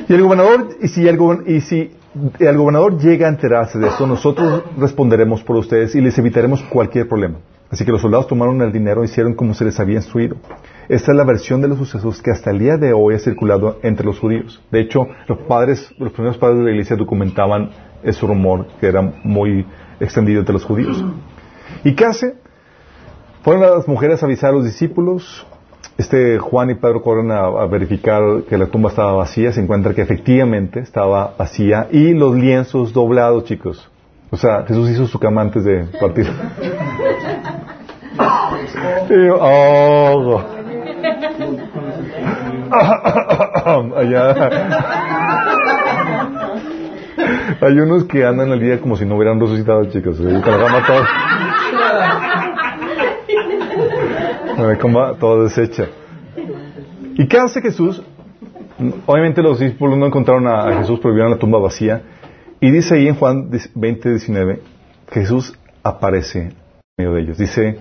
Y 0.08 0.14
el 0.14 0.22
gobernador, 0.22 0.70
y 0.82 0.88
si 0.88 1.08
el, 1.08 1.18
y 1.48 1.62
si 1.62 1.96
el 2.40 2.58
gobernador 2.58 3.00
llega 3.00 3.26
a 3.26 3.30
enterarse 3.30 3.80
de 3.80 3.88
esto, 3.88 4.06
nosotros 4.06 4.64
responderemos 4.78 5.44
por 5.44 5.56
ustedes 5.56 5.96
y 5.96 6.02
les 6.02 6.18
evitaremos 6.20 6.62
cualquier 6.64 7.08
problema. 7.08 7.40
Así 7.72 7.86
que 7.86 7.92
los 7.92 8.02
soldados 8.02 8.28
tomaron 8.28 8.62
el 8.62 8.72
dinero 8.72 9.02
y 9.02 9.06
hicieron 9.06 9.34
como 9.34 9.56
se 9.56 9.66
les 9.66 9.80
había 9.80 9.96
instruido. 9.96 10.36
Esta 10.90 11.12
es 11.12 11.18
la 11.18 11.24
versión 11.24 11.60
de 11.60 11.70
los 11.70 11.80
sucesos 11.80 12.22
que 12.22 12.30
hasta 12.30 12.52
el 12.52 12.60
día 12.60 12.78
de 12.78 12.94
hoy 12.94 13.16
ha 13.16 13.20
circulado 13.20 13.80
entre 13.82 14.06
los 14.06 14.20
judíos. 14.20 14.62
De 14.70 14.80
hecho, 14.80 15.08
los 15.28 15.40
padres, 15.48 15.92
los 15.98 16.12
primeros 16.12 16.38
padres 16.38 16.60
de 16.60 16.66
la 16.66 16.72
iglesia 16.72 16.96
documentaban 16.96 17.72
ese 18.04 18.26
rumor 18.26 18.68
que 18.80 18.88
era 18.88 19.02
muy 19.24 19.66
extendido 20.00 20.40
entre 20.40 20.54
los 20.54 20.66
judíos. 20.66 21.04
¿Y 21.84 21.96
qué 21.96 22.06
hace? 22.06 22.36
Fueron 23.44 23.62
las 23.62 23.88
mujeres 23.88 24.24
a 24.24 24.26
avisar 24.26 24.52
a 24.52 24.54
los 24.54 24.64
discípulos, 24.64 25.46
este 25.98 26.40
Juan 26.40 26.72
y 26.72 26.76
Pedro 26.76 27.02
corren 27.02 27.32
a, 27.32 27.66
verificar 27.66 28.22
que 28.50 28.58
la 28.58 28.68
tumba 28.68 28.90
estaba 28.90 29.14
vacía, 29.14 29.52
se 29.52 29.62
encuentra 29.62 29.94
que 29.94 30.02
efectivamente 30.02 30.80
estaba 30.80 31.36
vacía 31.38 31.88
y 31.92 32.14
los 32.14 32.36
lienzos 32.36 32.94
doblados, 32.94 33.46
chicos. 33.46 33.90
O 34.32 34.38
sea, 34.38 34.64
Jesús 34.66 34.90
hizo 34.90 35.06
su 35.06 35.20
cama 35.20 35.42
antes 35.42 35.64
de 35.64 35.86
partir. 36.00 36.28
Oh, 39.40 40.42
allá. 43.96 45.20
Hay 47.62 47.80
unos 47.80 48.06
que 48.06 48.26
andan 48.26 48.50
el 48.52 48.60
día 48.60 48.80
como 48.80 48.96
si 48.96 49.06
no 49.06 49.16
hubieran 49.16 49.40
resucitado, 49.40 49.86
chicos. 49.86 50.18
Con 50.18 50.34
la 50.34 50.84
todo. 50.86 51.04
La 54.68 54.78
cama 54.78 55.14
toda 55.20 55.44
deshecha. 55.44 55.88
¿Y 57.16 57.28
qué 57.28 57.38
hace 57.38 57.62
Jesús? 57.62 58.02
Obviamente 59.06 59.42
los 59.42 59.60
discípulos 59.60 59.98
no 59.98 60.08
encontraron 60.08 60.48
a 60.48 60.78
Jesús, 60.78 61.00
pero 61.02 61.14
vieron 61.14 61.32
la 61.32 61.38
tumba 61.38 61.60
vacía. 61.60 62.02
Y 62.60 62.72
dice 62.72 62.96
ahí 62.96 63.08
en 63.08 63.16
Juan 63.16 63.50
20, 63.76 64.10
19, 64.10 64.62
que 65.12 65.20
Jesús 65.20 65.58
aparece 65.84 66.40
en 66.40 66.56
medio 66.98 67.14
de 67.14 67.22
ellos. 67.22 67.38
Dice, 67.38 67.78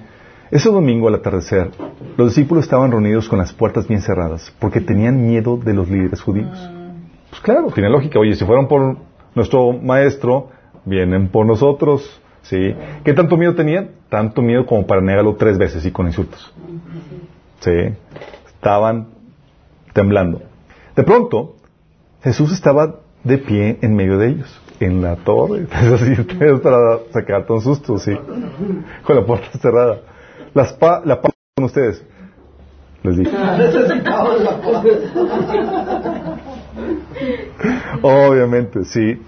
ese 0.50 0.70
domingo 0.70 1.08
al 1.08 1.14
atardecer, 1.14 1.70
los 2.16 2.28
discípulos 2.28 2.64
estaban 2.64 2.90
reunidos 2.90 3.28
con 3.28 3.38
las 3.38 3.52
puertas 3.52 3.86
bien 3.86 4.02
cerradas, 4.02 4.52
porque 4.58 4.80
tenían 4.80 5.24
miedo 5.24 5.56
de 5.56 5.72
los 5.72 5.88
líderes 5.88 6.20
judíos. 6.20 6.70
Pues 7.30 7.40
claro, 7.40 7.68
tiene 7.72 7.88
lógica. 7.88 8.18
Oye, 8.18 8.34
si 8.34 8.44
fueron 8.44 8.68
por 8.68 8.96
nuestro 9.34 9.72
maestro, 9.72 10.50
vienen 10.84 11.28
por 11.28 11.46
nosotros. 11.46 12.20
¿Sí? 12.42 12.74
¿Qué 13.04 13.14
tanto 13.14 13.36
miedo 13.36 13.54
tenían? 13.54 13.90
Tanto 14.08 14.42
miedo 14.42 14.66
como 14.66 14.86
para 14.86 15.00
negarlo 15.00 15.36
tres 15.36 15.58
veces 15.58 15.84
y 15.86 15.92
con 15.92 16.06
insultos. 16.06 16.52
¿Sí? 17.60 17.94
Estaban 18.46 19.08
temblando. 19.92 20.42
De 20.96 21.04
pronto, 21.04 21.54
Jesús 22.22 22.52
estaba 22.52 22.96
de 23.24 23.38
pie 23.38 23.78
en 23.80 23.94
medio 23.94 24.18
de 24.18 24.28
ellos, 24.28 24.60
en 24.80 25.02
la 25.02 25.16
torre. 25.16 25.66
Así, 25.72 26.14
para 26.62 26.98
sacar 27.12 27.46
un 27.48 27.60
susto, 27.60 27.98
sí. 27.98 28.16
Con 29.04 29.16
la 29.16 29.24
puerta 29.24 29.58
cerrada. 29.58 30.00
Las 30.54 30.72
pa 30.72 31.02
la 31.04 31.20
paz 31.20 31.32
con 31.54 31.66
ustedes. 31.66 32.04
Les 33.02 33.16
dije. 33.16 33.30
Obviamente, 38.02 38.84
sí. 38.84 39.20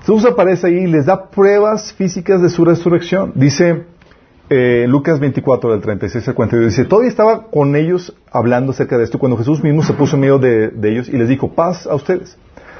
Jesús 0.00 0.24
aparece 0.24 0.66
ahí 0.66 0.78
y 0.78 0.86
les 0.86 1.06
da 1.06 1.30
pruebas 1.30 1.92
físicas 1.92 2.40
de 2.42 2.48
su 2.48 2.64
resurrección. 2.64 3.32
Dice 3.34 3.84
eh, 4.48 4.86
Lucas 4.88 5.20
24, 5.20 5.70
del 5.70 5.80
36 5.80 6.26
al 6.28 6.34
42, 6.34 6.70
dice, 6.70 6.84
todavía 6.84 7.10
estaba 7.10 7.42
con 7.50 7.76
ellos 7.76 8.16
hablando 8.32 8.72
acerca 8.72 8.98
de 8.98 9.04
esto 9.04 9.18
cuando 9.18 9.36
Jesús 9.36 9.62
mismo 9.62 9.82
se 9.82 9.92
puso 9.92 10.16
en 10.16 10.22
medio 10.22 10.38
de, 10.38 10.68
de 10.68 10.90
ellos 10.90 11.08
y 11.08 11.16
les 11.16 11.28
dijo, 11.28 11.52
paz 11.52 11.86
a 11.86 11.94
ustedes. 11.94 12.36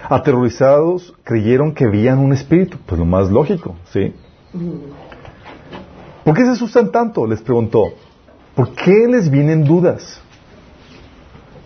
Aterrorizados 0.08 1.14
creyeron 1.22 1.72
que 1.72 1.86
veían 1.86 2.18
un 2.18 2.32
espíritu. 2.32 2.78
Pues 2.86 2.98
lo 2.98 3.04
más 3.04 3.30
lógico, 3.30 3.76
¿sí? 3.92 4.12
¿Por 6.24 6.34
qué 6.34 6.44
se 6.44 6.50
asustan 6.50 6.90
tanto? 6.90 7.26
Les 7.26 7.40
preguntó. 7.40 7.92
¿Por 8.54 8.74
qué 8.74 9.06
les 9.08 9.30
vienen 9.30 9.64
dudas? 9.64 10.20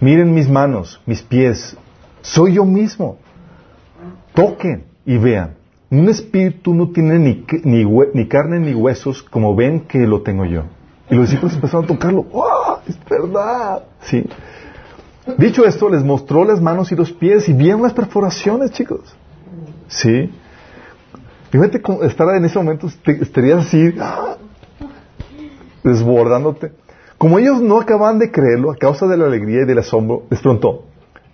Miren 0.01 0.34
mis 0.34 0.49
manos, 0.51 1.01
mis 1.07 1.22
pies. 1.22 1.76
Soy 2.24 2.54
yo 2.54 2.64
mismo. 2.64 3.18
Toquen 4.32 4.84
y 5.04 5.18
vean. 5.18 5.56
Un 5.90 6.08
espíritu 6.08 6.74
no 6.74 6.88
tiene 6.88 7.18
ni, 7.18 7.44
ni, 7.64 8.28
carne 8.28 8.58
ni 8.58 8.74
huesos 8.74 9.22
como 9.22 9.54
ven 9.54 9.80
que 9.80 10.06
lo 10.06 10.22
tengo 10.22 10.46
yo. 10.46 10.62
Y 11.10 11.16
los 11.16 11.26
discípulos 11.26 11.54
empezaron 11.54 11.84
a 11.84 11.88
tocarlo. 11.88 12.26
¡Oh, 12.32 12.78
es 12.88 12.98
verdad! 13.08 13.84
Sí. 14.00 14.24
Dicho 15.36 15.66
esto, 15.66 15.90
les 15.90 16.02
mostró 16.02 16.46
las 16.46 16.62
manos 16.62 16.90
y 16.92 16.96
los 16.96 17.12
pies 17.12 17.46
y 17.48 17.52
vieron 17.52 17.82
las 17.82 17.92
perforaciones, 17.92 18.72
chicos. 18.72 19.14
Sí. 19.88 20.32
Fíjate 21.50 21.80
estar 22.06 22.34
en 22.34 22.44
ese 22.46 22.58
momento, 22.58 22.88
estarías 23.06 23.66
así, 23.66 23.94
desbordándote. 25.84 26.72
Como 27.18 27.38
ellos 27.38 27.60
no 27.60 27.80
acaban 27.80 28.18
de 28.18 28.32
creerlo, 28.32 28.70
a 28.70 28.76
causa 28.76 29.06
de 29.06 29.18
la 29.18 29.26
alegría 29.26 29.62
y 29.62 29.66
del 29.66 29.78
asombro, 29.78 30.24
les 30.30 30.40
preguntó, 30.40 30.84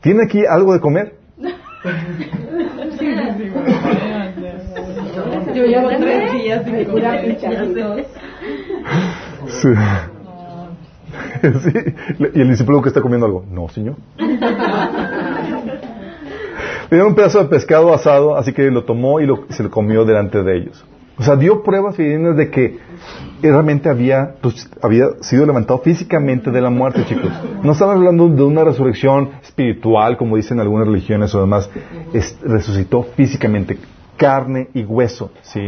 ¿tiene 0.00 0.24
aquí 0.24 0.44
algo 0.46 0.72
de 0.72 0.80
comer? 0.80 1.14
Yo 5.54 5.64
llevo 5.66 5.88
tres 5.88 6.32
días 6.32 6.64
sin 6.64 6.84
comer. 6.84 7.36
Sí. 9.46 9.68
sí. 11.42 11.72
Y 12.34 12.40
el 12.40 12.48
discípulo 12.50 12.82
que 12.82 12.88
está 12.88 13.00
comiendo 13.00 13.26
algo, 13.26 13.44
no, 13.50 13.68
señor. 13.68 13.96
Le 16.90 16.96
dieron 16.96 17.08
un 17.08 17.14
pedazo 17.14 17.42
de 17.42 17.48
pescado 17.48 17.94
asado, 17.94 18.36
así 18.36 18.52
que 18.52 18.70
lo 18.70 18.84
tomó 18.84 19.20
y 19.20 19.26
lo, 19.26 19.46
se 19.50 19.62
lo 19.62 19.70
comió 19.70 20.04
delante 20.04 20.42
de 20.42 20.56
ellos. 20.56 20.84
O 21.18 21.22
sea, 21.22 21.36
dio 21.36 21.62
pruebas 21.62 21.96
de 21.96 22.50
que 22.50 22.78
realmente 23.42 23.88
había, 23.88 24.36
pues, 24.40 24.70
había 24.82 25.06
sido 25.20 25.44
levantado 25.44 25.80
físicamente 25.80 26.50
de 26.50 26.60
la 26.60 26.70
muerte, 26.70 27.04
chicos. 27.04 27.30
No 27.62 27.72
estamos 27.72 27.96
hablando 27.96 28.28
de 28.28 28.42
una 28.42 28.64
resurrección 28.64 29.30
espiritual, 29.42 30.16
como 30.16 30.36
dicen 30.36 30.60
algunas 30.60 30.86
religiones 30.86 31.34
o 31.34 31.40
demás. 31.40 31.68
Es, 32.14 32.38
resucitó 32.42 33.02
físicamente, 33.02 33.78
carne 34.16 34.68
y 34.72 34.82
hueso, 34.82 35.30
¿sí? 35.42 35.60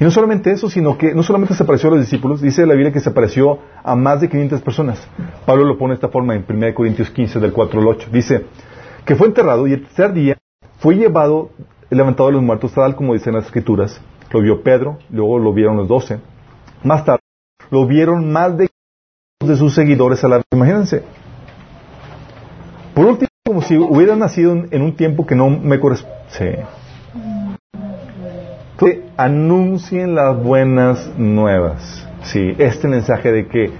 Y 0.00 0.04
no 0.04 0.10
solamente 0.10 0.52
eso, 0.52 0.70
sino 0.70 0.96
que 0.96 1.12
no 1.14 1.22
solamente 1.22 1.54
se 1.54 1.62
apareció 1.62 1.88
a 1.88 1.92
los 1.92 2.02
discípulos, 2.02 2.40
dice 2.40 2.64
la 2.66 2.74
Biblia 2.74 2.92
que 2.92 3.00
se 3.00 3.08
apareció 3.08 3.58
a 3.82 3.96
más 3.96 4.20
de 4.20 4.28
500 4.28 4.60
personas. 4.62 5.08
Pablo 5.44 5.64
lo 5.64 5.76
pone 5.76 5.90
de 5.90 5.94
esta 5.96 6.08
forma 6.08 6.34
en 6.34 6.44
1 6.48 6.74
Corintios 6.74 7.10
15, 7.10 7.40
del 7.40 7.52
4 7.52 7.80
al 7.80 7.86
8. 7.88 8.08
Dice 8.12 8.44
que 9.04 9.16
fue 9.16 9.26
enterrado 9.26 9.66
y 9.66 9.72
el 9.72 9.82
tercer 9.82 10.12
día 10.12 10.36
fue 10.78 10.94
llevado, 10.94 11.50
levantado 11.90 12.28
de 12.28 12.34
los 12.34 12.42
muertos, 12.42 12.72
tal 12.72 12.94
como 12.94 13.14
dicen 13.14 13.34
las 13.34 13.46
escrituras. 13.46 14.00
Lo 14.30 14.40
vio 14.40 14.62
Pedro, 14.62 14.98
luego 15.10 15.38
lo 15.38 15.52
vieron 15.52 15.76
los 15.76 15.88
doce. 15.88 16.20
Más 16.84 17.04
tarde, 17.04 17.22
lo 17.70 17.86
vieron 17.86 18.30
más 18.30 18.56
de 18.56 18.68
de 19.46 19.56
sus 19.56 19.74
seguidores 19.74 20.24
a 20.24 20.28
la 20.28 20.42
Imagínense. 20.52 21.02
Por 22.94 23.06
último, 23.06 23.28
como 23.46 23.62
si 23.62 23.76
hubiera 23.76 24.16
nacido 24.16 24.52
en 24.52 24.82
un 24.82 24.96
tiempo 24.96 25.26
que 25.26 25.36
no 25.36 25.48
me 25.48 25.78
corresponde. 25.78 26.16
Sí. 26.28 26.44
anuncien 29.16 30.14
las 30.16 30.36
buenas 30.42 31.16
nuevas. 31.16 32.06
Sí, 32.24 32.54
este 32.58 32.88
mensaje 32.88 33.30
de 33.30 33.46
que 33.46 33.70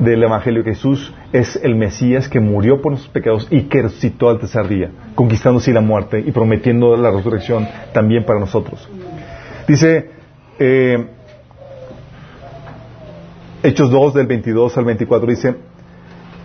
del 0.00 0.22
Evangelio 0.22 0.64
que 0.64 0.70
Jesús 0.74 1.14
es 1.32 1.56
el 1.62 1.74
Mesías 1.74 2.28
que 2.28 2.40
murió 2.40 2.80
por 2.80 2.92
nuestros 2.92 3.12
pecados 3.12 3.46
y 3.50 3.64
que 3.64 3.82
resucitó 3.82 4.30
al 4.30 4.38
tercer 4.38 4.66
día, 4.66 4.90
conquistando 5.14 5.58
así 5.58 5.72
la 5.72 5.82
muerte 5.82 6.20
y 6.20 6.32
prometiendo 6.32 6.96
la 6.96 7.10
resurrección 7.10 7.68
también 7.92 8.24
para 8.24 8.40
nosotros. 8.40 8.88
Dice 9.66 10.10
eh, 10.58 11.06
Hechos 13.62 13.90
2 13.90 14.14
del 14.14 14.26
22 14.26 14.76
al 14.76 14.84
24 14.84 15.28
dice 15.28 15.54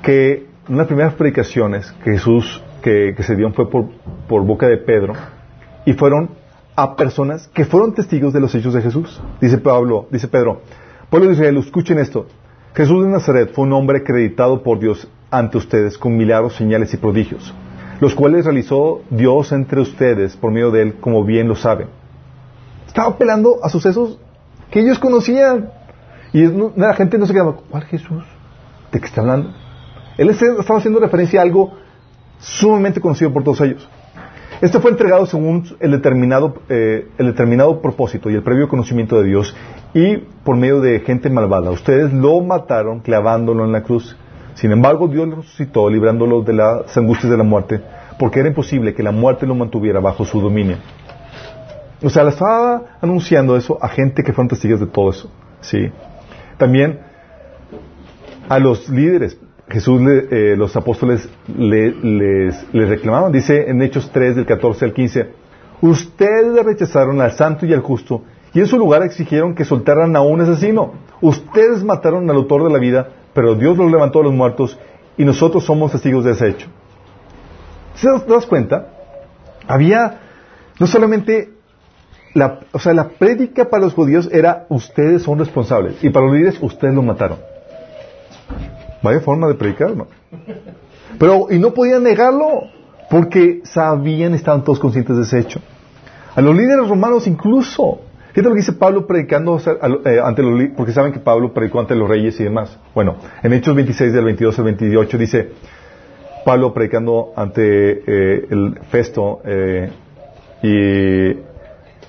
que 0.03 0.45
una 0.69 0.79
las 0.79 0.87
primeras 0.87 1.13
predicaciones 1.15 1.91
que 2.03 2.11
Jesús 2.11 2.61
que, 2.81 3.15
se 3.19 3.35
dio 3.35 3.51
fue 3.53 3.69
por, 3.69 3.85
por 4.27 4.45
boca 4.45 4.67
de 4.67 4.77
Pedro 4.77 5.13
y 5.85 5.93
fueron 5.93 6.29
a 6.75 6.95
personas 6.95 7.47
que 7.47 7.65
fueron 7.65 7.95
testigos 7.95 8.33
de 8.33 8.39
los 8.39 8.53
hechos 8.53 8.73
de 8.73 8.81
Jesús. 8.81 9.19
Dice 9.41 9.57
Pablo, 9.57 10.07
dice 10.11 10.27
Pedro, 10.27 10.61
pueblo 11.09 11.29
de 11.29 11.33
Israel, 11.33 11.57
escuchen 11.57 11.97
esto. 11.97 12.27
Jesús 12.75 13.03
de 13.03 13.09
Nazaret 13.09 13.51
fue 13.51 13.65
un 13.65 13.73
hombre 13.73 13.99
acreditado 13.99 14.61
por 14.61 14.77
Dios 14.77 15.07
ante 15.31 15.57
ustedes 15.57 15.97
con 15.97 16.15
milagros, 16.15 16.55
señales 16.55 16.93
y 16.93 16.97
prodigios, 16.97 17.51
los 17.99 18.13
cuales 18.13 18.45
realizó 18.45 19.01
Dios 19.09 19.51
entre 19.51 19.81
ustedes 19.81 20.37
por 20.37 20.51
medio 20.51 20.69
de 20.69 20.83
él, 20.83 20.93
como 20.99 21.23
bien 21.23 21.47
lo 21.47 21.55
saben. 21.55 21.87
Estaba 22.87 23.09
apelando 23.09 23.59
a 23.63 23.69
sucesos 23.69 24.17
que 24.71 24.79
ellos 24.79 24.99
conocían. 24.99 25.69
Y 26.33 26.45
la 26.75 26.93
gente 26.93 27.17
no 27.17 27.25
se 27.25 27.33
quedaba, 27.33 27.55
¿cuál 27.69 27.83
Jesús? 27.85 28.23
¿De 28.91 28.99
qué 28.99 29.05
está 29.05 29.21
hablando? 29.21 29.53
Él 30.17 30.29
estaba 30.29 30.79
haciendo 30.79 30.99
referencia 30.99 31.39
a 31.39 31.43
algo 31.43 31.73
sumamente 32.39 32.99
conocido 32.99 33.31
por 33.31 33.43
todos 33.43 33.61
ellos. 33.61 33.87
Este 34.59 34.79
fue 34.79 34.89
entregado 34.91 35.25
según 35.27 35.65
el 35.79 35.91
determinado, 35.91 36.55
eh, 36.67 37.07
el 37.17 37.27
determinado 37.27 37.79
propósito 37.79 38.29
y 38.29 38.33
el 38.33 38.41
previo 38.41 38.67
conocimiento 38.67 39.21
de 39.21 39.27
Dios 39.27 39.55
y 39.93 40.17
por 40.17 40.55
medio 40.55 40.81
de 40.81 40.99
gente 41.01 41.29
malvada. 41.29 41.69
Ustedes 41.69 42.11
lo 42.11 42.41
mataron 42.41 43.01
clavándolo 43.01 43.65
en 43.65 43.71
la 43.71 43.83
cruz. 43.83 44.17
Sin 44.55 44.71
embargo, 44.71 45.07
Dios 45.07 45.27
lo 45.27 45.35
resucitó 45.37 45.89
librándolo 45.89 46.41
de 46.41 46.53
las 46.53 46.97
angustias 46.97 47.29
de 47.29 47.37
la 47.37 47.43
muerte 47.43 47.81
porque 48.17 48.39
era 48.39 48.49
imposible 48.49 48.93
que 48.93 49.03
la 49.03 49.11
muerte 49.11 49.45
lo 49.45 49.55
mantuviera 49.55 49.99
bajo 49.99 50.25
su 50.25 50.41
dominio. 50.41 50.77
O 52.01 52.09
sea, 52.09 52.23
le 52.23 52.29
estaba 52.29 52.97
anunciando 53.01 53.55
eso 53.57 53.77
a 53.81 53.87
gente 53.87 54.23
que 54.23 54.33
fueron 54.33 54.49
testigos 54.49 54.79
de 54.79 54.87
todo 54.87 55.09
eso. 55.09 55.31
¿sí? 55.61 55.91
También 56.57 56.99
a 58.47 58.59
los 58.59 58.87
líderes. 58.89 59.37
Jesús, 59.69 60.01
eh, 60.07 60.55
los 60.57 60.75
apóstoles 60.77 61.27
le, 61.47 61.91
les, 61.91 62.65
reclamaban. 62.71 63.31
Dice 63.31 63.69
en 63.69 63.81
Hechos 63.81 64.09
3, 64.13 64.37
del 64.37 64.45
14 64.45 64.85
al 64.85 64.93
15, 64.93 65.29
ustedes 65.81 66.63
rechazaron 66.63 67.19
al 67.19 67.33
santo 67.33 67.65
y 67.65 67.73
al 67.73 67.81
justo 67.81 68.23
y 68.53 68.59
en 68.59 68.67
su 68.67 68.77
lugar 68.77 69.03
exigieron 69.03 69.53
que 69.53 69.65
soltaran 69.65 70.15
a 70.15 70.21
un 70.21 70.41
asesino. 70.41 70.93
Ustedes 71.21 71.83
mataron 71.83 72.29
al 72.29 72.37
autor 72.37 72.63
de 72.63 72.71
la 72.71 72.79
vida, 72.79 73.09
pero 73.33 73.55
Dios 73.55 73.77
lo 73.77 73.89
levantó 73.89 74.21
a 74.21 74.23
los 74.23 74.33
muertos 74.33 74.79
y 75.17 75.25
nosotros 75.25 75.65
somos 75.65 75.91
testigos 75.91 76.23
de 76.23 76.31
ese 76.31 76.47
hecho. 76.49 76.67
¿Se 77.95 78.07
das 78.09 78.45
cuenta? 78.45 78.87
Había 79.67 80.21
no 80.79 80.87
solamente 80.87 81.56
o 82.71 82.79
sea, 82.79 82.93
la 82.93 83.09
prédica 83.09 83.69
para 83.69 83.83
los 83.83 83.93
judíos 83.93 84.29
era 84.31 84.65
ustedes 84.69 85.23
son 85.23 85.39
responsables 85.39 86.03
y 86.03 86.09
para 86.09 86.25
los 86.25 86.35
líderes 86.35 86.57
ustedes 86.61 86.93
lo 86.93 87.01
mataron. 87.01 87.39
Vaya 89.01 89.19
forma 89.21 89.47
de 89.47 89.55
predicar, 89.55 89.95
¿no? 89.95 90.07
Pero, 91.19 91.47
y 91.49 91.59
no 91.59 91.73
podían 91.73 92.03
negarlo 92.03 92.63
porque 93.09 93.61
sabían, 93.63 94.33
estaban 94.33 94.63
todos 94.63 94.79
conscientes 94.79 95.15
de 95.15 95.23
ese 95.23 95.39
hecho. 95.39 95.61
A 96.35 96.41
los 96.41 96.55
líderes 96.55 96.87
romanos 96.87 97.27
incluso. 97.27 98.01
Fíjate 98.33 98.49
lo 98.49 98.53
que 98.53 98.61
dice 98.61 98.73
Pablo 98.73 99.07
predicando 99.07 99.59
eh, 100.05 100.19
ante 100.23 100.43
los 100.43 100.69
porque 100.75 100.91
saben 100.91 101.11
que 101.11 101.19
Pablo 101.19 101.51
predicó 101.53 101.79
ante 101.79 101.95
los 101.95 102.07
reyes 102.07 102.39
y 102.39 102.43
demás. 102.43 102.77
Bueno, 102.93 103.15
en 103.41 103.53
Hechos 103.53 103.75
26 103.75 104.13
del 104.13 104.25
22 104.25 104.59
al 104.59 104.65
28 104.65 105.17
dice 105.17 105.49
Pablo 106.45 106.71
predicando 106.73 107.33
ante 107.35 108.03
eh, 108.05 108.47
el 108.51 108.79
Festo 108.91 109.41
eh, 109.43 109.89
y, 110.61 111.46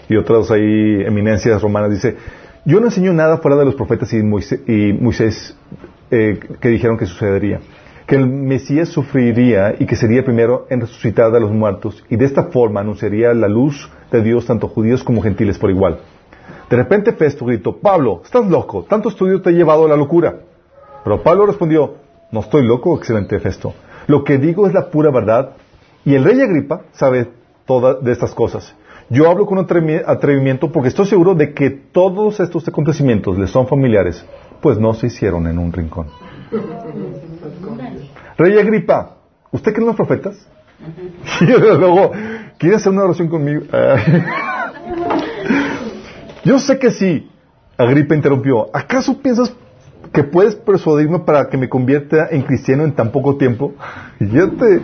y 0.09 0.16
otras 0.16 0.50
ahí 0.50 1.02
eminencias 1.04 1.61
romanas, 1.62 1.90
dice, 1.90 2.16
yo 2.64 2.80
no 2.80 2.86
enseño 2.86 3.12
nada 3.12 3.38
fuera 3.38 3.56
de 3.56 3.64
los 3.64 3.74
profetas 3.74 4.12
y 4.12 4.22
Moisés, 4.22 4.61
y 4.66 4.92
Moisés 4.92 5.56
que 6.11 6.68
dijeron 6.68 6.96
que 6.96 7.06
sucedería 7.06 7.61
que 8.09 8.16
el 8.16 8.26
Mesías 8.26 8.88
sufriría 8.88 9.74
y 9.78 9.84
que 9.84 9.94
sería 9.94 10.24
primero 10.24 10.66
en 10.70 10.80
resucitar 10.80 11.30
de 11.30 11.40
los 11.40 11.52
muertos 11.52 12.02
y 12.09 12.16
de 12.16 12.24
esta 12.24 12.44
forma 12.44 12.80
anunciaría 12.80 13.34
la 13.34 13.48
luz 13.48 13.90
de 14.11 14.22
Dios 14.22 14.46
tanto 14.46 14.66
judíos 14.68 15.04
como 15.04 15.20
gentiles 15.20 15.59
por 15.59 15.68
igual. 15.68 16.00
De 16.70 16.76
repente 16.78 17.12
Festo 17.12 17.44
gritó, 17.44 17.76
Pablo, 17.76 18.22
estás 18.24 18.46
loco, 18.46 18.86
tanto 18.88 19.11
estudio 19.11 19.42
te 19.42 19.50
ha 19.50 19.52
llevado 19.52 19.84
a 19.84 19.88
la 19.88 19.96
locura. 19.96 20.36
Pero 21.04 21.22
Pablo 21.22 21.44
respondió, 21.44 21.96
no 22.32 22.40
estoy 22.40 22.66
loco, 22.66 22.96
excelente 22.96 23.38
Festo. 23.40 23.74
Lo 24.06 24.24
que 24.24 24.38
digo 24.38 24.66
es 24.66 24.72
la 24.72 24.88
pura 24.88 25.11
verdad 25.11 25.50
y 26.06 26.14
el 26.14 26.24
rey 26.24 26.40
Agripa 26.40 26.84
sabe 26.92 27.28
todas 27.66 28.02
de 28.02 28.11
estas 28.11 28.32
cosas. 28.32 28.74
Yo 29.11 29.30
hablo 29.30 29.46
con 29.46 29.59
atrevimiento 29.59 30.70
porque 30.70 30.88
estoy 30.88 31.06
seguro 31.06 31.34
de 31.34 31.54
que 31.54 31.70
todos 31.70 32.40
estos 32.40 32.68
acontecimientos 32.68 33.38
le 33.38 33.46
son 33.46 33.66
familiares, 33.66 34.24
pues 34.61 34.78
no 34.78 34.92
se 34.94 35.06
hicieron 35.06 35.46
en 35.46 35.59
un 35.59 35.72
rincón. 35.72 36.09
Rey 38.36 38.59
Agripa, 38.59 39.16
¿usted 39.50 39.72
cree 39.72 39.82
en 39.82 39.88
los 39.88 39.96
profetas? 39.96 40.36
Y 41.40 41.46
luego, 41.46 42.12
¿quiere 42.59 42.76
hacer 42.76 42.92
una 42.92 43.04
oración 43.04 43.28
conmigo? 43.28 43.62
Yo 46.44 46.59
sé 46.59 46.78
que 46.78 46.90
sí. 46.90 47.30
Agripa 47.76 48.14
interrumpió. 48.14 48.74
¿Acaso 48.74 49.20
piensas 49.20 49.54
que 50.12 50.24
puedes 50.24 50.54
persuadirme 50.56 51.20
para 51.20 51.48
que 51.48 51.56
me 51.56 51.68
convierta 51.68 52.28
en 52.30 52.42
cristiano 52.42 52.84
en 52.84 52.92
tan 52.92 53.12
poco 53.12 53.36
tiempo? 53.36 53.74
Y 54.18 54.28
yo 54.34 54.50
te... 54.52 54.80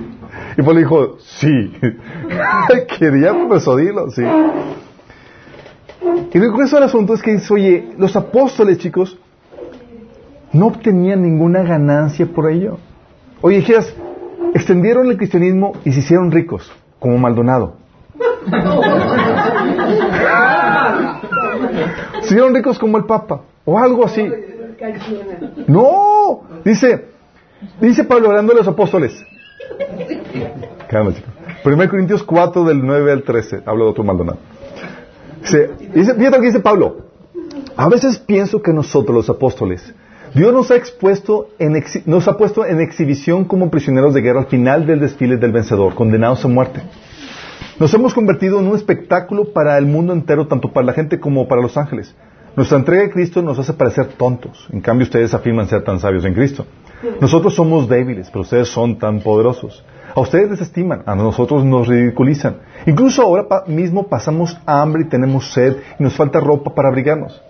Y 0.57 0.62
Pablo 0.62 0.78
dijo, 0.78 1.16
sí. 1.20 1.72
Quería 2.99 3.32
persuadirlo, 3.49 4.11
sí. 4.11 4.22
Y 6.32 6.38
luego 6.38 6.62
eso 6.62 6.78
el 6.78 6.84
asunto 6.84 7.14
es 7.14 7.22
que 7.22 7.32
dice, 7.32 7.53
oye, 7.55 7.92
los 7.97 8.14
apóstoles, 8.16 8.78
chicos, 8.78 9.18
no 10.53 10.66
obtenían 10.66 11.22
ninguna 11.22 11.62
ganancia 11.62 12.26
por 12.26 12.51
ello. 12.51 12.78
Oye, 13.40 13.59
dijeras, 13.59 13.95
extendieron 14.55 15.09
el 15.11 15.16
cristianismo 15.16 15.72
y 15.84 15.92
se 15.92 16.01
hicieron 16.01 16.30
ricos, 16.30 16.72
como 16.99 17.18
Maldonado. 17.18 17.76
se 22.20 22.26
hicieron 22.26 22.55
ricos 22.55 22.78
como 22.78 22.99
el 22.99 23.05
Papa, 23.05 23.42
o 23.64 23.78
algo 23.78 24.05
así. 24.05 24.30
No, 25.66 26.42
dice, 26.64 27.09
dice 27.80 28.05
Pablo 28.05 28.28
hablando 28.28 28.53
de 28.53 28.59
los 28.59 28.68
apóstoles. 28.68 29.24
Calma, 30.88 31.12
1 31.64 31.88
Corintios 31.88 32.22
4 32.22 32.64
del 32.64 32.84
9 32.84 33.12
al 33.12 33.22
13, 33.22 33.62
habla 33.64 33.84
de 33.84 33.90
otro 33.90 34.04
Maldonado. 34.04 34.38
Dice, 35.42 35.70
dice, 35.94 36.14
lo 36.14 36.40
que 36.40 36.46
dice 36.46 36.60
Pablo. 36.60 37.04
A 37.76 37.88
veces 37.88 38.18
pienso 38.18 38.62
que 38.62 38.72
nosotros 38.72 39.14
los 39.14 39.30
apóstoles 39.30 39.94
Dios 40.34 40.52
nos 40.52 40.72
ha 40.72 40.76
expuesto 40.76 41.50
en 41.60 41.80
nos 42.06 42.26
ha 42.26 42.36
puesto 42.36 42.66
en 42.66 42.80
exhibición 42.80 43.44
como 43.44 43.70
prisioneros 43.70 44.14
de 44.14 44.20
guerra 44.20 44.40
al 44.40 44.46
final 44.46 44.84
del 44.84 44.98
desfile 44.98 45.36
del 45.36 45.52
vencedor, 45.52 45.94
condenados 45.94 46.44
a 46.44 46.48
muerte. 46.48 46.82
Nos 47.78 47.94
hemos 47.94 48.14
convertido 48.14 48.58
en 48.58 48.66
un 48.66 48.74
espectáculo 48.74 49.52
para 49.52 49.78
el 49.78 49.86
mundo 49.86 50.12
entero, 50.12 50.48
tanto 50.48 50.72
para 50.72 50.86
la 50.86 50.92
gente 50.92 51.20
como 51.20 51.46
para 51.46 51.62
los 51.62 51.76
ángeles. 51.76 52.16
Nuestra 52.56 52.78
entrega 52.78 53.04
a 53.04 53.10
Cristo 53.10 53.42
nos 53.42 53.60
hace 53.60 53.74
parecer 53.74 54.06
tontos. 54.16 54.66
En 54.72 54.80
cambio, 54.80 55.04
ustedes 55.04 55.34
afirman 55.34 55.68
ser 55.68 55.84
tan 55.84 56.00
sabios 56.00 56.24
en 56.24 56.34
Cristo. 56.34 56.66
Nosotros 57.20 57.55
somos 57.55 57.88
débiles, 57.88 58.28
pero 58.30 58.42
ustedes 58.42 58.68
son 58.68 58.98
tan 58.98 59.20
poderosos. 59.20 59.84
A 60.14 60.20
ustedes 60.20 60.50
les 60.50 60.61
estiman, 60.61 61.02
a 61.07 61.14
nosotros 61.14 61.64
nos 61.64 61.88
ridiculizan. 61.88 62.59
Incluso 62.86 63.22
ahora 63.22 63.64
mismo 63.66 64.07
pasamos 64.07 64.57
hambre 64.64 65.02
y 65.02 65.09
tenemos 65.09 65.52
sed 65.52 65.76
y 65.98 66.02
nos 66.02 66.14
falta 66.14 66.40
ropa 66.40 66.74
para 66.74 66.88
abrigarnos. 66.88 67.42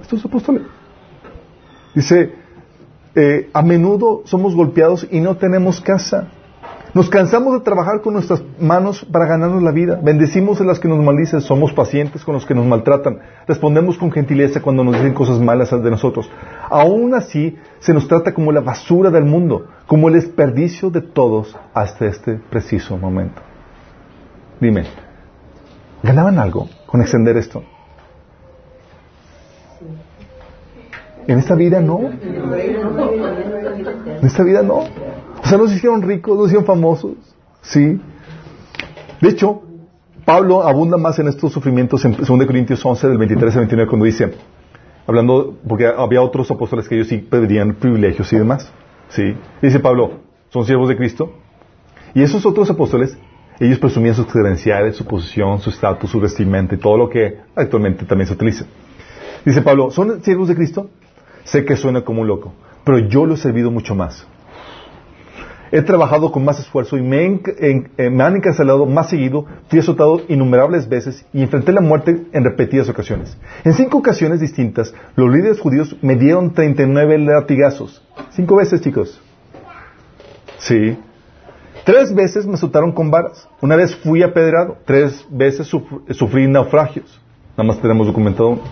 Esto 0.00 0.16
es 0.16 0.24
apóstoles. 0.24 0.62
Dice, 1.94 2.34
eh, 3.14 3.50
a 3.52 3.62
menudo 3.62 4.22
somos 4.24 4.54
golpeados 4.54 5.06
y 5.10 5.20
no 5.20 5.36
tenemos 5.36 5.80
casa. 5.80 6.28
Nos 6.94 7.08
cansamos 7.08 7.54
de 7.54 7.60
trabajar 7.60 8.02
con 8.02 8.12
nuestras 8.12 8.42
manos 8.60 9.06
para 9.10 9.26
ganarnos 9.26 9.62
la 9.62 9.70
vida. 9.70 9.98
Bendecimos 10.02 10.60
a 10.60 10.64
las 10.64 10.78
que 10.78 10.88
nos 10.88 11.02
maldicen, 11.02 11.40
somos 11.40 11.72
pacientes 11.72 12.22
con 12.22 12.34
los 12.34 12.44
que 12.44 12.54
nos 12.54 12.66
maltratan. 12.66 13.18
Respondemos 13.48 13.96
con 13.96 14.12
gentileza 14.12 14.60
cuando 14.60 14.84
nos 14.84 14.96
dicen 14.96 15.14
cosas 15.14 15.40
malas 15.40 15.70
de 15.70 15.90
nosotros. 15.90 16.30
Aún 16.68 17.14
así, 17.14 17.56
se 17.78 17.94
nos 17.94 18.06
trata 18.08 18.34
como 18.34 18.52
la 18.52 18.60
basura 18.60 19.10
del 19.10 19.24
mundo, 19.24 19.68
como 19.86 20.08
el 20.08 20.14
desperdicio 20.14 20.90
de 20.90 21.00
todos 21.00 21.56
hasta 21.72 22.06
este 22.06 22.38
preciso 22.50 22.98
momento. 22.98 23.40
Dime, 24.60 24.84
¿ganaban 26.02 26.38
algo 26.38 26.68
con 26.86 27.00
extender 27.00 27.38
esto? 27.38 27.64
En 31.26 31.38
esta 31.38 31.54
vida 31.54 31.80
no. 31.80 32.00
En 32.00 34.26
esta 34.26 34.42
vida 34.42 34.62
no. 34.62 34.84
O 35.42 35.46
sea, 35.46 35.58
no 35.58 35.66
se 35.66 35.76
hicieron 35.76 36.02
ricos, 36.02 36.36
no 36.36 36.42
se 36.42 36.48
hicieron 36.48 36.66
famosos. 36.66 37.12
Sí. 37.62 38.00
De 39.20 39.28
hecho, 39.28 39.62
Pablo 40.24 40.62
abunda 40.62 40.96
más 40.96 41.18
en 41.18 41.28
estos 41.28 41.52
sufrimientos 41.52 42.04
en 42.04 42.16
2 42.16 42.26
Corintios 42.46 42.84
11, 42.84 43.08
del 43.08 43.18
23 43.18 43.54
al 43.54 43.60
29, 43.60 43.88
cuando 43.88 44.06
dice, 44.06 44.34
hablando, 45.06 45.56
porque 45.66 45.86
había 45.86 46.22
otros 46.22 46.50
apóstoles 46.50 46.88
que 46.88 46.94
ellos 46.94 47.08
sí 47.08 47.18
pedirían 47.18 47.74
privilegios 47.74 48.32
y 48.32 48.36
demás. 48.36 48.70
Sí. 49.08 49.34
Dice 49.60 49.80
Pablo, 49.80 50.20
son 50.50 50.64
siervos 50.64 50.88
de 50.88 50.96
Cristo. 50.96 51.32
Y 52.14 52.22
esos 52.22 52.44
otros 52.46 52.70
apóstoles, 52.70 53.16
ellos 53.58 53.78
presumían 53.78 54.14
sus 54.14 54.26
credenciales, 54.26 54.96
su 54.96 55.04
posición, 55.04 55.60
su 55.60 55.70
estatus, 55.70 56.10
su 56.10 56.20
vestimenta 56.20 56.74
y 56.74 56.78
todo 56.78 56.96
lo 56.96 57.08
que 57.08 57.38
actualmente 57.54 58.04
también 58.04 58.28
se 58.28 58.34
utiliza. 58.34 58.64
Dice 59.44 59.62
Pablo, 59.62 59.90
¿son 59.90 60.22
siervos 60.22 60.48
de 60.48 60.54
Cristo? 60.54 60.88
Sé 61.44 61.64
que 61.64 61.76
suena 61.76 62.02
como 62.02 62.20
un 62.20 62.28
loco, 62.28 62.52
pero 62.84 62.98
yo 62.98 63.26
lo 63.26 63.34
he 63.34 63.36
servido 63.36 63.70
mucho 63.70 63.94
más. 63.94 64.26
He 65.74 65.80
trabajado 65.80 66.30
con 66.30 66.44
más 66.44 66.60
esfuerzo 66.60 66.98
y 66.98 67.02
me, 67.02 67.24
eh, 67.24 67.84
han 67.98 68.36
encarcelado 68.36 68.84
más 68.84 69.08
seguido, 69.08 69.46
fui 69.68 69.78
azotado 69.78 70.20
innumerables 70.28 70.86
veces 70.86 71.24
y 71.32 71.42
enfrenté 71.42 71.72
la 71.72 71.80
muerte 71.80 72.26
en 72.30 72.44
repetidas 72.44 72.90
ocasiones. 72.90 73.38
En 73.64 73.72
cinco 73.72 73.96
ocasiones 73.96 74.40
distintas, 74.40 74.94
los 75.16 75.32
líderes 75.32 75.60
judíos 75.60 75.96
me 76.02 76.16
dieron 76.16 76.52
39 76.52 77.18
latigazos. 77.20 78.06
Cinco 78.32 78.56
veces, 78.56 78.82
chicos. 78.82 79.18
Sí. 80.58 80.98
Tres 81.84 82.14
veces 82.14 82.46
me 82.46 82.54
azotaron 82.54 82.92
con 82.92 83.10
varas. 83.10 83.48
Una 83.62 83.74
vez 83.74 83.96
fui 83.96 84.22
apedreado. 84.22 84.76
Tres 84.84 85.26
veces 85.30 85.66
sufrí 85.66 86.46
naufragios. 86.48 87.18
Nada 87.56 87.66
más 87.66 87.80
tenemos 87.80 88.06
documentado 88.06 88.50
uno. 88.50 88.62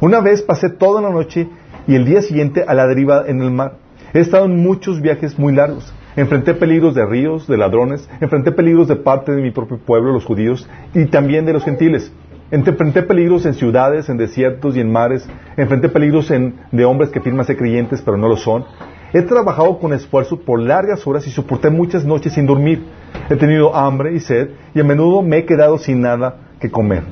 Una 0.00 0.20
vez 0.20 0.42
pasé 0.42 0.68
toda 0.68 1.00
la 1.00 1.10
noche 1.10 1.48
y 1.86 1.94
el 1.94 2.04
día 2.04 2.22
siguiente 2.22 2.64
a 2.66 2.74
la 2.74 2.88
deriva 2.88 3.24
en 3.28 3.40
el 3.40 3.52
mar. 3.52 3.76
He 4.12 4.20
estado 4.20 4.46
en 4.46 4.56
muchos 4.62 5.00
viajes 5.00 5.38
muy 5.38 5.54
largos. 5.54 5.92
Enfrenté 6.18 6.52
peligros 6.54 6.96
de 6.96 7.06
ríos, 7.06 7.46
de 7.46 7.56
ladrones, 7.56 8.10
enfrenté 8.20 8.50
peligros 8.50 8.88
de 8.88 8.96
parte 8.96 9.30
de 9.30 9.40
mi 9.40 9.52
propio 9.52 9.78
pueblo, 9.78 10.10
los 10.10 10.24
judíos, 10.24 10.68
y 10.92 11.04
también 11.06 11.46
de 11.46 11.52
los 11.52 11.62
gentiles. 11.62 12.12
Enfrenté 12.50 13.04
peligros 13.04 13.46
en 13.46 13.54
ciudades, 13.54 14.08
en 14.08 14.16
desiertos 14.16 14.76
y 14.76 14.80
en 14.80 14.90
mares. 14.90 15.30
Enfrenté 15.56 15.88
peligros 15.88 16.28
de 16.72 16.84
hombres 16.84 17.10
que 17.10 17.20
firman 17.20 17.46
ser 17.46 17.56
creyentes, 17.56 18.02
pero 18.02 18.16
no 18.16 18.26
lo 18.26 18.36
son. 18.36 18.64
He 19.12 19.22
trabajado 19.22 19.78
con 19.78 19.92
esfuerzo 19.92 20.40
por 20.40 20.58
largas 20.58 21.06
horas 21.06 21.24
y 21.28 21.30
soporté 21.30 21.70
muchas 21.70 22.04
noches 22.04 22.32
sin 22.32 22.46
dormir. 22.46 22.84
He 23.30 23.36
tenido 23.36 23.76
hambre 23.76 24.12
y 24.12 24.18
sed 24.18 24.48
y 24.74 24.80
a 24.80 24.82
menudo 24.82 25.22
me 25.22 25.36
he 25.36 25.46
quedado 25.46 25.78
sin 25.78 26.00
nada 26.00 26.48
que 26.58 26.68
comer. 26.68 27.04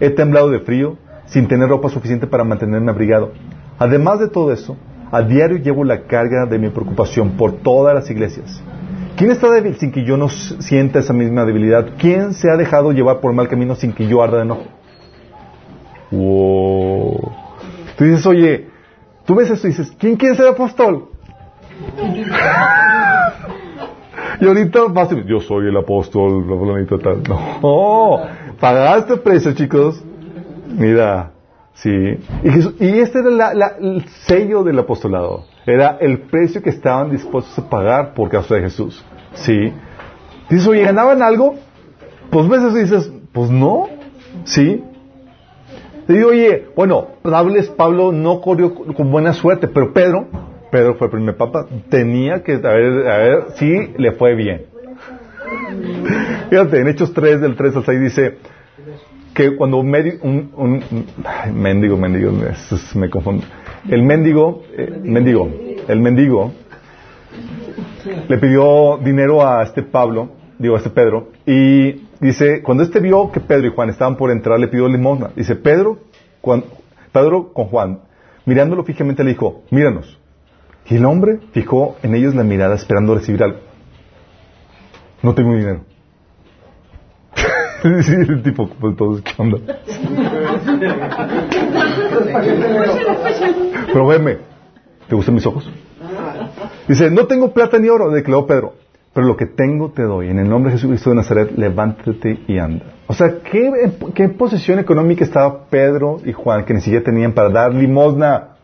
He 0.00 0.08
temblado 0.08 0.48
de 0.48 0.60
frío, 0.60 0.96
sin 1.26 1.48
tener 1.48 1.68
ropa 1.68 1.90
suficiente 1.90 2.26
para 2.26 2.44
mantenerme 2.44 2.90
abrigado. 2.90 3.32
Además 3.78 4.20
de 4.20 4.28
todo 4.28 4.52
eso, 4.52 4.78
a 5.10 5.22
diario 5.22 5.58
llevo 5.58 5.84
la 5.84 6.02
carga 6.02 6.46
de 6.46 6.58
mi 6.58 6.68
preocupación 6.68 7.32
por 7.32 7.58
todas 7.58 7.94
las 7.94 8.10
iglesias. 8.10 8.62
¿Quién 9.16 9.30
está 9.30 9.50
débil 9.50 9.76
sin 9.76 9.90
que 9.90 10.04
yo 10.04 10.16
no 10.16 10.28
sienta 10.28 11.00
esa 11.00 11.12
misma 11.12 11.44
debilidad? 11.44 11.88
¿Quién 11.98 12.34
se 12.34 12.50
ha 12.50 12.56
dejado 12.56 12.92
llevar 12.92 13.20
por 13.20 13.32
mal 13.32 13.48
camino 13.48 13.74
sin 13.74 13.92
que 13.92 14.06
yo 14.06 14.22
arda 14.22 14.36
de 14.36 14.42
enojo? 14.44 14.64
Wow. 16.10 17.32
Tú 17.96 18.04
dices, 18.04 18.24
oye, 18.26 18.68
tú 19.24 19.34
ves 19.34 19.50
esto 19.50 19.66
y 19.66 19.70
dices, 19.70 19.92
¿quién 19.98 20.16
quiere 20.16 20.36
ser 20.36 20.46
apóstol? 20.46 21.08
y 24.40 24.46
ahorita 24.46 24.84
vas 24.90 25.08
yo 25.26 25.40
soy 25.40 25.68
el 25.68 25.76
apóstol, 25.76 26.46
la 26.48 26.98
tal. 26.98 27.22
No, 27.28 28.20
pagaste 28.60 29.16
precio, 29.16 29.52
chicos. 29.52 30.02
Mira, 30.68 31.32
sí. 31.82 31.90
Y, 32.44 32.50
Jesús- 32.50 32.74
y 32.80 32.98
este 33.00 33.20
era 33.20 33.30
la- 33.30 33.76
el 33.80 34.04
sello 34.26 34.62
del 34.62 34.78
apostolado. 34.78 35.44
Era 35.66 35.98
el 36.00 36.20
precio 36.20 36.62
que 36.62 36.70
estaban 36.70 37.10
dispuestos 37.10 37.58
a 37.58 37.68
pagar 37.68 38.14
por 38.14 38.28
causa 38.30 38.54
de 38.54 38.62
Jesús. 38.62 39.04
Sí. 39.34 39.72
Dices, 40.48 40.66
oye, 40.66 40.82
¿ganaban 40.82 41.22
algo? 41.22 41.56
Pues 42.30 42.46
y 42.46 42.78
dices, 42.80 43.12
pues 43.32 43.50
no. 43.50 43.88
Sí. 44.44 44.82
Te 46.06 46.14
digo, 46.14 46.30
oye, 46.30 46.68
bueno, 46.74 47.08
Pablo, 47.22 47.54
Pablo 47.76 48.12
no 48.12 48.40
corrió 48.40 48.74
con 48.74 49.10
buena 49.10 49.34
suerte, 49.34 49.68
pero 49.68 49.92
Pedro, 49.92 50.26
Pedro 50.70 50.94
fue 50.94 51.08
el 51.08 51.10
primer 51.12 51.36
papa, 51.36 51.66
tenía 51.90 52.42
que, 52.42 52.54
a 52.54 52.58
ver, 52.72 53.08
a 53.08 53.18
ver 53.18 53.44
si 53.56 53.92
le 53.98 54.12
fue 54.12 54.34
bien. 54.34 54.62
Fíjate, 56.50 56.80
en 56.80 56.88
Hechos 56.88 57.12
3, 57.12 57.40
del 57.42 57.56
3 57.56 57.76
al 57.76 57.84
6 57.84 58.00
dice 58.00 58.38
que 59.38 59.54
cuando 59.54 59.78
un, 59.78 59.88
un, 60.22 60.50
un- 60.56 61.06
mendigo, 61.54 61.96
mendigo, 61.96 62.32
me 62.96 63.08
confundo. 63.08 63.44
El 63.88 64.02
mendigo, 64.02 64.64
eh, 64.76 64.98
mendigo, 65.00 65.48
el 65.86 66.00
mendigo 66.00 66.52
le 68.28 68.38
pidió 68.38 68.98
dinero 68.98 69.46
a 69.46 69.62
este 69.62 69.84
Pablo, 69.84 70.30
digo 70.58 70.74
a 70.74 70.78
este 70.78 70.90
Pedro, 70.90 71.28
y 71.46 72.08
dice, 72.20 72.62
cuando 72.64 72.82
este 72.82 72.98
vio 72.98 73.30
que 73.30 73.38
Pedro 73.38 73.68
y 73.68 73.70
Juan 73.70 73.90
estaban 73.90 74.16
por 74.16 74.32
entrar, 74.32 74.58
le 74.58 74.66
pidió 74.66 74.88
limosna. 74.88 75.30
Dice, 75.36 75.54
Pedro, 75.54 75.98
cuan- 76.40 76.64
Pedro 77.12 77.52
con 77.52 77.66
Juan, 77.66 78.00
mirándolo 78.44 78.82
fijamente 78.82 79.22
le 79.22 79.30
dijo, 79.30 79.62
míranos. 79.70 80.18
Y 80.90 80.96
el 80.96 81.04
hombre 81.04 81.38
fijó 81.52 81.94
en 82.02 82.16
ellos 82.16 82.34
la 82.34 82.42
mirada 82.42 82.74
esperando 82.74 83.14
recibir 83.14 83.44
algo. 83.44 83.58
No 85.22 85.32
tengo 85.32 85.54
dinero. 85.54 85.82
Sí, 88.02 88.12
el 88.12 88.42
tipo, 88.42 88.68
pues 88.68 88.96
todos, 88.96 89.22
¿qué 89.22 89.32
onda? 89.38 89.58
Pero 93.86 94.06
veme, 94.06 94.38
¿te 95.08 95.14
gustan 95.14 95.34
mis 95.34 95.46
ojos? 95.46 95.70
Dice, 96.88 97.10
no 97.10 97.26
tengo 97.26 97.52
plata 97.52 97.78
ni 97.78 97.88
oro, 97.88 98.10
declaró 98.10 98.46
Pedro, 98.46 98.74
pero 99.12 99.26
lo 99.26 99.36
que 99.36 99.46
tengo 99.46 99.90
te 99.90 100.02
doy. 100.02 100.28
En 100.28 100.38
el 100.38 100.48
nombre 100.48 100.72
de 100.72 100.78
Jesucristo 100.78 101.10
de 101.10 101.16
Nazaret, 101.16 101.52
levántate 101.56 102.40
y 102.46 102.58
anda. 102.58 102.84
O 103.06 103.14
sea, 103.14 103.40
¿qué, 103.40 103.92
qué 104.14 104.28
posición 104.28 104.78
económica 104.78 105.24
estaba 105.24 105.66
Pedro 105.68 106.18
y 106.24 106.32
Juan 106.32 106.64
que 106.64 106.74
ni 106.74 106.80
siquiera 106.80 107.04
tenían 107.04 107.32
para 107.32 107.50
dar 107.50 107.74
limosna? 107.74 108.56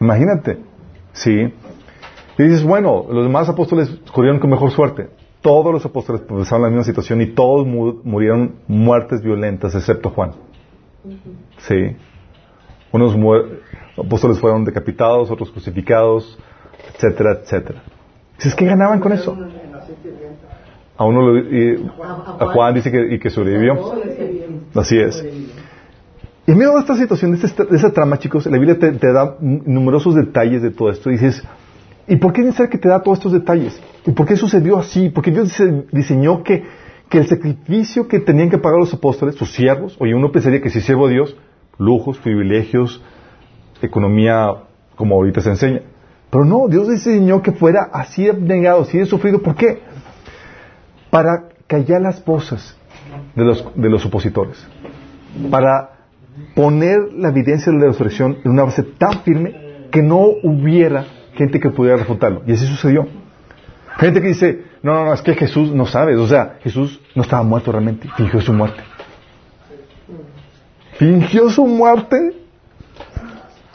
Imagínate. 0.00 0.58
Sí. 1.12 1.52
Y 2.38 2.42
dices, 2.42 2.62
bueno, 2.62 3.06
los 3.10 3.24
demás 3.24 3.48
apóstoles 3.48 3.90
corrieron 4.12 4.40
con 4.40 4.50
mejor 4.50 4.70
suerte. 4.70 5.08
Todos 5.40 5.72
los 5.72 5.84
apóstoles 5.86 6.20
pasaron 6.22 6.62
la 6.62 6.68
misma 6.68 6.84
situación 6.84 7.20
y 7.22 7.28
todos 7.28 7.66
mu- 7.66 8.00
murieron 8.04 8.56
muertes 8.66 9.22
violentas, 9.22 9.74
excepto 9.74 10.10
Juan. 10.10 10.32
Sí. 11.58 11.96
Unos 12.92 13.16
apóstoles 13.96 14.38
fueron 14.38 14.64
decapitados, 14.64 15.30
otros 15.30 15.50
crucificados, 15.50 16.38
etcétera, 16.94 17.38
etcétera. 17.42 17.82
Dices, 18.36 18.54
¿qué 18.54 18.66
ganaban 18.66 19.00
con 19.00 19.12
eso? 19.12 19.36
A 20.96 21.04
uno 21.04 21.22
lo- 21.22 21.38
y- 21.38 21.90
a 22.38 22.46
Juan 22.46 22.74
dice 22.74 22.90
que, 22.90 23.14
y 23.14 23.18
que 23.18 23.30
sobrevivió. 23.30 23.74
Así 24.74 24.98
es. 25.00 25.24
Y 26.46 26.52
en 26.52 26.58
medio 26.58 26.72
de 26.74 26.80
esta 26.80 26.96
situación, 26.96 27.32
de, 27.38 27.46
esta, 27.46 27.64
de 27.64 27.76
esa 27.76 27.90
trama, 27.92 28.18
chicos, 28.18 28.44
la 28.46 28.58
Biblia 28.58 28.78
te, 28.78 28.92
te 28.92 29.12
da 29.12 29.36
numerosos 29.40 30.14
detalles 30.14 30.60
de 30.62 30.70
todo 30.70 30.90
esto. 30.90 31.08
Y 31.10 31.12
dices, 31.14 31.42
¿y 32.10 32.16
por 32.16 32.32
qué 32.32 32.42
es 32.46 32.56
que 32.68 32.76
te 32.78 32.88
da 32.88 33.00
todos 33.02 33.18
estos 33.18 33.32
detalles? 33.32 33.80
¿Y 34.04 34.10
por 34.10 34.26
qué 34.26 34.36
sucedió 34.36 34.78
así? 34.78 35.08
Porque 35.10 35.30
Dios 35.30 35.48
dise- 35.48 35.86
diseñó 35.92 36.42
que, 36.42 36.64
que 37.08 37.18
el 37.18 37.26
sacrificio 37.28 38.08
que 38.08 38.18
tenían 38.18 38.50
que 38.50 38.58
pagar 38.58 38.80
los 38.80 38.92
apóstoles, 38.92 39.36
sus 39.36 39.52
siervos, 39.52 39.96
oye, 40.00 40.14
uno 40.14 40.32
pensaría 40.32 40.60
que 40.60 40.70
si 40.70 40.80
siervo 40.80 41.06
a 41.06 41.10
Dios, 41.10 41.36
lujos, 41.78 42.18
privilegios, 42.18 43.00
economía, 43.80 44.48
como 44.96 45.14
ahorita 45.14 45.40
se 45.40 45.50
enseña. 45.50 45.82
Pero 46.30 46.44
no, 46.44 46.66
Dios 46.68 46.88
diseñó 46.88 47.42
que 47.42 47.52
fuera 47.52 47.88
así 47.92 48.28
abnegado, 48.28 48.82
así 48.82 48.98
de 48.98 49.06
sufrido. 49.06 49.40
¿Por 49.40 49.54
qué? 49.54 49.80
Para 51.10 51.48
callar 51.66 52.02
las 52.02 52.24
voces 52.24 52.76
de 53.36 53.44
los, 53.44 53.64
de 53.74 53.88
los 53.88 54.04
opositores. 54.04 54.66
Para 55.50 55.90
poner 56.54 56.98
la 57.16 57.28
evidencia 57.28 57.72
de 57.72 57.78
la 57.78 57.86
resurrección 57.86 58.38
en 58.44 58.50
una 58.50 58.64
base 58.64 58.82
tan 58.82 59.20
firme 59.22 59.54
que 59.90 60.02
no 60.02 60.26
hubiera 60.42 61.04
gente 61.34 61.60
que 61.60 61.70
pudiera 61.70 61.96
refutarlo. 61.96 62.42
Y 62.46 62.52
así 62.52 62.66
sucedió. 62.66 63.06
Gente 63.98 64.20
que 64.22 64.28
dice, 64.28 64.64
no, 64.82 64.94
no, 64.94 65.04
no, 65.06 65.14
es 65.14 65.22
que 65.22 65.34
Jesús 65.34 65.72
no 65.72 65.86
sabe. 65.86 66.16
O 66.16 66.26
sea, 66.26 66.58
Jesús 66.62 67.00
no 67.14 67.22
estaba 67.22 67.42
muerto 67.42 67.72
realmente, 67.72 68.08
fingió 68.16 68.40
su 68.40 68.52
muerte. 68.52 68.82
Fingió 70.98 71.50
su 71.50 71.66
muerte. 71.66 72.16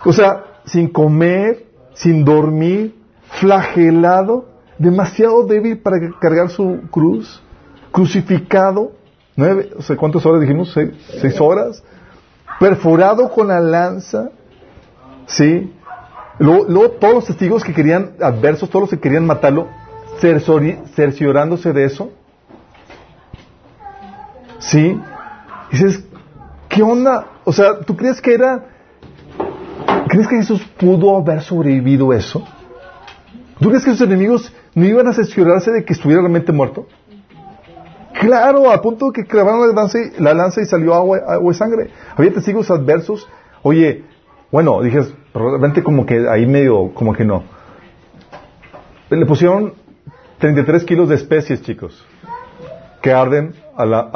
O 0.04 0.14
sea, 0.14 0.44
sin 0.66 0.88
comer, 0.88 1.66
sin 1.94 2.24
dormir, 2.26 2.96
flagelado, 3.40 4.48
demasiado 4.78 5.46
débil 5.46 5.80
para 5.80 5.98
cargar 6.20 6.50
su 6.50 6.82
cruz, 6.92 7.42
crucificado, 7.92 8.94
nueve, 9.36 9.72
o 9.78 9.82
sea, 9.82 9.96
¿cuántas 9.96 10.26
horas 10.26 10.42
dijimos? 10.42 10.72
¿Seis, 10.74 10.92
seis 11.22 11.40
horas? 11.40 11.84
Perforado 12.60 13.30
con 13.30 13.48
la 13.48 13.60
lanza, 13.60 14.30
¿sí? 15.26 15.72
Luego, 16.40 16.66
luego 16.68 16.92
todos 16.92 17.14
los 17.14 17.26
testigos 17.26 17.64
que 17.64 17.74
querían, 17.74 18.12
adversos, 18.22 18.70
todos 18.70 18.84
los 18.84 18.90
que 18.90 19.00
querían 19.00 19.26
matarlo, 19.26 19.68
cerciori- 20.22 20.84
cerciorándose 20.96 21.72
de 21.74 21.86
eso, 21.86 22.12
¿sí? 24.60 25.00
Dices, 25.72 26.04
¿qué 26.70 26.84
onda? 26.84 27.26
O 27.46 27.54
sea, 27.54 27.80
¿tú 27.80 27.96
crees 27.96 28.22
que 28.22 28.34
era, 28.34 28.66
crees 30.08 30.28
que 30.28 30.38
Jesús 30.38 30.62
pudo 30.78 31.18
haber 31.18 31.42
sobrevivido 31.42 32.12
eso? 32.14 32.44
¿Tú 33.60 33.70
crees 33.70 33.86
que 33.86 33.92
sus 33.92 34.02
enemigos 34.02 34.54
no 34.74 34.86
iban 34.86 35.08
a 35.08 35.14
cerciorarse 35.14 35.72
de 35.72 35.86
que 35.86 35.94
estuviera 35.94 36.22
realmente 36.22 36.52
muerto? 36.52 36.88
Claro, 38.20 38.72
a 38.72 38.82
punto 38.82 39.08
de 39.08 39.12
que 39.14 39.26
clavaron 39.28 39.68
la 39.68 39.74
lanza, 39.74 40.00
y, 40.00 40.22
la 40.22 40.34
lanza 40.34 40.62
y 40.62 40.66
salió 40.66 40.94
agua, 40.94 41.20
agua 41.28 41.52
y 41.54 41.56
sangre. 41.56 41.90
Había 42.16 42.34
testigos 42.34 42.70
adversos. 42.72 43.28
Oye, 43.62 44.04
bueno, 44.52 44.82
dije, 44.82 45.00
realmente 45.36 45.84
como 45.84 46.06
que 46.06 46.28
ahí 46.30 46.46
medio, 46.46 46.92
como 46.94 47.14
que 47.14 47.26
no. 47.26 47.44
Le 49.10 49.26
pusieron 49.26 49.74
33 50.40 50.84
kilos 50.86 51.10
de 51.10 51.16
especies, 51.16 51.62
chicos, 51.62 52.06
que 53.02 53.12
arden 53.12 53.54
a 53.78 53.86
la, 53.86 54.10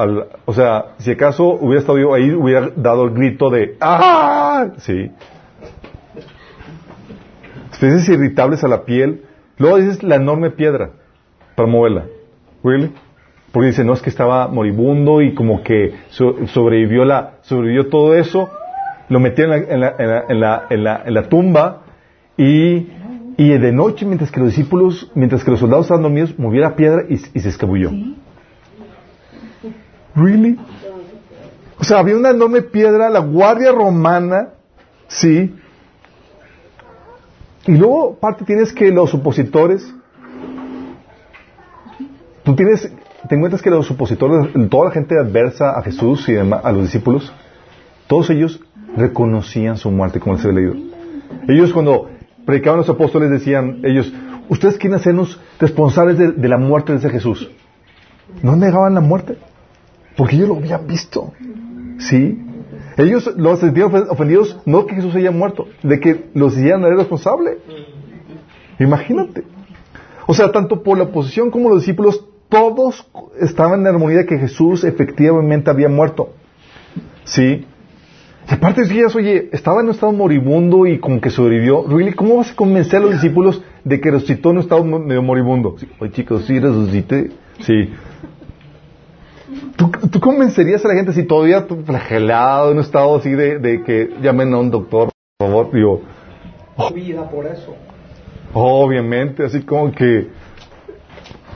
o 0.45 0.53
sea, 0.53 0.93
si 0.97 1.11
acaso 1.11 1.45
hubiera 1.49 1.81
estado 1.81 1.97
yo 1.99 2.13
ahí, 2.13 2.31
hubiera 2.31 2.69
dado 2.75 3.03
el 3.05 3.11
grito 3.11 3.49
de 3.49 3.75
¡Ah! 3.81 4.67
Sí. 4.77 5.11
Especies 7.71 8.09
irritables 8.09 8.63
a 8.63 8.67
la 8.67 8.83
piel. 8.83 9.23
Luego 9.57 9.77
dices 9.77 10.03
la 10.03 10.15
enorme 10.15 10.49
piedra 10.51 10.91
para 11.55 11.67
moverla. 11.69 12.05
¿Really? 12.63 12.91
Porque 13.51 13.67
dice, 13.67 13.83
no 13.83 13.93
es 13.93 14.01
que 14.01 14.09
estaba 14.09 14.47
moribundo 14.47 15.21
y 15.21 15.33
como 15.33 15.63
que 15.63 15.93
so- 16.09 16.35
sobrevivió 16.47 17.03
la, 17.05 17.33
sobrevivió 17.41 17.87
todo 17.89 18.15
eso, 18.15 18.49
lo 19.09 19.19
metieron 19.19 19.53
en 19.55 19.79
la, 19.81 19.95
en 19.97 20.09
la, 20.09 20.25
en 20.29 20.39
la, 20.39 20.67
en 20.69 20.83
la, 20.83 21.03
en 21.05 21.13
la 21.13 21.29
tumba 21.29 21.81
y, 22.37 22.87
y 23.37 23.57
de 23.57 23.71
noche, 23.71 24.05
mientras 24.05 24.31
que 24.31 24.39
los 24.39 24.49
discípulos, 24.49 25.11
mientras 25.15 25.43
que 25.43 25.51
los 25.51 25.59
soldados 25.59 25.85
estaban 25.85 26.03
dormidos, 26.03 26.37
movió 26.37 26.61
la 26.61 26.75
piedra 26.75 27.03
y, 27.09 27.15
y 27.15 27.39
se 27.39 27.49
escabulló. 27.49 27.91
¿Really? 30.15 30.59
O 31.79 31.83
sea, 31.83 31.99
había 31.99 32.15
una 32.15 32.29
enorme 32.29 32.61
piedra, 32.61 33.09
la 33.09 33.19
guardia 33.19 33.71
romana, 33.71 34.49
sí. 35.07 35.55
Y 37.65 37.77
luego, 37.77 38.15
aparte, 38.17 38.45
tienes 38.45 38.73
que 38.73 38.89
los 38.91 39.13
opositores, 39.13 39.93
tú 42.43 42.55
tienes, 42.55 42.91
te 43.27 43.35
encuentras 43.35 43.61
que 43.61 43.69
los 43.69 43.89
opositores, 43.89 44.51
toda 44.69 44.85
la 44.85 44.91
gente 44.91 45.17
adversa 45.17 45.77
a 45.77 45.81
Jesús 45.81 46.27
y 46.29 46.35
a 46.35 46.43
los 46.43 46.83
discípulos, 46.83 47.33
todos 48.07 48.29
ellos 48.29 48.59
reconocían 48.95 49.77
su 49.77 49.91
muerte, 49.91 50.19
como 50.19 50.35
les 50.35 50.45
he 50.45 50.53
leído. 50.53 50.73
Ellos 51.47 51.73
cuando 51.73 52.09
predicaban 52.45 52.79
los 52.79 52.89
apóstoles 52.89 53.29
decían, 53.29 53.79
ellos, 53.83 54.11
ustedes 54.49 54.77
quieren 54.77 54.99
hacernos 54.99 55.39
responsables 55.59 56.17
de, 56.17 56.47
la 56.49 56.57
muerte 56.57 56.91
de 56.93 56.99
ese 56.99 57.09
Jesús. 57.09 57.49
No 58.41 58.55
negaban 58.55 58.93
la 58.93 59.01
muerte, 59.01 59.37
porque 60.17 60.35
ellos 60.35 60.49
lo 60.49 60.55
habían 60.57 60.87
visto. 60.87 61.33
¿Sí? 61.99 62.39
Ellos 62.97 63.33
los 63.37 63.59
sentían 63.59 63.89
ofen- 63.91 64.07
ofendidos 64.09 64.59
no 64.65 64.85
que 64.85 64.95
Jesús 64.95 65.15
haya 65.15 65.31
muerto, 65.31 65.67
de 65.83 65.99
que 65.99 66.29
los 66.33 66.53
hicieran 66.57 66.83
a 66.83 66.89
responsable. 66.89 67.57
Imagínate. 68.79 69.43
O 70.27 70.33
sea, 70.33 70.51
tanto 70.51 70.83
por 70.83 70.97
la 70.97 71.05
oposición 71.05 71.49
como 71.49 71.69
los 71.69 71.79
discípulos, 71.79 72.25
todos 72.49 73.07
estaban 73.39 73.81
en 73.81 73.87
armonía 73.87 74.19
de 74.19 74.25
que 74.25 74.37
Jesús 74.37 74.83
efectivamente 74.83 75.69
había 75.69 75.89
muerto. 75.89 76.33
¿Sí? 77.23 77.65
Aparte 78.49 78.81
decías, 78.81 79.15
oye, 79.15 79.49
estaba 79.51 79.81
en 79.81 79.87
un 79.87 79.91
estado 79.91 80.11
moribundo 80.11 80.87
y 80.87 80.97
como 80.97 81.21
que 81.21 81.29
sobrevivió. 81.29 81.85
Really, 81.87 82.13
¿cómo 82.13 82.37
vas 82.37 82.51
a 82.51 82.55
convencer 82.55 82.97
a 82.97 83.01
los 83.01 83.11
discípulos 83.11 83.61
de 83.83 84.01
que 84.01 84.09
resucitó 84.09 84.49
en 84.49 84.57
un 84.57 84.63
estado 84.63 84.83
medio 84.83 85.21
moribundo? 85.21 85.75
Sí, 85.77 85.87
oye, 85.99 86.11
chicos, 86.11 86.45
sí 86.45 86.59
resucité. 86.59 87.29
Sí. 87.59 87.93
¿Tú, 89.75 89.91
tú 90.11 90.19
convencerías 90.19 90.83
a 90.83 90.87
la 90.87 90.95
gente 90.95 91.13
si 91.13 91.23
todavía 91.23 91.65
flagelado 91.85 92.71
en 92.71 92.77
un 92.77 92.83
estado 92.83 93.15
así 93.17 93.31
de, 93.31 93.59
de 93.59 93.83
que 93.83 94.09
llamen 94.21 94.53
a 94.53 94.59
un 94.59 94.71
doctor, 94.71 95.09
por 95.37 95.47
favor? 95.47 95.71
Digo, 95.71 96.01
vida 96.93 97.29
por 97.29 97.45
eso. 97.45 97.75
obviamente, 98.53 99.43
así 99.43 99.61
como 99.61 99.91
que, 99.91 100.27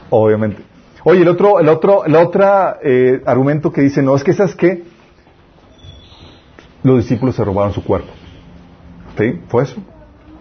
obviamente. 0.10 0.62
Oye, 1.06 1.22
el 1.22 1.28
otro, 1.28 1.60
el 1.60 1.70
otro, 1.70 2.06
el 2.06 2.16
otro 2.16 2.46
eh, 2.84 3.22
argumento 3.26 3.72
que 3.72 3.82
dice, 3.82 4.02
no, 4.02 4.16
es 4.16 4.24
que 4.24 4.34
sabes 4.34 4.56
qué, 4.56 4.84
los 6.84 6.98
discípulos 6.98 7.36
se 7.36 7.44
robaron 7.44 7.74
su 7.74 7.84
cuerpo. 7.84 8.12
¿Sí? 9.18 9.40
¿Fue 9.48 9.64
eso? 9.64 9.76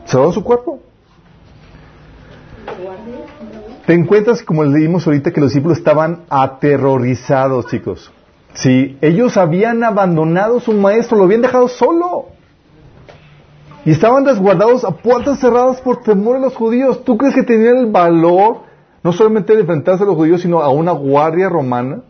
¿Se 0.05 0.15
robaron 0.15 0.35
su 0.35 0.45
cuerpo? 0.45 0.81
Te 3.87 3.95
encuentras, 3.95 4.43
como 4.43 4.65
leímos 4.65 5.07
ahorita, 5.07 5.33
que 5.33 5.41
los 5.41 5.51
discípulos 5.51 5.79
estaban 5.79 6.25
aterrorizados, 6.29 7.67
chicos. 7.67 8.13
Sí, 8.55 8.97
ellos 9.01 9.37
habían 9.37 9.83
abandonado 9.83 10.59
a 10.59 10.61
su 10.61 10.73
maestro, 10.73 11.19
lo 11.19 11.25
habían 11.25 11.43
dejado 11.43 11.69
solo. 11.69 12.27
Y 13.85 13.91
estaban 13.91 14.25
resguardados 14.25 14.85
a 14.85 14.91
puertas 14.91 15.41
cerradas 15.41 15.81
por 15.81 16.03
temor 16.03 16.37
a 16.37 16.41
los 16.41 16.55
judíos. 16.55 17.03
¿Tú 17.05 17.17
crees 17.17 17.35
que 17.35 17.43
tenían 17.43 17.79
el 17.79 17.87
valor 17.87 18.59
no 19.03 19.13
solamente 19.13 19.55
de 19.55 19.61
enfrentarse 19.61 20.05
a 20.05 20.07
los 20.07 20.15
judíos, 20.15 20.41
sino 20.43 20.61
a 20.61 20.69
una 20.69 20.93
guardia 20.93 21.49
romana? 21.49 22.03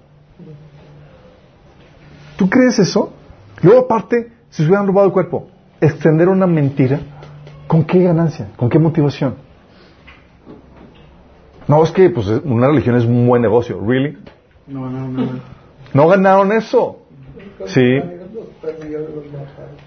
¿Tú 2.37 2.51
crees 2.51 2.79
eso? 2.79 3.13
Luego, 3.63 3.81
aparte, 3.83 4.33
si 4.51 4.63
se 4.63 4.69
hubieran 4.69 4.87
robado 4.87 5.07
el 5.07 5.13
cuerpo, 5.13 5.49
extender 5.81 6.29
una 6.29 6.47
mentira, 6.47 7.01
¿con 7.67 7.85
qué 7.85 8.03
ganancia? 8.03 8.49
¿Con 8.57 8.69
qué 8.69 8.79
motivación? 8.79 9.35
No, 11.69 11.83
es 11.85 11.91
que 11.93 12.11
pues, 12.11 12.27
una 12.45 12.67
religión 12.69 12.97
es 12.97 13.05
un 13.05 13.27
buen 13.27 13.41
negocio. 13.43 13.81
¿Really? 13.87 14.19
No, 14.67 14.91
no, 14.91 15.09
no. 15.09 15.29
No 15.95 16.09
ganaron 16.09 16.53
eso. 16.53 16.99
Sí. 17.67 17.81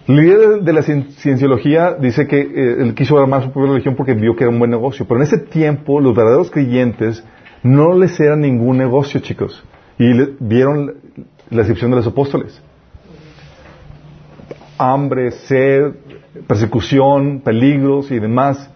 El 0.07 0.15
líder 0.15 0.61
de, 0.61 0.73
la 0.73 0.82
cien- 0.82 1.09
cienciología 1.17 1.93
dice 1.93 2.28
que 2.28 2.39
eh, 2.39 2.76
él 2.80 2.93
quiso 2.95 3.17
armar 3.17 3.43
su 3.43 3.51
propia 3.51 3.71
religión 3.71 3.95
porque 3.95 4.13
vio 4.13 4.36
que 4.36 4.43
era 4.43 4.51
un 4.51 4.59
buen 4.59 4.71
negocio. 4.71 5.05
Pero 5.07 5.19
en 5.19 5.23
ese 5.23 5.38
tiempo, 5.39 5.99
los 5.99 6.15
verdaderos 6.15 6.51
creyentes 6.51 7.23
no 7.63 7.93
les 7.97 8.19
era 8.19 8.36
ningún 8.36 8.78
negocio, 8.78 9.19
chicos. 9.19 9.63
Y 9.97 10.13
le- 10.13 10.30
vieron 10.39 10.95
la 11.49 11.61
excepción 11.61 11.91
de 11.91 11.97
los 11.97 12.07
apóstoles. 12.07 12.61
Hambre, 14.78 15.32
sed, 15.32 15.93
persecución, 16.47 17.41
peligros 17.41 18.11
y 18.11 18.19
demás. 18.19 18.69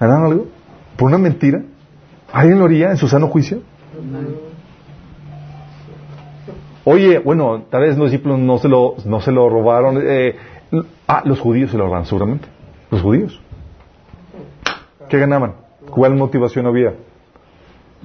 ¿Ganaron 0.00 0.24
algo? 0.32 0.46
¿Por 0.96 1.08
una 1.08 1.18
mentira? 1.18 1.62
¿Alguien 2.32 2.58
lo 2.58 2.64
haría 2.64 2.90
en 2.90 2.96
su 2.96 3.08
sano 3.08 3.28
juicio? 3.28 3.60
Oye, 6.84 7.18
bueno, 7.18 7.62
tal 7.70 7.82
vez 7.82 7.96
los 7.96 8.10
discípulos 8.10 8.38
no 8.38 8.58
se 8.58 8.68
lo, 8.68 8.94
no 9.04 9.20
se 9.20 9.30
lo 9.30 9.48
robaron. 9.48 10.00
eh, 10.02 10.36
ah, 11.06 11.22
los 11.24 11.38
judíos 11.38 11.70
se 11.70 11.78
lo 11.78 11.84
robaron, 11.84 12.06
seguramente. 12.06 12.48
Los 12.90 13.02
judíos. 13.02 13.40
¿Qué 15.08 15.18
ganaban? 15.18 15.54
¿Cuál 15.90 16.14
motivación 16.16 16.66
había? 16.66 16.94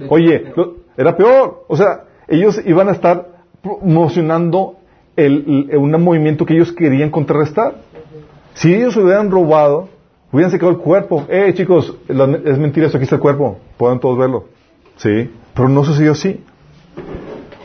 Oye, 0.08 0.52
era 0.96 1.16
peor. 1.16 1.64
O 1.68 1.76
sea, 1.76 2.04
ellos 2.28 2.60
iban 2.64 2.88
a 2.88 2.92
estar 2.92 3.26
promocionando 3.62 4.77
el, 5.18 5.70
un 5.76 5.90
movimiento 6.02 6.46
que 6.46 6.54
ellos 6.54 6.72
querían 6.72 7.10
contrarrestar. 7.10 7.74
Si 8.54 8.72
ellos 8.72 8.96
hubieran 8.96 9.30
robado, 9.30 9.88
hubieran 10.32 10.50
sacado 10.52 10.70
el 10.70 10.78
cuerpo. 10.78 11.26
Eh, 11.28 11.52
chicos, 11.54 11.96
es 12.08 12.58
mentira, 12.58 12.86
eso 12.86 12.96
aquí 12.96 13.04
está 13.04 13.16
el 13.16 13.22
cuerpo. 13.22 13.58
Pueden 13.76 13.98
todos 13.98 14.16
verlo. 14.16 14.46
Sí, 14.96 15.30
pero 15.54 15.68
no 15.68 15.84
sucedió 15.84 16.12
así. 16.12 16.44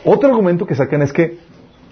Otro 0.04 0.28
argumento 0.28 0.66
que 0.66 0.74
sacan 0.74 1.02
es 1.02 1.12
que 1.12 1.38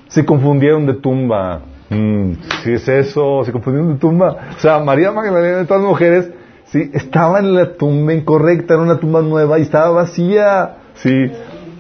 se 0.09 0.25
confundieron 0.25 0.85
de 0.87 0.95
tumba. 0.95 1.63
Mm, 1.91 2.33
sí 2.65 2.73
es 2.73 2.89
eso, 2.89 3.45
se 3.45 3.53
confundieron 3.53 3.95
de 3.95 3.99
tumba. 3.99 4.37
O 4.57 4.61
sea, 4.61 4.81
María 4.81 5.13
Magdalena 5.13 5.63
y 5.63 5.67
todas 5.67 5.83
las 5.83 5.91
mujeres, 5.91 6.31
sí, 6.67 6.91
estaban 6.93 7.45
en 7.45 7.55
la 7.55 7.73
tumba 7.75 8.13
incorrecta, 8.15 8.75
era 8.75 8.83
una 8.83 8.99
tumba 8.99 9.23
nueva 9.23 9.59
y 9.59 9.63
estaba 9.63 9.91
vacía. 9.91 10.77
Sí. 10.95 11.31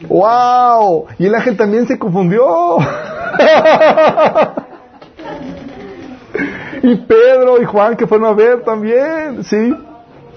¡Wow! 0.08 1.06
Y 1.18 1.26
el 1.26 1.34
ángel 1.34 1.56
también 1.56 1.86
se 1.86 1.98
confundió. 1.98 2.78
y 6.82 6.96
Pedro 6.96 7.60
y 7.60 7.64
Juan 7.64 7.96
que 7.96 8.06
fueron 8.06 8.28
a 8.28 8.32
ver 8.32 8.62
también, 8.62 9.44
sí. 9.44 9.74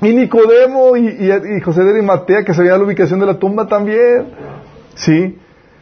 Y 0.01 0.13
Nicodemo 0.13 0.95
y, 0.97 1.61
José 1.61 1.83
de 1.83 1.91
Arimatea 1.91 2.43
que 2.43 2.53
sabía 2.53 2.77
la 2.77 2.83
ubicación 2.83 3.19
de 3.19 3.25
la 3.25 3.39
tumba 3.39 3.67
también. 3.67 4.27
Sí. 4.95 5.37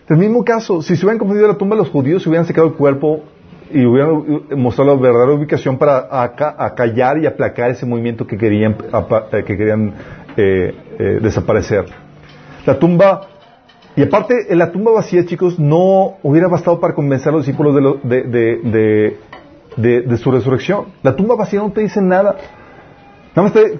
El 0.07 0.18
mismo 0.18 0.43
caso, 0.43 0.82
si 0.82 0.95
se 0.95 1.05
hubieran 1.05 1.20
confundido 1.20 1.47
la 1.47 1.57
tumba, 1.57 1.76
los 1.76 1.89
judíos 1.89 2.22
se 2.24 2.30
hubieran 2.30 2.45
sacado 2.45 2.68
el 2.68 2.74
cuerpo 2.74 3.24
y 3.72 3.86
hubieran 3.86 4.43
eh, 4.51 4.55
mostrado 4.55 4.95
la 4.95 5.01
verdadera 5.01 5.32
ubicación 5.34 5.78
para 5.78 6.07
aca- 6.11 6.55
acallar 6.57 7.18
y 7.18 7.26
aplacar 7.26 7.72
ese 7.72 7.86
movimiento 7.86 8.28
que 8.28 8.38
querían, 8.38 8.76
que 8.76 9.43
querían 9.57 9.93
eh, 10.38 10.76
eh, 10.99 11.20
desaparecer. 11.22 11.86
La 12.66 12.78
tumba, 12.78 13.22
y 13.95 14.01
aparte, 14.01 14.47
en 14.49 14.57
la 14.57 14.71
tumba 14.71 14.91
vacía, 14.91 15.25
chicos, 15.25 15.59
no 15.59 16.15
hubiera 16.23 16.47
bastado 16.47 16.79
para 16.79 16.95
convencer 16.95 17.29
a 17.29 17.37
los 17.37 17.45
discípulos 17.45 17.75
de, 17.75 17.81
lo- 17.81 17.99
de, 18.03 19.17
su 20.17 20.31
resurrección. 20.31 20.85
La 21.03 21.15
tumba 21.15 21.35
vacía 21.35 21.59
no 21.59 21.71
te 21.71 21.81
dice 21.81 22.01
nada. 22.01 22.35
Nada 23.35 23.49
más 23.49 23.53
te, 23.53 23.79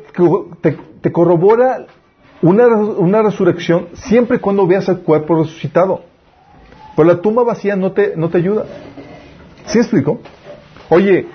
te- 1.02 1.12
corrobora 1.12 1.86
una, 2.42 2.68
una 2.68 3.22
resurrección 3.24 3.88
siempre 3.94 4.38
y 4.38 4.40
cuando 4.40 4.68
veas 4.68 4.88
el 4.90 5.00
cuerpo 5.00 5.36
resucitado. 5.36 6.02
Pero 6.96 7.08
la 7.08 7.22
tumba 7.22 7.44
vacía 7.44 7.76
no 7.76 7.92
te, 7.92 8.14
no 8.16 8.30
te 8.30 8.38
ayuda. 8.38 8.66
¿Sí 9.66 9.80
explico? 9.80 10.20
Oye, 10.90 11.26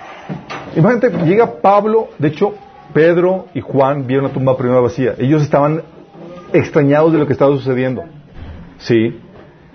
imagínate, 0.76 1.10
llega 1.24 1.60
Pablo, 1.60 2.08
de 2.18 2.28
hecho, 2.28 2.54
Pedro 2.94 3.46
y 3.54 3.60
Juan 3.60 4.06
vieron 4.06 4.26
la 4.26 4.32
tumba 4.32 4.56
primero 4.56 4.82
vacía. 4.82 5.14
Ellos 5.18 5.42
estaban 5.42 5.82
extrañados 6.52 7.12
de 7.12 7.18
lo 7.18 7.26
que 7.26 7.32
estaba 7.32 7.50
sucediendo. 7.56 8.04
Sí, 8.78 9.20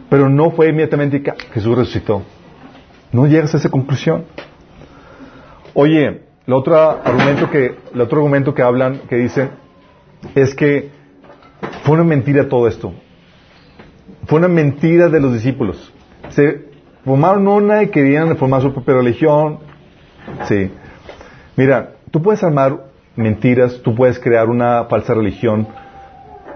pero 0.10 0.30
no 0.30 0.51
fue 0.51 0.70
inmediatamente 0.70 1.22
que 1.22 1.32
Jesús 1.54 1.78
resucitó. 1.78 2.24
No 3.12 3.28
llegas 3.28 3.54
a 3.54 3.58
esa 3.58 3.70
conclusión. 3.70 4.26
Oye, 5.74 6.22
el 6.45 6.54
otro 6.54 6.78
argumento 6.78 7.49
que, 7.49 7.76
el 7.93 8.01
otro 8.01 8.20
argumento 8.20 8.54
que 8.54 8.62
hablan, 8.62 8.99
que 9.10 9.16
dicen, 9.16 9.51
es 10.36 10.56
que 10.56 10.89
fue 11.84 11.95
una 11.95 12.04
mentira 12.04 12.47
todo 12.47 12.68
esto. 12.68 12.93
Fue 14.26 14.39
una 14.39 14.47
mentira 14.47 15.10
de 15.10 15.20
los 15.20 15.34
discípulos. 15.34 15.93
Se 16.30 16.66
formaron 17.04 17.47
una 17.47 17.84
y 17.84 17.89
querían 17.89 18.36
formar 18.38 18.62
su 18.62 18.74
propia 18.74 18.95
religión. 18.95 19.60
Sí. 20.47 20.72
Mira, 21.56 21.93
tú 22.12 22.22
puedes 22.22 22.43
armar 22.43 22.86
mentiras, 23.16 23.82
tú 23.84 23.93
puedes 23.95 24.20
crear 24.20 24.49
una 24.49 24.86
falsa 24.86 25.14
religión 25.14 25.68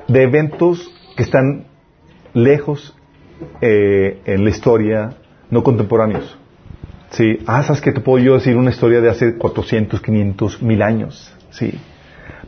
de 0.08 0.24
eventos 0.24 0.92
que 1.16 1.24
están 1.24 1.66
lejos 2.44 2.96
eh, 3.62 4.22
en 4.26 4.44
la 4.44 4.50
historia, 4.50 5.18
no 5.50 5.64
contemporáneos. 5.64 6.38
Sí. 7.10 7.40
Ah, 7.48 7.64
¿sabes 7.64 7.82
qué? 7.82 7.92
Te 7.92 8.02
puedo 8.02 8.24
yo 8.24 8.34
decir 8.36 8.56
una 8.58 8.70
historia 8.70 9.02
de 9.02 9.10
hace 9.10 9.38
400, 9.38 10.02
500, 10.02 10.62
mil 10.62 10.82
años. 10.82 11.34
Sí. 11.52 11.74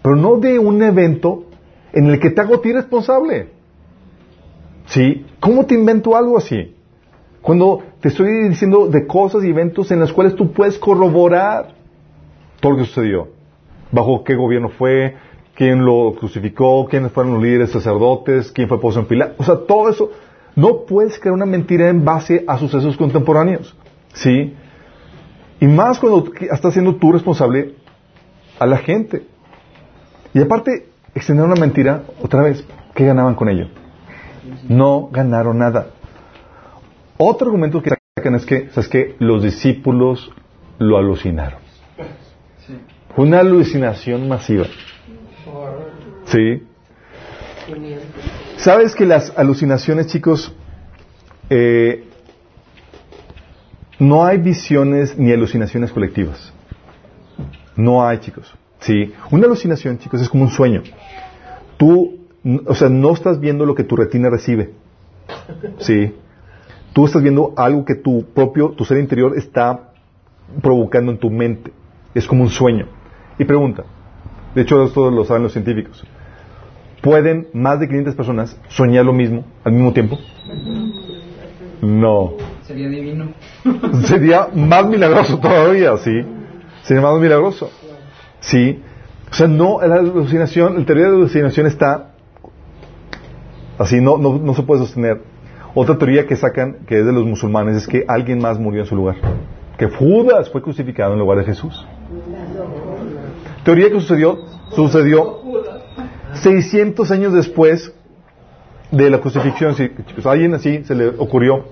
Pero 0.02 0.16
no 0.16 0.38
de 0.38 0.60
un 0.60 0.82
evento 0.84 1.46
en 1.94 2.08
el 2.08 2.20
que 2.20 2.30
te 2.30 2.42
hago 2.42 2.60
ti 2.60 2.72
responsable. 2.72 3.50
¿Sí? 4.86 5.26
¿Cómo 5.40 5.66
te 5.66 5.76
invento 5.76 6.16
algo 6.16 6.38
así? 6.38 6.76
Cuando 7.42 7.82
te 8.02 8.10
estoy 8.10 8.50
diciendo 8.50 8.88
de 8.88 9.08
cosas 9.08 9.44
y 9.44 9.50
eventos 9.50 9.92
en 9.92 10.00
los 10.00 10.12
cuales 10.12 10.36
tú 10.36 10.52
puedes 10.52 10.78
corroborar 10.78 11.74
todo 12.60 12.74
lo 12.74 12.78
que 12.80 12.86
sucedió. 12.86 13.30
Bajo 13.92 14.24
qué 14.24 14.36
gobierno 14.36 14.70
fue, 14.70 15.16
quién 15.60 15.84
lo 15.84 16.14
crucificó, 16.18 16.86
quiénes 16.86 17.12
fueron 17.12 17.34
los 17.34 17.44
líderes 17.44 17.72
sacerdotes, 17.72 18.50
quién 18.54 18.70
fue 18.70 18.80
puesto 18.80 19.02
en 19.02 19.08
fila. 19.08 19.34
O 19.38 19.44
sea, 19.44 19.58
todo 19.68 19.90
eso. 19.90 20.10
No 20.56 20.86
puedes 20.86 21.20
crear 21.20 21.34
una 21.34 21.46
mentira 21.46 21.90
en 21.90 22.06
base 22.06 22.46
a 22.48 22.58
sucesos 22.58 22.96
contemporáneos. 22.96 23.76
¿Sí? 24.14 24.56
Y 25.60 25.68
más 25.68 26.00
cuando 26.00 26.32
estás 26.50 26.72
siendo 26.72 26.96
tú 26.96 27.12
responsable 27.12 27.76
a 28.58 28.66
la 28.66 28.78
gente. 28.78 29.24
Y 30.34 30.42
aparte, 30.42 30.88
extender 31.14 31.46
una 31.46 31.60
mentira, 31.60 32.04
otra 32.22 32.42
vez, 32.42 32.66
¿qué 32.96 33.06
ganaban 33.06 33.36
con 33.36 33.50
ello? 33.50 33.68
No 34.70 35.10
ganaron 35.12 35.58
nada. 35.58 35.88
Otro 37.18 37.48
argumento 37.48 37.82
que 37.82 37.96
sacan 38.16 38.36
es 38.36 38.46
que, 38.46 38.70
¿sabes 38.70 38.88
qué? 38.88 39.16
Los 39.20 39.44
discípulos 39.44 40.32
lo 40.78 40.98
alucinaron. 40.98 41.60
Fue 43.14 43.26
una 43.26 43.42
alucinación 43.42 44.30
masiva. 44.30 44.66
¿Sí? 46.26 46.64
¿Sabes 48.58 48.96
que 48.96 49.06
las 49.06 49.36
alucinaciones, 49.38 50.08
chicos, 50.08 50.54
eh, 51.50 52.06
no 54.00 54.26
hay 54.26 54.38
visiones 54.38 55.18
ni 55.18 55.32
alucinaciones 55.32 55.92
colectivas? 55.92 56.54
No 57.76 58.06
hay, 58.06 58.20
chicos. 58.20 58.54
Sí. 58.80 59.14
Una 59.32 59.46
alucinación, 59.46 59.98
chicos, 60.00 60.22
es 60.22 60.30
como 60.30 60.44
un 60.44 60.52
sueño. 60.52 60.84
Tú, 61.78 62.20
o 62.66 62.76
sea, 62.76 62.90
no 62.90 63.14
estás 63.14 63.40
viendo 63.40 63.66
lo 63.66 63.76
que 63.76 63.84
tu 63.84 63.96
retina 63.96 64.30
recibe. 64.30 64.72
Sí. 65.80 66.14
Tú 66.94 67.06
estás 67.06 67.22
viendo 67.22 67.54
algo 67.56 67.86
que 67.86 67.96
tu 67.96 68.26
propio, 68.34 68.72
tu 68.72 68.84
ser 68.84 68.98
interior 68.98 69.38
está 69.38 69.92
provocando 70.62 71.12
en 71.12 71.18
tu 71.18 71.30
mente. 71.30 71.72
Es 72.14 72.28
como 72.28 72.44
un 72.44 72.50
sueño. 72.50 72.88
Y 73.38 73.46
pregunta, 73.46 73.84
de 74.56 74.62
hecho 74.62 74.84
esto 74.84 75.12
lo 75.12 75.26
saben 75.26 75.44
los 75.44 75.54
científicos, 75.54 76.04
¿pueden 77.02 77.48
más 77.54 77.80
de 77.80 77.88
500 77.88 78.16
personas 78.16 78.60
soñar 78.68 79.06
lo 79.06 79.14
mismo 79.14 79.46
al 79.64 79.74
mismo 79.74 79.94
tiempo? 79.94 80.18
No. 81.82 82.34
Sería 82.64 82.90
divino. 82.90 83.34
Sería 84.04 84.48
más 84.54 84.86
milagroso 84.88 85.40
todavía, 85.40 85.96
¿sí? 85.98 86.22
Sería 86.84 87.02
más 87.02 87.20
milagroso. 87.20 87.70
¿Sí? 88.42 88.82
O 89.32 89.34
sea, 89.34 89.48
no, 89.48 89.80
la 89.82 89.96
alucinación, 89.96 90.78
la 90.78 90.86
teoría 90.86 91.06
de 91.06 91.12
la 91.12 91.18
alucinación 91.18 91.68
está 91.68 92.12
así, 93.78 94.02
no, 94.02 94.18
no, 94.18 94.38
no 94.38 94.54
se 94.54 94.64
puede 94.64 94.82
sostener. 94.82 95.22
Otra 95.76 95.98
teoría 95.98 96.26
que 96.26 96.36
sacan, 96.36 96.78
que 96.88 97.00
es 97.00 97.06
de 97.06 97.14
los 97.14 97.26
musulmanes, 97.26 97.76
es 97.76 97.88
que 97.88 98.04
alguien 98.08 98.40
más 98.40 98.60
murió 98.60 98.82
en 98.82 98.88
su 98.88 98.96
lugar. 98.96 99.16
Que 99.78 99.88
Judas 99.88 100.50
fue 100.50 100.62
crucificado 100.62 101.14
en 101.14 101.20
lugar 101.20 101.38
de 101.38 101.46
Jesús. 101.46 101.86
Teoría 103.64 103.90
que 103.90 104.00
sucedió, 104.00 104.40
sucedió 104.72 105.40
600 106.34 107.12
años 107.12 107.34
después 107.34 107.94
de 108.92 109.10
la 109.10 109.20
crucifixión. 109.20 109.76
Chicos, 109.76 110.26
a 110.26 110.32
alguien 110.32 110.54
así 110.54 110.84
se 110.84 110.96
le 110.96 111.08
ocurrió. 111.10 111.66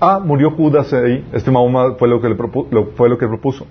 Ah, 0.00 0.20
murió 0.22 0.50
Judas 0.50 0.92
ahí. 0.92 1.24
Este 1.32 1.50
Mahoma 1.50 1.94
fue 1.98 2.08
lo 2.08 2.20
que, 2.20 2.28
le 2.28 2.36
propu- 2.36 2.66
lo- 2.70 2.86
fue 2.96 3.08
lo 3.08 3.16
que 3.18 3.26
propuso. 3.26 3.66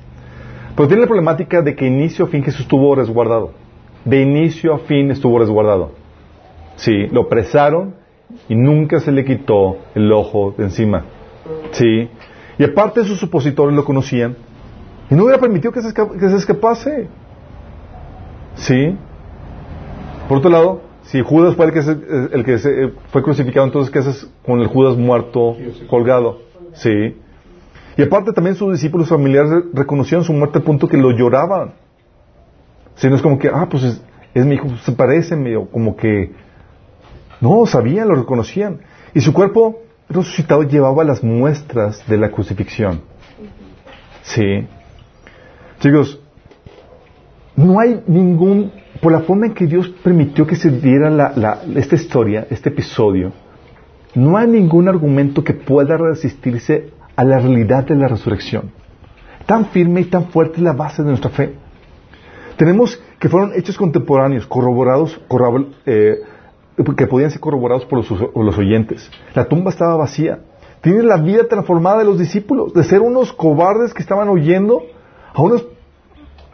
Pero 0.75 0.87
tiene 0.87 1.01
la 1.01 1.07
problemática 1.07 1.61
de 1.61 1.75
que 1.75 1.85
inicio 1.85 2.25
a 2.25 2.27
fin 2.27 2.43
Jesús 2.43 2.61
estuvo 2.61 2.95
resguardado. 2.95 3.51
De 4.05 4.21
inicio 4.21 4.73
a 4.73 4.79
fin 4.79 5.11
estuvo 5.11 5.37
resguardado. 5.39 5.91
Sí, 6.75 7.07
lo 7.11 7.29
presaron 7.29 7.95
y 8.49 8.55
nunca 8.55 8.99
se 8.99 9.11
le 9.11 9.23
quitó 9.23 9.77
el 9.93 10.11
ojo 10.11 10.53
de 10.57 10.63
encima. 10.65 11.05
Sí. 11.71 12.09
Y 12.57 12.63
aparte 12.63 13.03
sus 13.05 13.21
opositores 13.23 13.75
lo 13.75 13.85
conocían 13.85 14.35
y 15.09 15.15
no 15.15 15.23
hubiera 15.23 15.39
permitido 15.39 15.71
que 15.71 15.81
se, 15.81 15.89
esca- 15.89 16.11
que 16.19 16.29
se 16.29 16.35
escapase. 16.37 17.07
Sí. 18.55 18.97
Por 20.27 20.37
otro 20.37 20.49
lado, 20.49 20.81
si 21.03 21.21
Judas 21.21 21.55
fue 21.55 21.65
el 21.65 21.73
que, 21.73 21.81
se- 21.81 21.97
el 22.31 22.43
que 22.45 22.57
se- 22.57 22.89
fue 23.11 23.21
crucificado, 23.23 23.65
entonces 23.65 23.91
¿qué 23.91 23.99
haces 23.99 24.29
con 24.45 24.59
el 24.59 24.67
Judas 24.67 24.95
muerto, 24.97 25.55
colgado? 25.89 26.39
Sí. 26.73 27.17
Y 27.97 28.01
aparte 28.01 28.31
también 28.33 28.55
sus 28.55 28.71
discípulos 28.71 29.09
familiares 29.09 29.51
re- 29.51 29.63
reconocieron 29.73 30.23
su 30.23 30.33
muerte 30.33 30.57
al 30.59 30.63
punto 30.63 30.87
que 30.87 30.97
lo 30.97 31.11
lloraban. 31.11 31.73
Si 32.95 33.07
no 33.09 33.15
es 33.15 33.21
como 33.21 33.37
que, 33.37 33.49
ah, 33.53 33.67
pues 33.69 33.83
es, 33.83 34.01
es 34.33 34.45
mi 34.45 34.55
hijo, 34.55 34.67
se 34.83 34.91
parece, 34.93 35.35
medio 35.35 35.65
como 35.69 35.95
que... 35.95 36.31
No, 37.41 37.65
sabían, 37.65 38.07
lo 38.07 38.15
reconocían. 38.15 38.79
Y 39.13 39.19
su 39.21 39.33
cuerpo 39.33 39.81
resucitado 40.09 40.63
llevaba 40.63 41.03
las 41.03 41.23
muestras 41.23 42.07
de 42.07 42.17
la 42.17 42.29
crucifixión. 42.31 43.01
Sí. 44.21 44.67
Chicos, 45.83 46.17
no 47.57 47.77
hay 47.77 48.01
ningún, 48.07 48.71
por 49.01 49.11
la 49.11 49.19
forma 49.19 49.47
en 49.47 49.53
que 49.53 49.67
Dios 49.67 49.89
permitió 50.01 50.47
que 50.47 50.55
se 50.55 50.69
diera 50.69 51.33
esta 51.75 51.95
historia, 51.95 52.47
este 52.49 52.69
episodio, 52.69 53.33
no 54.15 54.37
hay 54.37 54.47
ningún 54.47 54.87
argumento 54.87 55.43
que 55.43 55.53
pueda 55.53 55.97
resistirse 55.97 56.91
a 57.17 57.25
la 57.25 57.37
realidad 57.37 57.83
de 57.83 57.95
la 57.95 58.07
resurrección. 58.07 58.71
Tan 59.45 59.65
firme 59.65 59.99
y 59.99 60.05
tan 60.05 60.27
fuerte 60.27 60.55
es 60.55 60.63
la 60.63 60.71
base 60.71 61.03
de 61.03 61.09
nuestra 61.09 61.31
fe. 61.31 61.53
Tenemos 62.55 62.97
que 63.19 63.27
fueron 63.27 63.51
hechos 63.53 63.77
contemporáneos, 63.77 64.47
corroborados, 64.47 65.19
corrobor- 65.27 65.67
eh, 65.85 66.15
que 66.95 67.07
podían 67.07 67.29
ser 67.29 67.41
corroborados 67.41 67.83
por 67.83 67.97
los, 67.99 68.07
por 68.31 68.45
los 68.45 68.57
oyentes. 68.57 69.11
La 69.35 69.49
tumba 69.49 69.69
estaba 69.69 69.97
vacía. 69.97 70.39
Tiene 70.79 71.03
la 71.03 71.17
vida 71.17 71.45
transformada 71.49 71.97
de 71.97 72.05
los 72.05 72.17
discípulos, 72.17 72.73
de 72.73 72.85
ser 72.85 73.01
unos 73.01 73.33
cobardes 73.33 73.93
que 73.93 74.01
estaban 74.01 74.29
oyendo 74.29 74.81
a 75.33 75.41
unas 75.41 75.65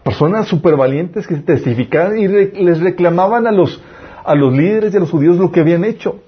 personas 0.03 0.47
super 0.47 0.75
valientes 0.75 1.27
que 1.27 1.35
testificaban 1.35 2.17
y 2.17 2.27
les 2.27 2.79
reclamaban 2.79 3.47
a 3.47 3.51
los, 3.51 3.81
a 4.23 4.35
los 4.35 4.53
líderes 4.53 4.93
y 4.93 4.97
a 4.97 4.99
los 4.99 5.11
judíos 5.11 5.37
lo 5.37 5.51
que 5.51 5.59
habían 5.59 5.83
hecho. 5.83 6.21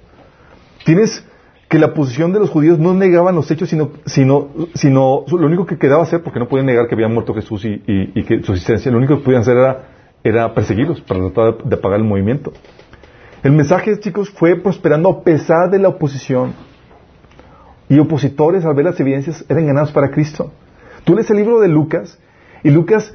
Tienes 0.85 1.25
que 1.69 1.79
la 1.79 1.93
posición 1.93 2.33
de 2.33 2.39
los 2.39 2.49
judíos 2.49 2.79
no 2.79 2.93
negaban 2.93 3.33
los 3.33 3.49
hechos, 3.49 3.69
sino, 3.69 3.91
sino, 4.05 4.49
sino 4.73 5.23
lo 5.27 5.45
único 5.47 5.65
que 5.65 5.77
quedaba 5.77 6.03
hacer, 6.03 6.21
porque 6.21 6.39
no 6.39 6.47
podían 6.49 6.65
negar 6.65 6.87
que 6.87 6.95
había 6.95 7.07
muerto 7.07 7.33
Jesús 7.33 7.63
y, 7.63 7.81
y- 7.87 8.23
que 8.23 8.43
su 8.43 8.51
existencia, 8.51 8.91
lo 8.91 8.97
único 8.97 9.17
que 9.17 9.23
podían 9.23 9.41
hacer 9.41 9.55
era, 9.55 9.83
era 10.23 10.53
perseguirlos 10.53 10.99
para 11.01 11.21
tratar 11.31 11.63
de 11.63 11.75
apagar 11.75 11.99
el 11.99 12.05
movimiento. 12.05 12.51
El 13.41 13.53
mensaje, 13.53 13.97
chicos, 13.99 14.29
fue 14.29 14.57
prosperando 14.57 15.09
a 15.09 15.23
pesar 15.23 15.69
de 15.71 15.79
la 15.79 15.87
oposición. 15.87 16.53
Y 17.87 17.99
opositores, 17.99 18.65
al 18.65 18.75
ver 18.75 18.85
las 18.85 18.99
evidencias, 18.99 19.45
eran 19.49 19.65
ganados 19.65 19.91
para 19.91 20.11
Cristo. 20.11 20.51
Tú 21.05 21.15
lees 21.15 21.29
el 21.29 21.37
libro 21.37 21.59
de 21.61 21.67
Lucas, 21.69 22.19
y 22.63 22.69
Lucas 22.69 23.13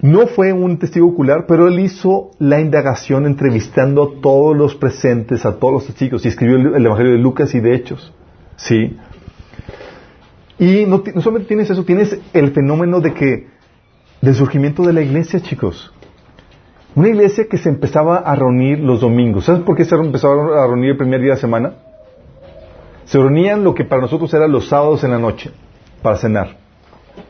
no 0.00 0.26
fue 0.28 0.52
un 0.52 0.78
testigo 0.78 1.08
ocular, 1.08 1.46
pero 1.48 1.66
él 1.68 1.80
hizo 1.80 2.30
la 2.38 2.60
indagación 2.60 3.26
entrevistando 3.26 4.02
a 4.04 4.20
todos 4.22 4.56
los 4.56 4.74
presentes, 4.76 5.44
a 5.44 5.58
todos 5.58 5.72
los 5.74 5.86
testigos, 5.86 6.24
y 6.24 6.28
escribió 6.28 6.56
el, 6.56 6.74
el 6.76 6.86
Evangelio 6.86 7.12
de 7.12 7.18
Lucas 7.18 7.54
y 7.54 7.60
de 7.60 7.74
Hechos. 7.74 8.12
¿Sí? 8.56 8.96
Y 10.58 10.86
no, 10.86 11.02
no 11.14 11.20
solamente 11.20 11.48
tienes 11.48 11.70
eso, 11.70 11.84
tienes 11.84 12.18
el 12.32 12.50
fenómeno 12.52 13.00
de 13.00 13.14
que, 13.14 13.46
del 14.20 14.34
surgimiento 14.34 14.82
de 14.84 14.92
la 14.92 15.00
iglesia, 15.02 15.40
chicos. 15.40 15.92
Una 16.94 17.08
iglesia 17.08 17.46
que 17.48 17.58
se 17.58 17.68
empezaba 17.68 18.18
a 18.18 18.34
reunir 18.34 18.80
los 18.80 19.00
domingos. 19.00 19.44
¿Sabes 19.44 19.62
por 19.62 19.76
qué 19.76 19.84
se 19.84 19.94
empezaron 19.94 20.52
a 20.56 20.66
reunir 20.66 20.90
el 20.90 20.96
primer 20.96 21.20
día 21.20 21.34
de 21.34 21.40
semana? 21.40 21.74
Se 23.04 23.18
reunían 23.18 23.62
lo 23.62 23.74
que 23.74 23.84
para 23.84 24.02
nosotros 24.02 24.32
era 24.34 24.48
los 24.48 24.68
sábados 24.68 25.04
en 25.04 25.12
la 25.12 25.18
noche, 25.18 25.50
para 26.02 26.16
cenar, 26.16 26.56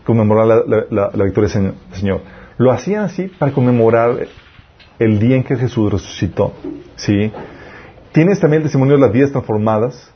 conmemorar 0.04 0.46
la, 0.46 0.84
la- 0.90 1.10
la- 1.14 1.24
victoria 1.24 1.50
del 1.52 1.74
Señor. 1.92 2.20
Lo 2.58 2.72
hacían 2.72 3.04
así 3.04 3.28
para 3.28 3.52
conmemorar 3.52 4.26
el 4.98 5.18
día 5.18 5.36
en 5.36 5.44
que 5.44 5.56
Jesús 5.56 5.92
resucitó. 5.92 6.52
¿sí? 6.96 7.32
Tienes 8.12 8.40
también 8.40 8.60
el 8.62 8.64
testimonio 8.64 8.96
de 8.96 9.00
las 9.00 9.12
vidas 9.12 9.30
transformadas 9.30 10.12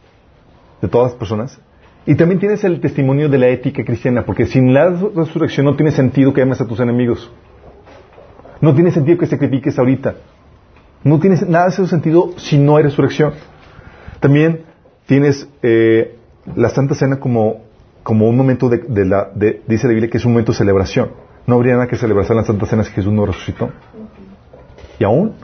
de 0.80 0.88
todas 0.88 1.12
las 1.12 1.18
personas. 1.18 1.60
Y 2.04 2.16
también 2.16 2.40
tienes 2.40 2.64
el 2.64 2.80
testimonio 2.80 3.28
de 3.28 3.38
la 3.38 3.46
ética 3.48 3.84
cristiana, 3.84 4.24
porque 4.24 4.46
sin 4.46 4.74
la 4.74 4.90
resurrección 4.90 5.66
no 5.66 5.76
tiene 5.76 5.92
sentido 5.92 6.32
que 6.32 6.42
ames 6.42 6.60
a 6.60 6.66
tus 6.66 6.80
enemigos. 6.80 7.30
No 8.60 8.74
tiene 8.74 8.90
sentido 8.90 9.18
que 9.18 9.26
sacrifiques 9.26 9.78
ahorita. 9.78 10.16
No 11.04 11.20
tiene 11.20 11.36
nada 11.46 11.66
de 11.66 11.70
ese 11.70 11.86
sentido 11.86 12.32
si 12.38 12.58
no 12.58 12.76
hay 12.76 12.82
resurrección. 12.84 13.34
También 14.18 14.62
tienes 15.06 15.48
eh, 15.62 16.16
la 16.56 16.70
Santa 16.70 16.96
Cena 16.96 17.20
como, 17.20 17.62
como 18.02 18.28
un 18.28 18.36
momento 18.36 18.68
de, 18.68 18.78
de 18.78 19.04
la, 19.04 19.30
de- 19.32 19.62
dice 19.68 19.86
la 19.86 19.92
Biblia 19.92 20.10
que 20.10 20.18
es 20.18 20.24
un 20.24 20.32
momento 20.32 20.50
de 20.50 20.58
celebración. 20.58 21.10
No 21.46 21.56
habría 21.56 21.74
nada 21.74 21.88
que 21.88 21.96
celebrar 21.96 22.26
en 22.30 22.36
la 22.36 22.44
Santa 22.44 22.66
Cena 22.66 22.84
si 22.84 22.92
Jesús 22.92 23.12
no 23.12 23.26
resucitó. 23.26 23.70
Y 24.98 25.04
aún, 25.04 25.34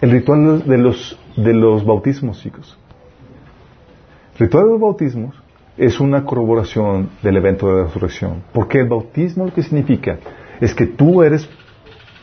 el 0.00 0.10
ritual 0.10 0.66
de 0.66 0.78
los, 0.78 1.18
de 1.36 1.54
los 1.54 1.84
bautismos, 1.84 2.40
chicos. 2.40 2.78
El 4.34 4.46
ritual 4.46 4.64
de 4.64 4.70
los 4.72 4.80
bautismos 4.80 5.34
es 5.78 6.00
una 6.00 6.24
corroboración 6.24 7.10
del 7.22 7.36
evento 7.36 7.68
de 7.68 7.76
la 7.76 7.84
resurrección. 7.84 8.42
Porque 8.52 8.80
el 8.80 8.88
bautismo 8.88 9.46
lo 9.46 9.54
que 9.54 9.62
significa 9.62 10.18
es 10.60 10.74
que 10.74 10.86
tú 10.86 11.22
eres, 11.22 11.48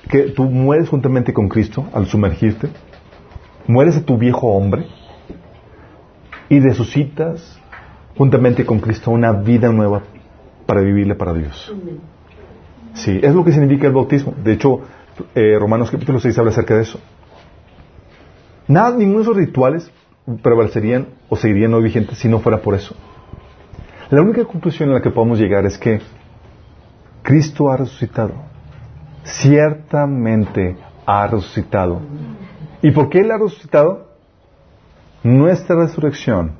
que 0.09 0.23
tú 0.23 0.43
mueres 0.43 0.89
juntamente 0.89 1.33
con 1.33 1.47
Cristo 1.47 1.85
al 1.93 2.05
sumergirte, 2.05 2.69
mueres 3.67 3.97
a 3.97 4.05
tu 4.05 4.17
viejo 4.17 4.47
hombre 4.47 4.85
y 6.49 6.59
resucitas 6.59 7.59
juntamente 8.17 8.65
con 8.65 8.79
Cristo 8.79 9.11
una 9.11 9.31
vida 9.31 9.71
nueva 9.71 10.03
para 10.65 10.81
vivirle 10.81 11.15
para 11.15 11.33
Dios. 11.33 11.73
Sí, 12.95 13.19
es 13.21 13.33
lo 13.35 13.43
que 13.43 13.51
significa 13.51 13.87
el 13.87 13.93
bautismo. 13.93 14.33
De 14.43 14.53
hecho, 14.53 14.81
eh, 15.35 15.57
Romanos 15.59 15.91
capítulo 15.91 16.19
6 16.19 16.37
habla 16.37 16.51
acerca 16.51 16.75
de 16.75 16.81
eso. 16.81 16.99
Nada, 18.67 18.95
ninguno 18.95 19.19
de 19.19 19.23
esos 19.23 19.37
rituales 19.37 19.91
prevalecerían 20.41 21.07
o 21.29 21.35
seguirían 21.35 21.73
hoy 21.73 21.83
vigentes 21.83 22.17
si 22.17 22.27
no 22.27 22.39
fuera 22.39 22.61
por 22.61 22.73
eso. 22.73 22.95
La 24.09 24.21
única 24.21 24.43
conclusión 24.45 24.89
a 24.89 24.93
la 24.93 25.01
que 25.01 25.09
podemos 25.09 25.39
llegar 25.39 25.65
es 25.65 25.77
que 25.77 25.99
Cristo 27.21 27.69
ha 27.69 27.77
resucitado. 27.77 28.33
Ciertamente 29.23 30.77
ha 31.05 31.27
resucitado. 31.27 32.01
¿Y 32.81 32.91
por 32.91 33.09
qué 33.09 33.19
Él 33.21 33.31
ha 33.31 33.37
resucitado? 33.37 34.15
Nuestra 35.23 35.75
resurrección 35.75 36.53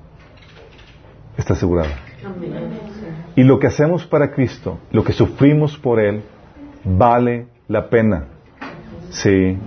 está 1.37 1.53
asegurada. 1.53 1.89
Y 3.35 3.43
lo 3.43 3.59
que 3.59 3.67
hacemos 3.67 4.05
para 4.05 4.31
Cristo, 4.31 4.79
lo 4.91 5.03
que 5.03 5.11
sufrimos 5.11 5.77
por 5.77 5.99
Él, 5.99 6.23
vale 6.83 7.47
la 7.67 7.89
pena. 7.89 8.27
Sí. 9.09 9.57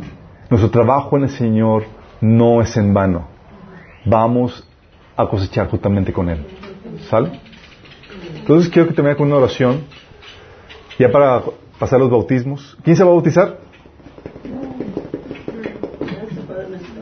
Nuestro 0.49 0.71
trabajo 0.71 1.17
en 1.17 1.25
el 1.25 1.31
Señor 1.31 1.85
no 2.21 2.63
es 2.63 2.77
en 2.77 2.95
vano. 2.95 3.29
Vamos 4.07 4.67
a 5.17 5.27
cosechar 5.27 5.69
justamente 5.69 6.13
con 6.13 6.31
Él. 6.31 6.47
¿Sale? 7.11 7.41
Entonces 8.37 8.71
quiero 8.71 8.89
que 8.89 8.95
termine 8.95 9.17
con 9.17 9.27
una 9.27 9.37
oración. 9.37 9.83
Ya 10.99 11.11
para 11.11 11.43
pasar 11.79 12.01
los 12.01 12.11
bautismos. 12.11 12.77
¿Quién 12.83 12.97
se 12.97 13.05
va 13.05 13.11
a 13.11 13.13
bautizar? 13.13 13.59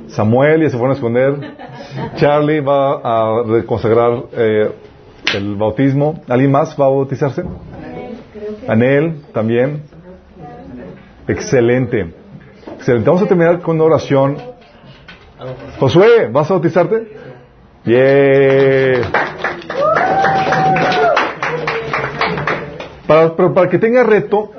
Samuel, 0.08 0.62
ya 0.62 0.70
se 0.70 0.76
fueron 0.76 0.90
a 0.90 0.94
esconder. 0.94 1.56
Charlie 2.16 2.60
va 2.60 3.00
a 3.04 3.62
consagrar 3.66 4.24
eh, 4.32 4.72
el 5.36 5.56
bautismo. 5.56 6.22
¿Alguien 6.28 6.50
más 6.50 6.76
va 6.80 6.86
a 6.86 6.88
bautizarse? 6.88 7.42
Anel 8.68 9.22
también. 9.32 9.82
Excelente. 11.28 12.14
Excelente. 12.74 13.06
Vamos 13.06 13.22
a 13.22 13.26
terminar 13.26 13.60
con 13.60 13.76
una 13.76 13.84
oración. 13.84 14.36
Josué, 15.78 16.28
¿vas 16.32 16.50
a 16.50 16.54
bautizarte? 16.54 17.08
Bien. 17.84 19.02
Para, 23.06 23.36
pero 23.36 23.54
para 23.54 23.68
que 23.68 23.78
tenga 23.78 24.02
reto, 24.02 24.50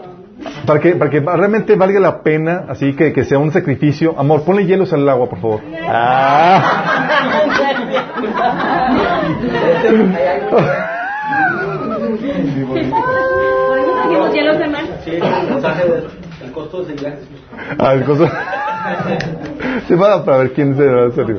para 0.67 0.81
que, 0.81 0.95
para 0.95 1.09
que 1.09 1.21
realmente 1.21 1.75
valga 1.75 1.99
la 1.99 2.21
pena, 2.21 2.65
así 2.67 2.93
que, 2.93 3.13
que 3.13 3.23
sea 3.23 3.39
un 3.39 3.51
sacrificio. 3.51 4.13
Amor, 4.19 4.43
ponle 4.43 4.65
hielos 4.65 4.91
al 4.91 5.07
agua, 5.07 5.29
por 5.29 5.39
favor. 5.39 5.61
Ah. 5.87 7.07
Ah, 17.79 17.93
el 17.93 18.03
costo. 18.03 18.29
Se 19.87 19.95
va 19.95 20.25
para 20.25 20.37
ver 20.39 20.53
quién 20.53 20.75
se 20.75 20.85
va 20.85 21.07
a 21.07 21.11
salir. 21.11 21.37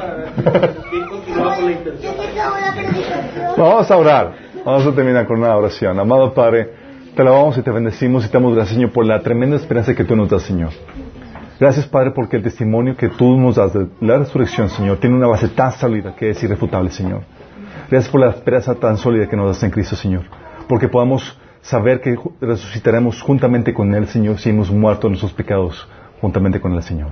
Vamos 3.56 3.90
a 3.90 3.96
orar. 3.96 4.32
Vamos 4.64 4.86
a 4.86 4.92
terminar 4.92 5.26
con 5.26 5.38
una 5.38 5.54
oración. 5.54 5.98
Amado 5.98 6.32
Padre, 6.32 6.87
te 7.18 7.22
alabamos 7.22 7.58
y 7.58 7.62
te 7.62 7.72
bendecimos 7.72 8.24
y 8.24 8.28
te 8.28 8.34
damos 8.34 8.54
gracias, 8.54 8.76
Señor, 8.76 8.92
por 8.92 9.04
la 9.04 9.18
tremenda 9.18 9.56
esperanza 9.56 9.92
que 9.92 10.04
tú 10.04 10.14
nos 10.14 10.30
das, 10.30 10.42
Señor. 10.42 10.70
Gracias, 11.58 11.84
Padre, 11.88 12.12
porque 12.12 12.36
el 12.36 12.44
testimonio 12.44 12.96
que 12.96 13.08
tú 13.08 13.36
nos 13.36 13.56
das 13.56 13.72
de 13.72 13.88
la 14.00 14.18
resurrección, 14.18 14.68
Señor, 14.68 14.98
tiene 14.98 15.16
una 15.16 15.26
base 15.26 15.48
tan 15.48 15.72
sólida 15.72 16.14
que 16.14 16.30
es 16.30 16.40
irrefutable, 16.44 16.92
Señor. 16.92 17.22
Gracias 17.90 18.08
por 18.08 18.20
la 18.20 18.28
esperanza 18.28 18.76
tan 18.76 18.98
sólida 18.98 19.28
que 19.28 19.34
nos 19.34 19.48
das 19.48 19.60
en 19.64 19.70
Cristo, 19.72 19.96
Señor. 19.96 20.26
Porque 20.68 20.86
podamos 20.86 21.36
saber 21.60 22.00
que 22.00 22.16
resucitaremos 22.40 23.20
juntamente 23.20 23.74
con 23.74 23.92
Él, 23.96 24.06
Señor, 24.06 24.38
si 24.38 24.50
hemos 24.50 24.70
muerto 24.70 25.08
nuestros 25.08 25.32
pecados 25.32 25.88
juntamente 26.20 26.60
con 26.60 26.72
el 26.74 26.84
Señor. 26.84 27.08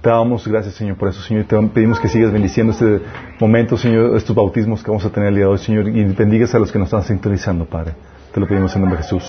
Te 0.00 0.10
damos 0.10 0.48
gracias, 0.48 0.74
Señor, 0.74 0.96
por 0.96 1.08
eso, 1.08 1.22
Señor. 1.22 1.44
Te 1.44 1.56
pedimos 1.68 2.00
que 2.00 2.08
sigas 2.08 2.32
bendiciendo 2.32 2.72
este 2.72 3.00
momento, 3.38 3.76
Señor, 3.76 4.16
estos 4.16 4.34
bautismos 4.34 4.82
que 4.82 4.90
vamos 4.90 5.04
a 5.04 5.10
tener 5.10 5.28
el 5.28 5.36
día 5.36 5.44
de 5.44 5.50
hoy, 5.52 5.58
Señor, 5.58 5.88
y 5.88 6.02
bendigas 6.02 6.52
a 6.52 6.58
los 6.58 6.72
que 6.72 6.80
nos 6.80 6.86
están 6.86 7.04
sintonizando, 7.04 7.64
Padre. 7.64 7.92
Te 8.32 8.38
lo 8.38 8.46
pedimos 8.46 8.74
en 8.76 8.82
nombre 8.82 8.98
de 8.98 9.02
Jesús. 9.02 9.24